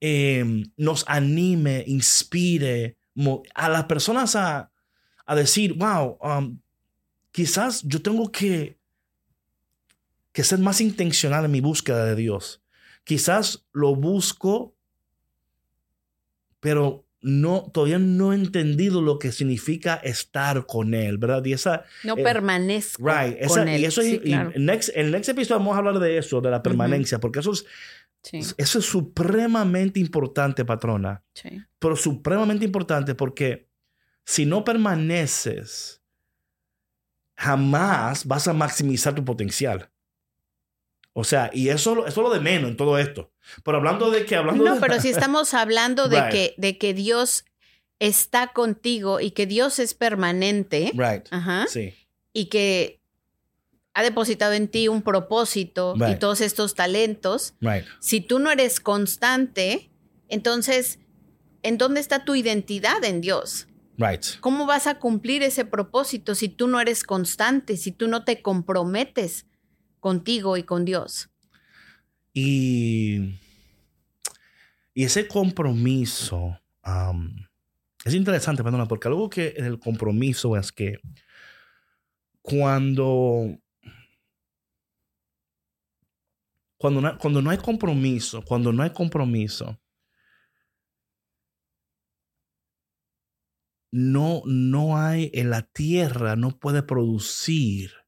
em, 0.00 0.64
nos 0.76 1.04
anime, 1.06 1.84
inspire 1.86 2.96
a 3.54 3.68
las 3.68 3.84
personas 3.84 4.34
a, 4.34 4.72
a 5.26 5.34
decir, 5.36 5.74
wow, 5.74 6.18
um, 6.20 6.58
quizás 7.30 7.80
yo 7.84 8.02
tengo 8.02 8.32
que, 8.32 8.80
que 10.32 10.42
ser 10.42 10.58
más 10.58 10.80
intencional 10.80 11.44
en 11.44 11.52
mi 11.52 11.60
búsqueda 11.60 12.04
de 12.04 12.16
Dios. 12.16 12.64
Quizás 13.04 13.64
lo 13.70 13.94
busco, 13.94 14.74
pero 16.58 17.06
no, 17.22 17.70
todavía 17.72 18.00
no 18.00 18.32
he 18.32 18.36
entendido 18.36 19.00
lo 19.00 19.18
que 19.18 19.30
significa 19.30 19.94
estar 19.94 20.66
con 20.66 20.92
él, 20.92 21.18
¿verdad? 21.18 21.44
Y 21.44 21.52
esa... 21.52 21.84
No 22.02 22.16
eh, 22.16 22.22
permanezco 22.22 23.04
con 23.04 23.68
él. 23.68 23.80
Y 23.80 23.84
eso 23.84 24.00
es, 24.00 24.20
en 24.24 24.52
el 24.56 25.12
next 25.12 25.28
episodio 25.28 25.60
vamos 25.60 25.74
a 25.74 25.78
hablar 25.78 26.00
de 26.00 26.18
eso, 26.18 26.40
de 26.40 26.50
la 26.50 26.62
permanencia, 26.62 27.20
porque 27.20 27.38
eso 27.38 27.52
es, 27.52 27.64
eso 28.58 28.78
es 28.78 28.84
supremamente 28.84 30.00
importante, 30.00 30.64
patrona. 30.64 31.22
Sí. 31.34 31.62
Pero 31.78 31.94
supremamente 31.94 32.64
importante 32.64 33.14
porque 33.14 33.68
si 34.24 34.44
no 34.44 34.64
permaneces, 34.64 36.02
jamás 37.36 38.26
vas 38.26 38.48
a 38.48 38.52
maximizar 38.52 39.14
tu 39.14 39.24
potencial. 39.24 39.91
O 41.14 41.24
sea, 41.24 41.50
y 41.52 41.68
eso, 41.68 42.06
eso 42.06 42.20
es 42.20 42.28
lo 42.28 42.30
de 42.32 42.40
menos 42.40 42.70
en 42.70 42.76
todo 42.76 42.98
esto. 42.98 43.30
Pero 43.64 43.76
hablando 43.78 44.10
de 44.10 44.24
que 44.24 44.34
hablando 44.36 44.64
No, 44.64 44.74
de- 44.76 44.80
pero 44.80 44.98
si 45.00 45.08
estamos 45.10 45.52
hablando 45.54 46.08
de, 46.08 46.20
Right. 46.20 46.30
que, 46.32 46.54
de 46.56 46.78
que 46.78 46.94
Dios 46.94 47.44
está 47.98 48.48
contigo 48.48 49.20
y 49.20 49.30
que 49.32 49.46
Dios 49.46 49.78
es 49.78 49.94
permanente 49.94 50.90
Right. 50.94 51.26
ajá, 51.30 51.66
Sí. 51.68 51.94
y 52.32 52.46
que 52.46 53.00
ha 53.94 54.02
depositado 54.02 54.54
en 54.54 54.68
ti 54.68 54.88
un 54.88 55.02
propósito 55.02 55.94
y 56.10 56.16
todos 56.16 56.40
estos 56.40 56.74
talentos, 56.74 57.54
Right. 57.60 57.84
si 58.00 58.20
tú 58.22 58.38
no 58.38 58.50
eres 58.50 58.80
constante, 58.80 59.90
entonces, 60.28 60.98
¿en 61.62 61.76
dónde 61.76 62.00
está 62.00 62.24
tu 62.24 62.34
identidad 62.34 63.04
en 63.04 63.20
Dios? 63.20 63.68
Right. 63.98 64.24
¿Cómo 64.40 64.64
vas 64.64 64.86
a 64.86 64.98
cumplir 64.98 65.42
ese 65.42 65.66
propósito 65.66 66.34
si 66.34 66.48
tú 66.48 66.66
no 66.68 66.80
eres 66.80 67.04
constante, 67.04 67.76
si 67.76 67.92
tú 67.92 68.08
no 68.08 68.24
te 68.24 68.40
comprometes 68.40 69.44
contigo 70.02 70.56
y 70.58 70.64
con 70.64 70.84
Dios? 70.84 71.30
Y, 72.34 73.38
ese 74.94 75.26
compromiso 75.26 76.58
es 78.04 78.12
interesante, 78.12 78.62
perdona, 78.62 78.86
porque 78.86 79.08
algo 79.08 79.30
que 79.30 79.54
en 79.56 79.64
el 79.64 79.78
compromiso 79.78 80.56
es 80.56 80.72
que 80.72 80.98
cuando, 82.42 83.56
cuando, 86.76 87.00
no, 87.00 87.16
cuando 87.16 87.40
no 87.40 87.50
hay 87.50 87.58
compromiso, 87.58 88.42
cuando 88.42 88.72
no 88.72 88.82
hay 88.82 88.90
compromiso, 88.90 89.80
no, 93.92 94.42
no 94.46 94.98
hay 94.98 95.30
en 95.32 95.50
la 95.50 95.62
tierra, 95.62 96.34
no 96.34 96.58
puede 96.58 96.82
producir, 96.82 98.01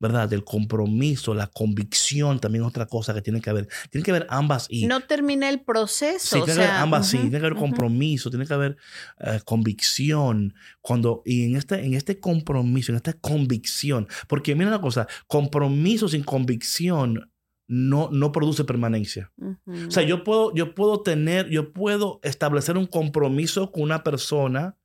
¿verdad? 0.00 0.32
El 0.32 0.44
compromiso, 0.44 1.34
la 1.34 1.46
convicción, 1.46 2.40
también 2.40 2.64
otra 2.64 2.86
cosa 2.86 3.12
que 3.12 3.20
tiene 3.20 3.42
que 3.42 3.50
haber. 3.50 3.68
Tiene 3.90 4.02
que 4.02 4.10
haber 4.10 4.26
ambas 4.30 4.66
y. 4.70 4.86
no 4.86 5.02
termina 5.02 5.48
el 5.50 5.60
proceso. 5.60 6.36
Sí, 6.36 6.40
o 6.40 6.44
tiene 6.44 6.60
que 6.60 6.66
haber 6.66 6.82
ambas, 6.82 7.08
sí. 7.08 7.16
ujú, 7.18 7.24
Tiene 7.24 7.38
que 7.38 7.46
haber 7.46 7.58
compromiso, 7.58 8.30
tiene 8.30 8.46
que 8.46 8.54
haber 8.54 8.76
eh, 9.20 9.40
convicción. 9.44 10.54
Cuando, 10.80 11.22
y 11.26 11.44
en 11.44 11.56
este, 11.56 11.84
en 11.84 11.94
este 11.94 12.18
compromiso, 12.18 12.92
en 12.92 12.96
esta 12.96 13.12
convicción, 13.12 14.08
porque 14.26 14.54
mira 14.54 14.68
una 14.68 14.80
cosa, 14.80 15.06
compromiso 15.26 16.08
sin 16.08 16.24
convicción 16.24 17.30
no, 17.68 18.08
no 18.10 18.32
produce 18.32 18.64
permanencia. 18.64 19.30
O 19.66 19.90
sea, 19.90 20.02
yo 20.02 20.24
puedo, 20.24 20.52
yo 20.54 20.74
puedo 20.74 21.02
tener, 21.02 21.50
yo 21.50 21.72
puedo 21.72 22.20
establecer 22.22 22.76
un 22.76 22.86
compromiso 22.86 23.70
con 23.70 23.82
una 23.82 24.02
persona 24.02 24.76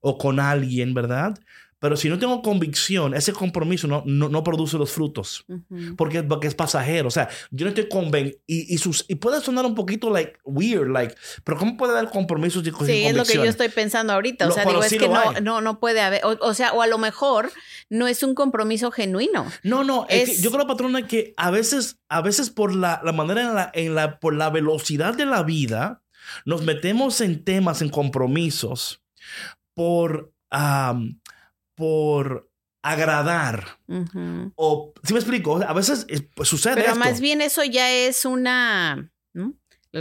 o 0.00 0.16
con 0.16 0.38
alguien, 0.38 0.94
¿verdad? 0.94 1.34
Pero 1.84 1.98
si 1.98 2.08
no 2.08 2.18
tengo 2.18 2.40
convicción, 2.40 3.12
ese 3.12 3.34
compromiso 3.34 3.86
no, 3.86 4.02
no, 4.06 4.30
no 4.30 4.42
produce 4.42 4.78
los 4.78 4.90
frutos. 4.90 5.44
Ujú. 5.48 5.94
Porque, 5.96 6.22
porque 6.22 6.46
es 6.46 6.54
pasajero. 6.54 7.08
O 7.08 7.10
sea, 7.10 7.28
yo 7.50 7.66
no 7.66 7.68
estoy 7.68 7.90
convencido. 7.90 8.38
Y, 8.46 8.74
y, 8.74 8.78
sus, 8.78 9.04
y 9.06 9.16
puede 9.16 9.42
sonar 9.42 9.66
un 9.66 9.74
poquito 9.74 10.08
like 10.08 10.38
weird, 10.44 10.88
like, 10.90 11.14
pero 11.44 11.58
¿cómo 11.58 11.76
puede 11.76 11.92
haber 11.98 12.10
compromisos 12.10 12.64
sin 12.64 12.74
sin 12.74 12.86
Sí, 12.86 12.92
es 13.04 13.12
lo 13.14 13.24
que 13.24 13.34
convicción? 13.34 13.44
yo 13.44 13.50
estoy 13.50 13.68
pensando 13.68 14.14
ahorita. 14.14 14.46
O 14.46 14.48
Lo- 14.48 14.54
sea, 14.54 14.64
pero 14.64 14.78
digo, 14.78 14.88
sí 14.88 14.94
es 14.96 15.02
que 15.02 15.08
lo 15.08 15.14
no, 15.14 15.40
no, 15.42 15.60
no 15.60 15.78
puede 15.78 16.00
haber. 16.00 16.24
O, 16.24 16.38
o 16.40 16.54
sea, 16.54 16.72
o 16.72 16.80
a 16.80 16.86
lo 16.86 16.96
mejor 16.96 17.52
no 17.90 18.06
es 18.08 18.22
un 18.22 18.34
compromiso 18.34 18.90
genuino. 18.90 19.46
No, 19.62 19.84
no, 19.84 20.06
es 20.08 20.24
que 20.30 20.32
Es- 20.36 20.42
yo 20.42 20.50
creo, 20.50 20.66
patrona, 20.66 21.06
que 21.06 21.34
a 21.36 21.50
veces, 21.50 21.98
a 22.08 22.22
veces 22.22 22.48
por 22.48 22.74
la, 22.74 23.02
la 23.04 23.12
manera 23.12 23.42
en 23.42 23.54
la, 23.54 23.70
en 23.74 23.94
la, 23.94 24.18
por 24.20 24.34
la 24.34 24.48
velocidad 24.48 25.12
de 25.14 25.26
la 25.26 25.42
vida, 25.42 26.02
nos 26.46 26.62
metemos 26.62 27.20
en 27.20 27.44
temas, 27.44 27.82
en 27.82 27.90
compromisos, 27.90 29.02
por, 29.74 30.32
am, 30.50 31.20
por 31.74 32.50
agradar. 32.82 33.78
O, 34.56 34.92
¿sí 35.02 35.12
me 35.12 35.18
explico? 35.18 35.60
A 35.66 35.72
veces 35.72 36.06
pues, 36.34 36.48
sucede 36.48 36.74
Pero 36.76 36.88
esto. 36.88 36.98
más 36.98 37.20
bien 37.20 37.40
eso 37.40 37.64
ya 37.64 37.90
es 37.90 38.24
una. 38.24 39.10
¿no? 39.32 39.54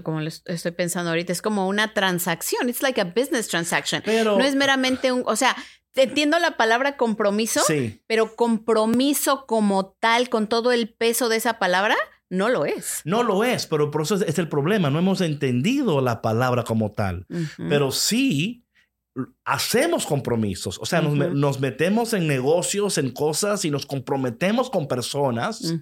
Como 0.04 0.22
lo 0.22 0.28
est- 0.28 0.48
estoy 0.50 0.72
pensando 0.72 1.10
ahorita, 1.12 1.32
es 1.32 1.42
como 1.42 1.68
una 1.68 1.94
transacción. 1.94 2.68
It's 2.70 2.82
like 2.82 3.00
a 3.00 3.06
business 3.06 3.48
transaction. 3.48 4.02
Pero, 4.04 4.38
No 4.38 4.44
es 4.44 4.56
meramente 4.56 5.12
un. 5.12 5.24
O 5.26 5.36
sea, 5.36 5.56
entiendo 5.96 6.40
la 6.40 6.58
palabra 6.58 6.98
compromiso, 6.98 7.62
Sí. 7.66 8.02
pero 8.08 8.36
compromiso 8.36 9.46
como 9.46 9.96
tal, 10.00 10.30
con 10.30 10.48
todo 10.48 10.72
el 10.72 10.90
peso 10.94 11.30
de 11.30 11.38
esa 11.38 11.60
palabra, 11.60 11.96
no 12.30 12.50
lo 12.50 12.66
es. 12.66 13.02
No 13.06 13.22
lo 13.24 13.44
es, 13.44 13.68
pero 13.68 13.92
por 13.92 14.02
eso 14.02 14.16
es, 14.16 14.22
es 14.24 14.40
el 14.40 14.50
problema. 14.50 14.90
No 14.90 14.98
hemos 15.00 15.22
entendido 15.22 16.02
la 16.02 16.22
palabra 16.24 16.64
como 16.64 16.92
tal. 16.92 17.28
Pero 17.70 17.92
sí 17.92 18.66
hacemos 19.46 20.06
compromisos. 20.06 20.80
O 20.80 20.86
sea, 20.86 21.02
nos, 21.02 21.60
metemos 21.60 22.14
en 22.14 22.28
negocios, 22.28 22.98
en 22.98 23.12
cosas 23.12 23.64
y 23.66 23.70
nos 23.70 23.86
comprometemos 23.86 24.70
con 24.70 24.88
personas. 24.88 25.76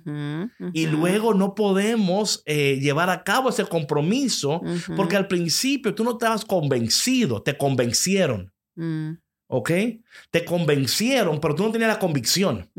Y 0.73 0.87
luego 0.87 1.33
no 1.33 1.55
podemos 1.55 2.43
eh, 2.45 2.79
llevar 2.81 3.09
a 3.09 3.23
cabo 3.23 3.49
ese 3.49 3.65
compromiso 3.65 4.61
porque 4.95 5.15
al 5.15 5.27
principio 5.27 5.95
tú 5.95 6.03
no 6.03 6.11
estabas 6.11 6.45
convencido, 6.45 7.41
te 7.41 7.57
convencieron, 7.57 8.51
mm, 8.75 9.11
¿ok? 9.47 9.71
Te 10.29 10.43
convencieron, 10.45 11.39
pero 11.39 11.55
tú 11.55 11.63
no 11.63 11.71
tenías 11.71 11.89
la 11.89 11.99
convicción. 11.99 12.69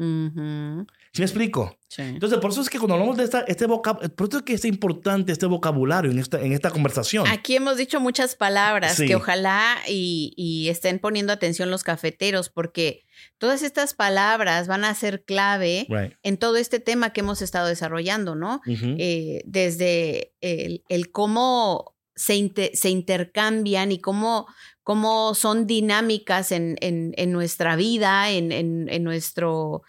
¿Sí 1.14 1.20
me 1.20 1.26
explico? 1.26 1.76
sí. 1.88 2.00
Entonces, 2.02 2.38
por 2.38 2.50
eso 2.52 2.62
es 2.62 2.70
que 2.70 2.78
cuando 2.78 2.94
hablamos 2.94 3.18
de 3.18 3.24
esta, 3.24 3.40
este 3.42 3.66
vocabulario, 3.66 4.14
por 4.16 4.28
eso 4.28 4.38
es 4.38 4.42
que 4.44 4.54
es 4.54 4.64
importante 4.64 5.30
este 5.32 5.44
vocabulario 5.44 6.10
en 6.10 6.18
esta, 6.18 6.40
en 6.40 6.52
esta 6.52 6.70
conversación. 6.70 7.26
Aquí 7.26 7.54
hemos 7.54 7.76
dicho 7.76 8.00
muchas 8.00 8.34
palabras 8.34 8.96
Sí. 8.96 9.06
que 9.06 9.14
ojalá 9.16 9.76
y, 9.86 10.32
y 10.38 10.68
estén 10.70 10.98
poniendo 10.98 11.32
atención 11.34 11.70
los 11.70 11.84
cafeteros, 11.84 12.48
porque 12.48 13.04
todas 13.36 13.62
estas 13.62 13.92
palabras 13.92 14.68
van 14.68 14.84
a 14.84 14.94
ser 14.94 15.22
clave 15.24 15.86
Right. 15.90 16.14
en 16.22 16.38
todo 16.38 16.56
este 16.56 16.80
tema 16.80 17.12
que 17.12 17.20
hemos 17.20 17.42
estado 17.42 17.66
desarrollando, 17.68 18.34
¿no? 18.34 18.62
Eh, 18.66 19.42
desde 19.44 20.32
el, 20.40 20.82
el 20.88 21.10
cómo 21.10 21.94
se, 22.14 22.50
se 22.72 22.88
intercambian 22.88 23.92
y 23.92 24.00
cómo, 24.00 24.46
cómo 24.82 25.34
son 25.34 25.66
dinámicas 25.66 26.52
en, 26.52 26.76
en- 26.80 27.12
en 27.18 27.32
nuestra 27.32 27.76
vida, 27.76 28.30
en, 28.30 28.50
en- 28.52 28.88
en 28.90 29.04
nuestro, 29.04 29.82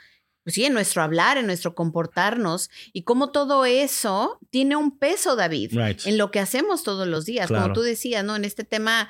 pues 0.44 0.56
sí, 0.56 0.66
en 0.66 0.74
nuestro 0.74 1.02
hablar, 1.04 1.38
en 1.38 1.46
nuestro 1.48 1.74
comportarnos, 1.76 2.70
y 2.91 3.04
cómo 3.04 3.32
todo 3.32 3.66
eso 3.66 4.39
tiene 4.50 4.76
un 4.76 4.98
peso, 4.98 5.36
David, 5.36 5.72
Right. 5.74 6.06
en 6.06 6.18
lo 6.18 6.32
que 6.32 6.39
hacemos 6.39 6.84
todos 6.84 7.08
los 7.08 7.26
días, 7.26 7.48
Claro. 7.48 7.64
como 7.64 7.74
tú 7.76 7.82
decías, 7.82 8.24
¿no? 8.26 8.36
En 8.36 8.44
este 8.46 8.64
tema 8.64 9.08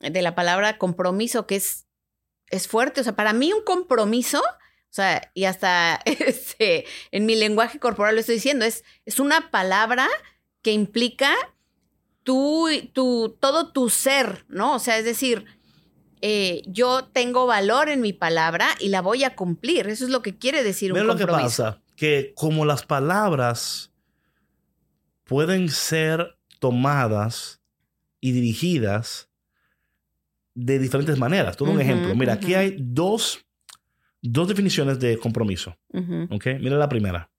de 0.00 0.22
la 0.22 0.34
palabra 0.34 0.78
compromiso, 0.78 1.46
que 1.46 1.56
es, 1.56 1.86
es 2.48 2.68
fuerte, 2.68 3.00
o 3.00 3.04
sea, 3.04 3.14
para 3.16 3.32
mí 3.32 3.52
un 3.52 3.62
compromiso, 3.64 4.40
o 4.40 4.94
sea, 4.94 5.30
y 5.34 5.44
hasta 5.44 6.00
este, 6.06 6.84
en 7.10 7.26
mi 7.26 7.36
lenguaje 7.36 7.78
corporal 7.78 8.14
lo 8.14 8.20
estoy 8.20 8.36
diciendo, 8.36 8.64
es, 8.64 8.82
es 9.06 9.20
una 9.20 9.50
palabra 9.50 10.08
que 10.62 10.72
implica 10.72 11.34
tu, 12.22 12.68
todo 13.40 13.72
tu 13.72 13.90
ser, 13.90 14.44
¿no? 14.48 14.74
O 14.74 14.78
sea, 14.78 14.98
es 14.98 15.04
decir, 15.04 15.44
eh, 16.22 16.62
yo 16.66 17.04
tengo 17.12 17.46
valor 17.46 17.88
en 17.88 18.00
mi 18.00 18.12
palabra 18.12 18.68
y 18.80 18.88
la 18.88 19.02
voy 19.02 19.24
a 19.24 19.34
cumplir. 19.34 19.88
Eso 19.88 20.04
es 20.04 20.10
lo 20.10 20.22
que 20.22 20.38
quiere 20.38 20.62
decir 20.62 20.92
un 20.92 20.98
Mira 20.98 21.06
lo 21.06 21.16
que 21.16 21.24
compromiso. 21.26 21.64
pasa, 21.64 21.82
que 21.96 22.32
como 22.36 22.64
las 22.64 22.84
palabras 22.86 23.92
pueden 25.24 25.68
ser 25.68 26.38
tomadas 26.58 27.60
y 28.20 28.32
dirigidas 28.32 29.28
de 30.54 30.78
diferentes 30.78 31.18
maneras. 31.18 31.56
Todo 31.56 31.70
un 31.70 31.76
Ujú, 31.76 31.82
ejemplo. 31.82 32.14
Mira, 32.14 32.34
aquí 32.34 32.54
hay 32.54 32.76
dos, 32.78 33.44
dos 34.20 34.46
definiciones 34.48 35.00
de 35.00 35.18
compromiso. 35.18 35.76
Ujú, 35.92 36.28
¿Ok? 36.30 36.46
Mira 36.60 36.76
la 36.76 36.88
primera. 36.88 37.30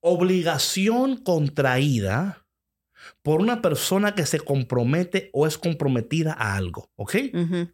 Obligación 0.00 1.16
contraída 1.18 2.37
por 3.22 3.40
una 3.40 3.62
persona 3.62 4.14
que 4.14 4.26
se 4.26 4.40
compromete 4.40 5.30
o 5.32 5.46
es 5.46 5.58
comprometida 5.58 6.32
a 6.32 6.56
algo. 6.56 6.90
¿Ok? 6.96 7.12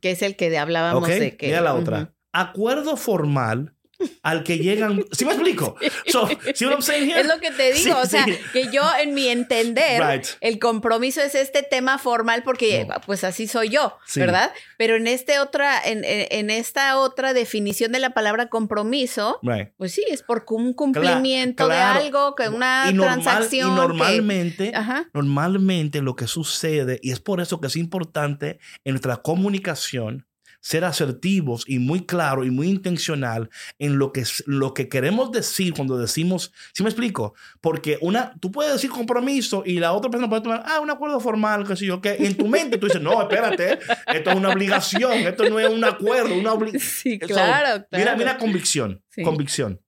Que 0.00 0.10
es 0.10 0.22
el 0.22 0.36
que 0.36 0.56
hablábamos 0.58 1.08
de 1.08 1.36
que. 1.36 1.46
Mira 1.46 1.60
la 1.60 1.72
ujú. 1.72 1.82
otra. 1.82 2.14
Acuerdo 2.32 2.96
formal 2.96 3.73
al 4.22 4.42
que 4.44 4.58
llegan. 4.58 5.04
¿Sí 5.12 5.24
me 5.24 5.32
explico? 5.32 5.76
So, 6.06 6.26
see 6.54 6.66
what 6.66 6.74
I'm 6.74 6.82
saying 6.82 7.08
here? 7.10 7.20
Es 7.20 7.26
lo 7.26 7.38
que 7.40 7.50
te 7.50 7.72
digo, 7.72 7.78
Sí, 7.84 7.90
o 7.90 8.06
sea, 8.06 8.24
sí. 8.24 8.36
que 8.52 8.70
yo 8.70 8.82
en 9.00 9.14
mi 9.14 9.28
entender, 9.28 10.02
Right. 10.02 10.26
el 10.40 10.58
compromiso 10.58 11.20
es 11.22 11.34
este 11.34 11.62
tema 11.62 11.98
formal 11.98 12.42
porque 12.44 12.84
No. 12.84 12.96
pues 13.06 13.24
así 13.24 13.46
soy 13.46 13.70
yo. 13.70 13.96
¿verdad? 14.16 14.52
Pero 14.78 14.96
en 14.96 15.06
este 15.06 15.38
otra, 15.38 15.80
en, 15.84 16.50
esta 16.50 16.98
otra 16.98 17.32
definición 17.32 17.92
de 17.92 17.98
la 18.00 18.10
palabra 18.10 18.48
compromiso, 18.48 19.38
Right. 19.42 19.70
pues 19.76 19.92
sí, 19.92 20.04
es 20.08 20.22
por 20.22 20.44
un 20.50 20.72
cumplimiento 20.74 21.66
claro. 21.66 21.98
de 22.00 22.06
algo, 22.06 22.34
que 22.34 22.48
una 22.48 22.86
y, 22.90 22.94
normal- 22.94 23.22
transacción. 23.22 23.70
y 23.70 23.74
que- 23.74 23.80
normalmente, 23.80 24.72
Ajá. 24.74 25.08
normalmente 25.14 26.00
lo 26.02 26.14
que 26.16 26.26
sucede, 26.26 26.98
y 27.02 27.10
es 27.12 27.20
por 27.20 27.40
eso 27.40 27.60
que 27.60 27.66
es 27.68 27.76
importante 27.76 28.58
en 28.84 28.92
nuestra 28.92 29.16
comunicación 29.18 30.26
ser 30.66 30.82
asertivos 30.86 31.62
y 31.66 31.78
muy 31.78 32.06
claro 32.06 32.42
y 32.42 32.50
muy 32.50 32.68
intencional 32.70 33.50
en 33.78 33.98
lo 33.98 34.12
que, 34.14 34.20
es- 34.22 34.42
lo 34.46 34.72
que 34.72 34.88
queremos 34.88 35.30
decir 35.30 35.74
cuando 35.74 35.98
decimos, 35.98 36.54
¿sí 36.72 36.82
me 36.82 36.88
explico? 36.88 37.34
Porque 37.60 37.98
una, 38.00 38.32
tú 38.40 38.50
puedes 38.50 38.72
decir 38.72 38.88
compromiso 38.88 39.62
y 39.66 39.78
la 39.78 39.92
otra 39.92 40.10
persona 40.10 40.26
puede 40.30 40.40
tomar, 40.40 40.62
ah, 40.64 40.80
un 40.80 40.88
acuerdo 40.90 41.20
formal, 41.20 41.66
qué 41.68 41.76
sé 41.76 41.84
yo, 41.84 42.00
que 42.00 42.14
en 42.14 42.34
tu 42.34 42.48
mente 42.48 42.78
tú 42.78 42.86
dices, 42.86 43.02
no, 43.02 43.20
espérate, 43.20 43.78
esto 44.06 44.30
es 44.30 44.36
una 44.36 44.48
obligación, 44.48 45.12
esto 45.26 45.50
no 45.50 45.60
es 45.60 45.68
un 45.68 45.84
acuerdo, 45.84 46.34
una 46.34 46.54
obligación. 46.54 46.80
Sí, 46.90 47.18
So, 47.20 47.26
claro. 47.34 47.84
Mira, 47.92 48.16
mira 48.16 48.38
convicción, 48.38 49.02
Sí. 49.10 49.22
convicción. 49.22 49.82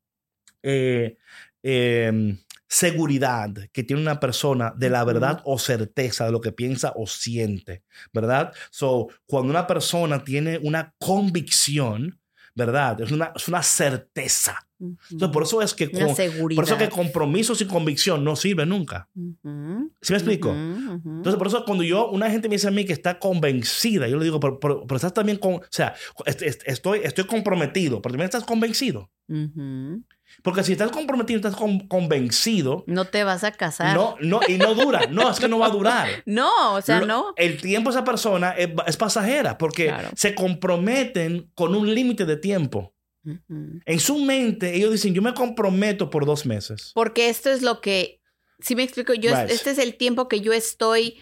Eh, 0.62 1.16
em, 1.62 2.36
seguridad 2.68 3.50
que 3.72 3.82
tiene 3.84 4.02
una 4.02 4.18
persona 4.20 4.72
de 4.76 4.90
la 4.90 5.04
verdad 5.04 5.40
o 5.44 5.58
certeza 5.58 6.26
de 6.26 6.32
lo 6.32 6.40
que 6.40 6.52
piensa 6.52 6.92
o 6.96 7.06
siente, 7.06 7.82
¿verdad? 8.12 8.52
So, 8.70 9.08
cuando 9.26 9.50
una 9.50 9.66
persona 9.66 10.22
tiene 10.24 10.58
una 10.62 10.94
convicción, 10.98 12.18
¿verdad? 12.54 13.00
Es 13.02 13.10
una, 13.12 13.32
es 13.36 13.48
una 13.48 13.62
certeza. 13.62 14.66
Entonces, 15.10 15.28
por 15.32 15.42
eso 15.42 15.62
es 15.62 15.72
que, 15.74 15.90
con- 15.90 16.14
por 16.56 16.64
eso 16.64 16.76
que 16.78 16.88
compromiso 16.90 17.54
sin 17.54 17.68
convicción 17.68 18.22
no 18.24 18.36
sirve 18.36 18.66
nunca. 18.66 19.08
Ujú, 19.14 19.90
¿Sí 20.02 20.12
me 20.12 20.18
explico? 20.18 20.50
ujú, 20.50 20.92
ujú. 20.94 21.10
Entonces, 21.18 21.36
por 21.38 21.46
eso 21.46 21.64
cuando 21.64 21.82
yo, 21.84 22.10
una 22.10 22.30
gente 22.30 22.48
me 22.48 22.56
dice 22.56 22.68
a 22.68 22.70
mí 22.70 22.84
que 22.84 22.92
está 22.92 23.18
convencida, 23.18 24.06
yo 24.08 24.18
le 24.18 24.24
digo, 24.24 24.38
pero, 24.40 24.58
pero- 24.60 24.86
pero 24.86 24.96
estás 24.96 25.14
también 25.14 25.38
con, 25.38 25.54
o 25.54 25.62
sea, 25.70 25.94
est- 26.26 26.42
est- 26.42 26.62
estoy, 26.66 27.00
estoy 27.04 27.24
comprometido, 27.24 28.02
pero 28.02 28.12
también 28.12 28.26
estás 28.26 28.44
convencido. 28.44 29.10
Porque 30.42 30.62
si 30.62 30.72
estás 30.72 30.90
comprometido, 30.90 31.38
estás 31.38 31.56
con- 31.56 31.86
convencido, 31.88 32.84
No 32.86 33.04
te 33.06 33.24
vas 33.24 33.42
a 33.44 33.52
casar. 33.52 33.96
no, 33.96 34.16
no, 34.20 34.40
y 34.46 34.58
no 34.58 34.74
dura, 34.74 35.06
no, 35.10 35.30
es 35.30 35.38
que 35.40 35.48
no 35.48 35.58
va 35.58 35.66
a 35.66 35.70
durar. 35.70 36.08
No, 36.26 36.74
o 36.74 36.82
sea, 36.82 37.00
Lo- 37.00 37.06
no. 37.06 37.34
El 37.36 37.60
tiempo 37.60 37.90
de 37.90 37.96
esa 37.96 38.04
persona 38.04 38.50
es, 38.52 38.68
es 38.86 38.96
pasajera 38.96 39.58
porque 39.58 39.86
Claro. 39.86 40.10
se 40.14 40.34
comprometen 40.34 41.50
con 41.54 41.74
un 41.74 41.92
límite 41.94 42.24
de 42.24 42.36
tiempo. 42.36 42.94
Ujú. 43.24 43.80
En 43.84 44.00
su 44.00 44.18
mente, 44.18 44.74
ellos 44.76 44.92
dicen, 44.92 45.14
yo 45.14 45.22
me 45.22 45.34
comprometo 45.34 46.10
por 46.10 46.26
dos 46.26 46.46
meses. 46.46 46.92
Porque 46.94 47.28
esto 47.28 47.50
es 47.50 47.62
lo 47.62 47.80
que, 47.80 48.20
si 48.60 48.76
me 48.76 48.82
explico, 48.84 49.14
yo 49.14 49.30
Right. 49.34 49.50
este 49.50 49.70
es 49.70 49.78
el 49.78 49.96
tiempo 49.96 50.28
que 50.28 50.40
yo 50.40 50.52
estoy 50.52 51.18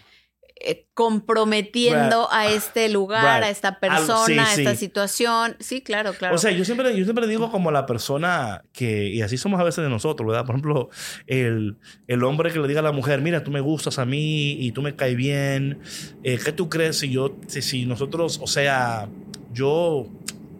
eh, 0.65 0.87
comprometiendo 0.93 2.27
a 2.31 2.47
este 2.47 2.89
lugar, 2.89 3.39
Right. 3.41 3.47
a 3.47 3.49
esta 3.49 3.67
Al- 3.69 3.77
persona, 3.79 4.25
sí, 4.27 4.39
a 4.39 4.53
esta 4.63 4.71
sí. 4.71 4.77
situación. 4.77 5.55
Sí, 5.59 5.81
claro, 5.81 6.13
claro. 6.13 6.35
O 6.35 6.37
sea, 6.37 6.51
yo 6.51 6.65
siempre, 6.65 6.95
yo 6.97 7.03
siempre 7.03 7.27
digo 7.27 7.51
como 7.51 7.71
la 7.71 7.85
persona 7.85 8.63
que, 8.73 9.09
y 9.09 9.21
así 9.21 9.37
somos 9.37 9.59
a 9.59 9.63
veces 9.63 9.83
de 9.83 9.89
nosotros, 9.89 10.27
¿verdad? 10.27 10.45
Por 10.45 10.55
ejemplo, 10.55 10.89
el, 11.27 11.77
el 12.07 12.23
hombre 12.23 12.51
que 12.51 12.59
le 12.59 12.67
diga 12.67 12.79
a 12.79 12.83
la 12.83 12.91
mujer, 12.91 13.21
mira, 13.21 13.43
tú 13.43 13.51
me 13.51 13.59
gustas 13.61 13.99
a 13.99 14.05
mí 14.05 14.53
y 14.59 14.71
tú 14.71 14.81
me 14.81 14.95
caes 14.95 15.15
bien. 15.15 15.79
Eh, 16.23 16.39
¿Qué 16.43 16.51
tú 16.51 16.69
crees 16.69 16.97
si 16.99 17.09
yo, 17.11 17.35
si, 17.47 17.61
si 17.61 17.85
nosotros, 17.85 18.39
o 18.41 18.47
sea, 18.47 19.07
yo, 19.53 20.07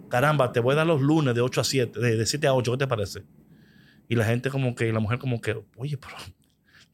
caramba, 0.10 0.52
te 0.52 0.60
voy 0.60 0.74
a 0.74 0.76
dar 0.78 0.88
los 0.88 1.02
lunes 1.02 1.34
de 1.36 1.42
8 1.42 1.62
a 1.62 1.64
7, 1.64 2.00
de, 2.00 2.16
de 2.18 2.26
7 2.26 2.48
a 2.48 2.54
8, 2.54 2.72
¿qué 2.74 2.78
te 2.78 2.88
parece? 2.88 3.24
Y 4.08 4.16
la 4.16 4.26
gente 4.26 4.50
como 4.50 4.76
que, 4.76 4.94
la 4.94 5.00
mujer 5.00 5.18
como 5.20 5.42
que, 5.42 5.58
oye, 5.78 5.98
pero 5.98 6.14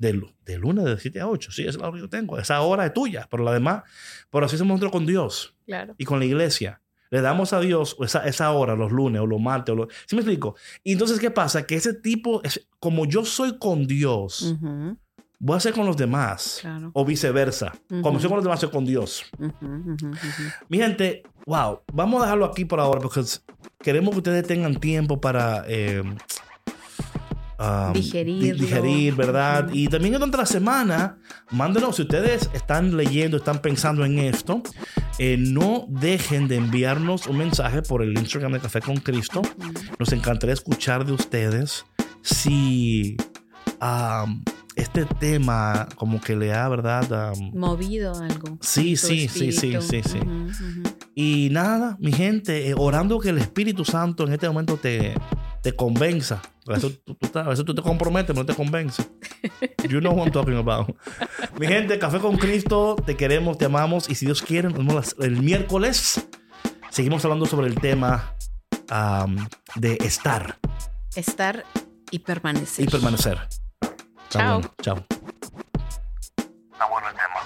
de, 0.02 0.14
lu- 0.14 0.34
de 0.46 0.58
lunes 0.58 0.84
de 0.86 0.98
7 1.00 1.22
a 1.22 1.28
8, 1.28 1.52
sí, 1.52 1.62
esa 1.62 1.70
es 1.72 1.78
la 1.78 1.88
hora 1.88 1.96
que 1.96 2.02
yo 2.02 2.10
tengo, 2.10 2.38
esa 2.40 2.60
hora 2.62 2.86
es 2.88 2.94
tuya, 2.94 3.28
pero 3.30 3.44
la 3.44 3.54
demás, 3.54 3.84
pero 4.32 4.46
así 4.48 4.58
somos 4.58 4.72
nosotros 4.76 4.92
con 4.92 5.06
Dios 5.06 5.56
claro. 5.66 5.94
y 5.98 6.06
con 6.06 6.20
la 6.20 6.26
iglesia. 6.26 6.82
Le 7.12 7.20
damos 7.22 7.52
a 7.54 7.60
Dios 7.60 7.98
esa, 8.02 8.26
esa 8.26 8.52
hora, 8.54 8.74
los 8.76 8.90
lunes 8.92 9.22
o 9.22 9.28
los 9.28 9.40
martes. 9.42 9.74
O 9.74 9.76
los, 9.76 9.88
¿Sí 10.08 10.16
me 10.16 10.22
explico? 10.22 10.56
Y 10.84 10.94
entonces, 10.94 11.20
¿qué 11.20 11.30
pasa? 11.30 11.68
Que 11.68 11.76
ese 11.76 11.94
tipo, 11.94 12.42
es- 12.44 12.66
como 12.80 13.06
yo 13.06 13.26
soy 13.26 13.58
con 13.60 13.86
Dios, 13.86 14.56
voy 15.38 15.58
a 15.58 15.60
ser 15.60 15.74
con 15.74 15.86
los 15.86 15.98
demás. 15.98 16.60
Claro. 16.62 16.90
O 16.94 17.04
viceversa. 17.04 17.74
Como 17.90 18.12
Ujú. 18.12 18.20
soy 18.22 18.30
con 18.30 18.38
los 18.38 18.46
demás, 18.46 18.62
soy 18.62 18.70
con 18.70 18.86
Dios. 18.86 19.26
Mi 20.70 20.78
gente, 20.78 21.24
wow, 21.46 21.82
vamos 21.94 22.22
a 22.22 22.26
dejarlo 22.26 22.46
aquí 22.46 22.64
por 22.64 22.80
ahora 22.80 23.02
porque 23.02 23.22
queremos 23.84 24.12
que 24.12 24.18
ustedes 24.20 24.48
tengan 24.48 24.76
tiempo 24.80 25.20
para 25.20 25.66
eh, 25.68 26.02
um, 27.62 27.94
Digerirlo. 27.94 28.42
di- 28.42 28.52
digerir, 28.60 29.16
¿verdad? 29.16 29.70
Y 29.72 29.88
también 29.88 30.14
durante 30.16 30.38
la 30.38 30.46
semana, 30.46 31.18
mándenos, 31.52 31.96
si 31.98 32.02
ustedes 32.04 32.50
están 32.54 32.98
leyendo, 32.98 33.38
están 33.38 33.60
pensando 33.62 34.04
en 34.06 34.20
esto, 34.20 34.62
eh, 35.20 35.38
no 35.38 35.86
dejen 35.90 36.48
de 36.48 36.56
enviarnos 36.56 37.28
un 37.28 37.38
mensaje 37.38 37.82
por 37.82 38.02
el 38.02 38.18
Instagram 38.18 38.54
de 38.54 38.60
Café 38.60 38.82
con 38.82 38.98
Cristo. 38.98 39.42
Nos 40.00 40.12
encantaría 40.12 40.54
escuchar 40.54 41.06
de 41.06 41.12
ustedes 41.14 41.86
si 42.22 43.18
um, 43.82 44.44
este 44.76 45.06
tema 45.06 45.88
como 45.96 46.22
que 46.22 46.36
le 46.36 46.54
ha, 46.54 46.68
¿verdad? 46.70 47.34
Um, 47.34 47.52
Movido 47.60 48.14
algo. 48.16 48.58
Sí, 48.62 48.96
sí, 48.96 49.28
sí, 49.28 49.52
sí, 49.52 49.76
sí, 49.82 50.02
sí. 50.04 50.20
Y 51.14 51.50
nada, 51.52 51.98
mi 52.00 52.12
gente, 52.14 52.70
eh, 52.70 52.74
orando 52.78 53.20
que 53.20 53.30
el 53.30 53.38
Espíritu 53.38 53.84
Santo 53.84 54.26
en 54.26 54.34
este 54.34 54.48
momento 54.48 54.78
te, 54.78 55.14
te 55.62 55.76
convenza. 55.76 56.42
A 56.68 56.74
veces 56.74 57.66
tú, 57.66 57.76
te 57.76 57.82
comprometes, 57.82 58.28
pero 58.28 58.40
no 58.40 58.46
te 58.46 58.56
convences. 58.56 59.10
You 59.88 60.00
know 60.00 60.14
what 60.14 60.26
I'm 60.26 60.32
talking 60.32 60.58
about. 60.58 60.96
Mi 61.60 61.68
gente, 61.68 61.98
Café 62.00 62.20
con 62.20 62.38
Cristo, 62.38 62.96
te 63.06 63.16
queremos, 63.16 63.58
te 63.58 63.66
amamos. 63.66 64.10
Y 64.10 64.16
si 64.16 64.26
Dios 64.26 64.42
quiere, 64.42 64.70
el 65.20 65.42
miércoles. 65.42 66.28
Seguimos 66.90 67.24
hablando 67.24 67.46
sobre 67.46 67.68
el 67.68 67.76
tema 67.76 68.36
de 69.76 69.98
estar. 70.02 70.58
Estar 71.16 71.66
y 72.10 72.20
permanecer. 72.20 72.86
Y 72.86 72.88
permanecer. 72.90 73.40
Chao. 74.30 74.62
Chao. 74.82 75.06
Está 76.72 76.88
bueno 76.90 77.08
el 77.10 77.16
tema. 77.16 77.41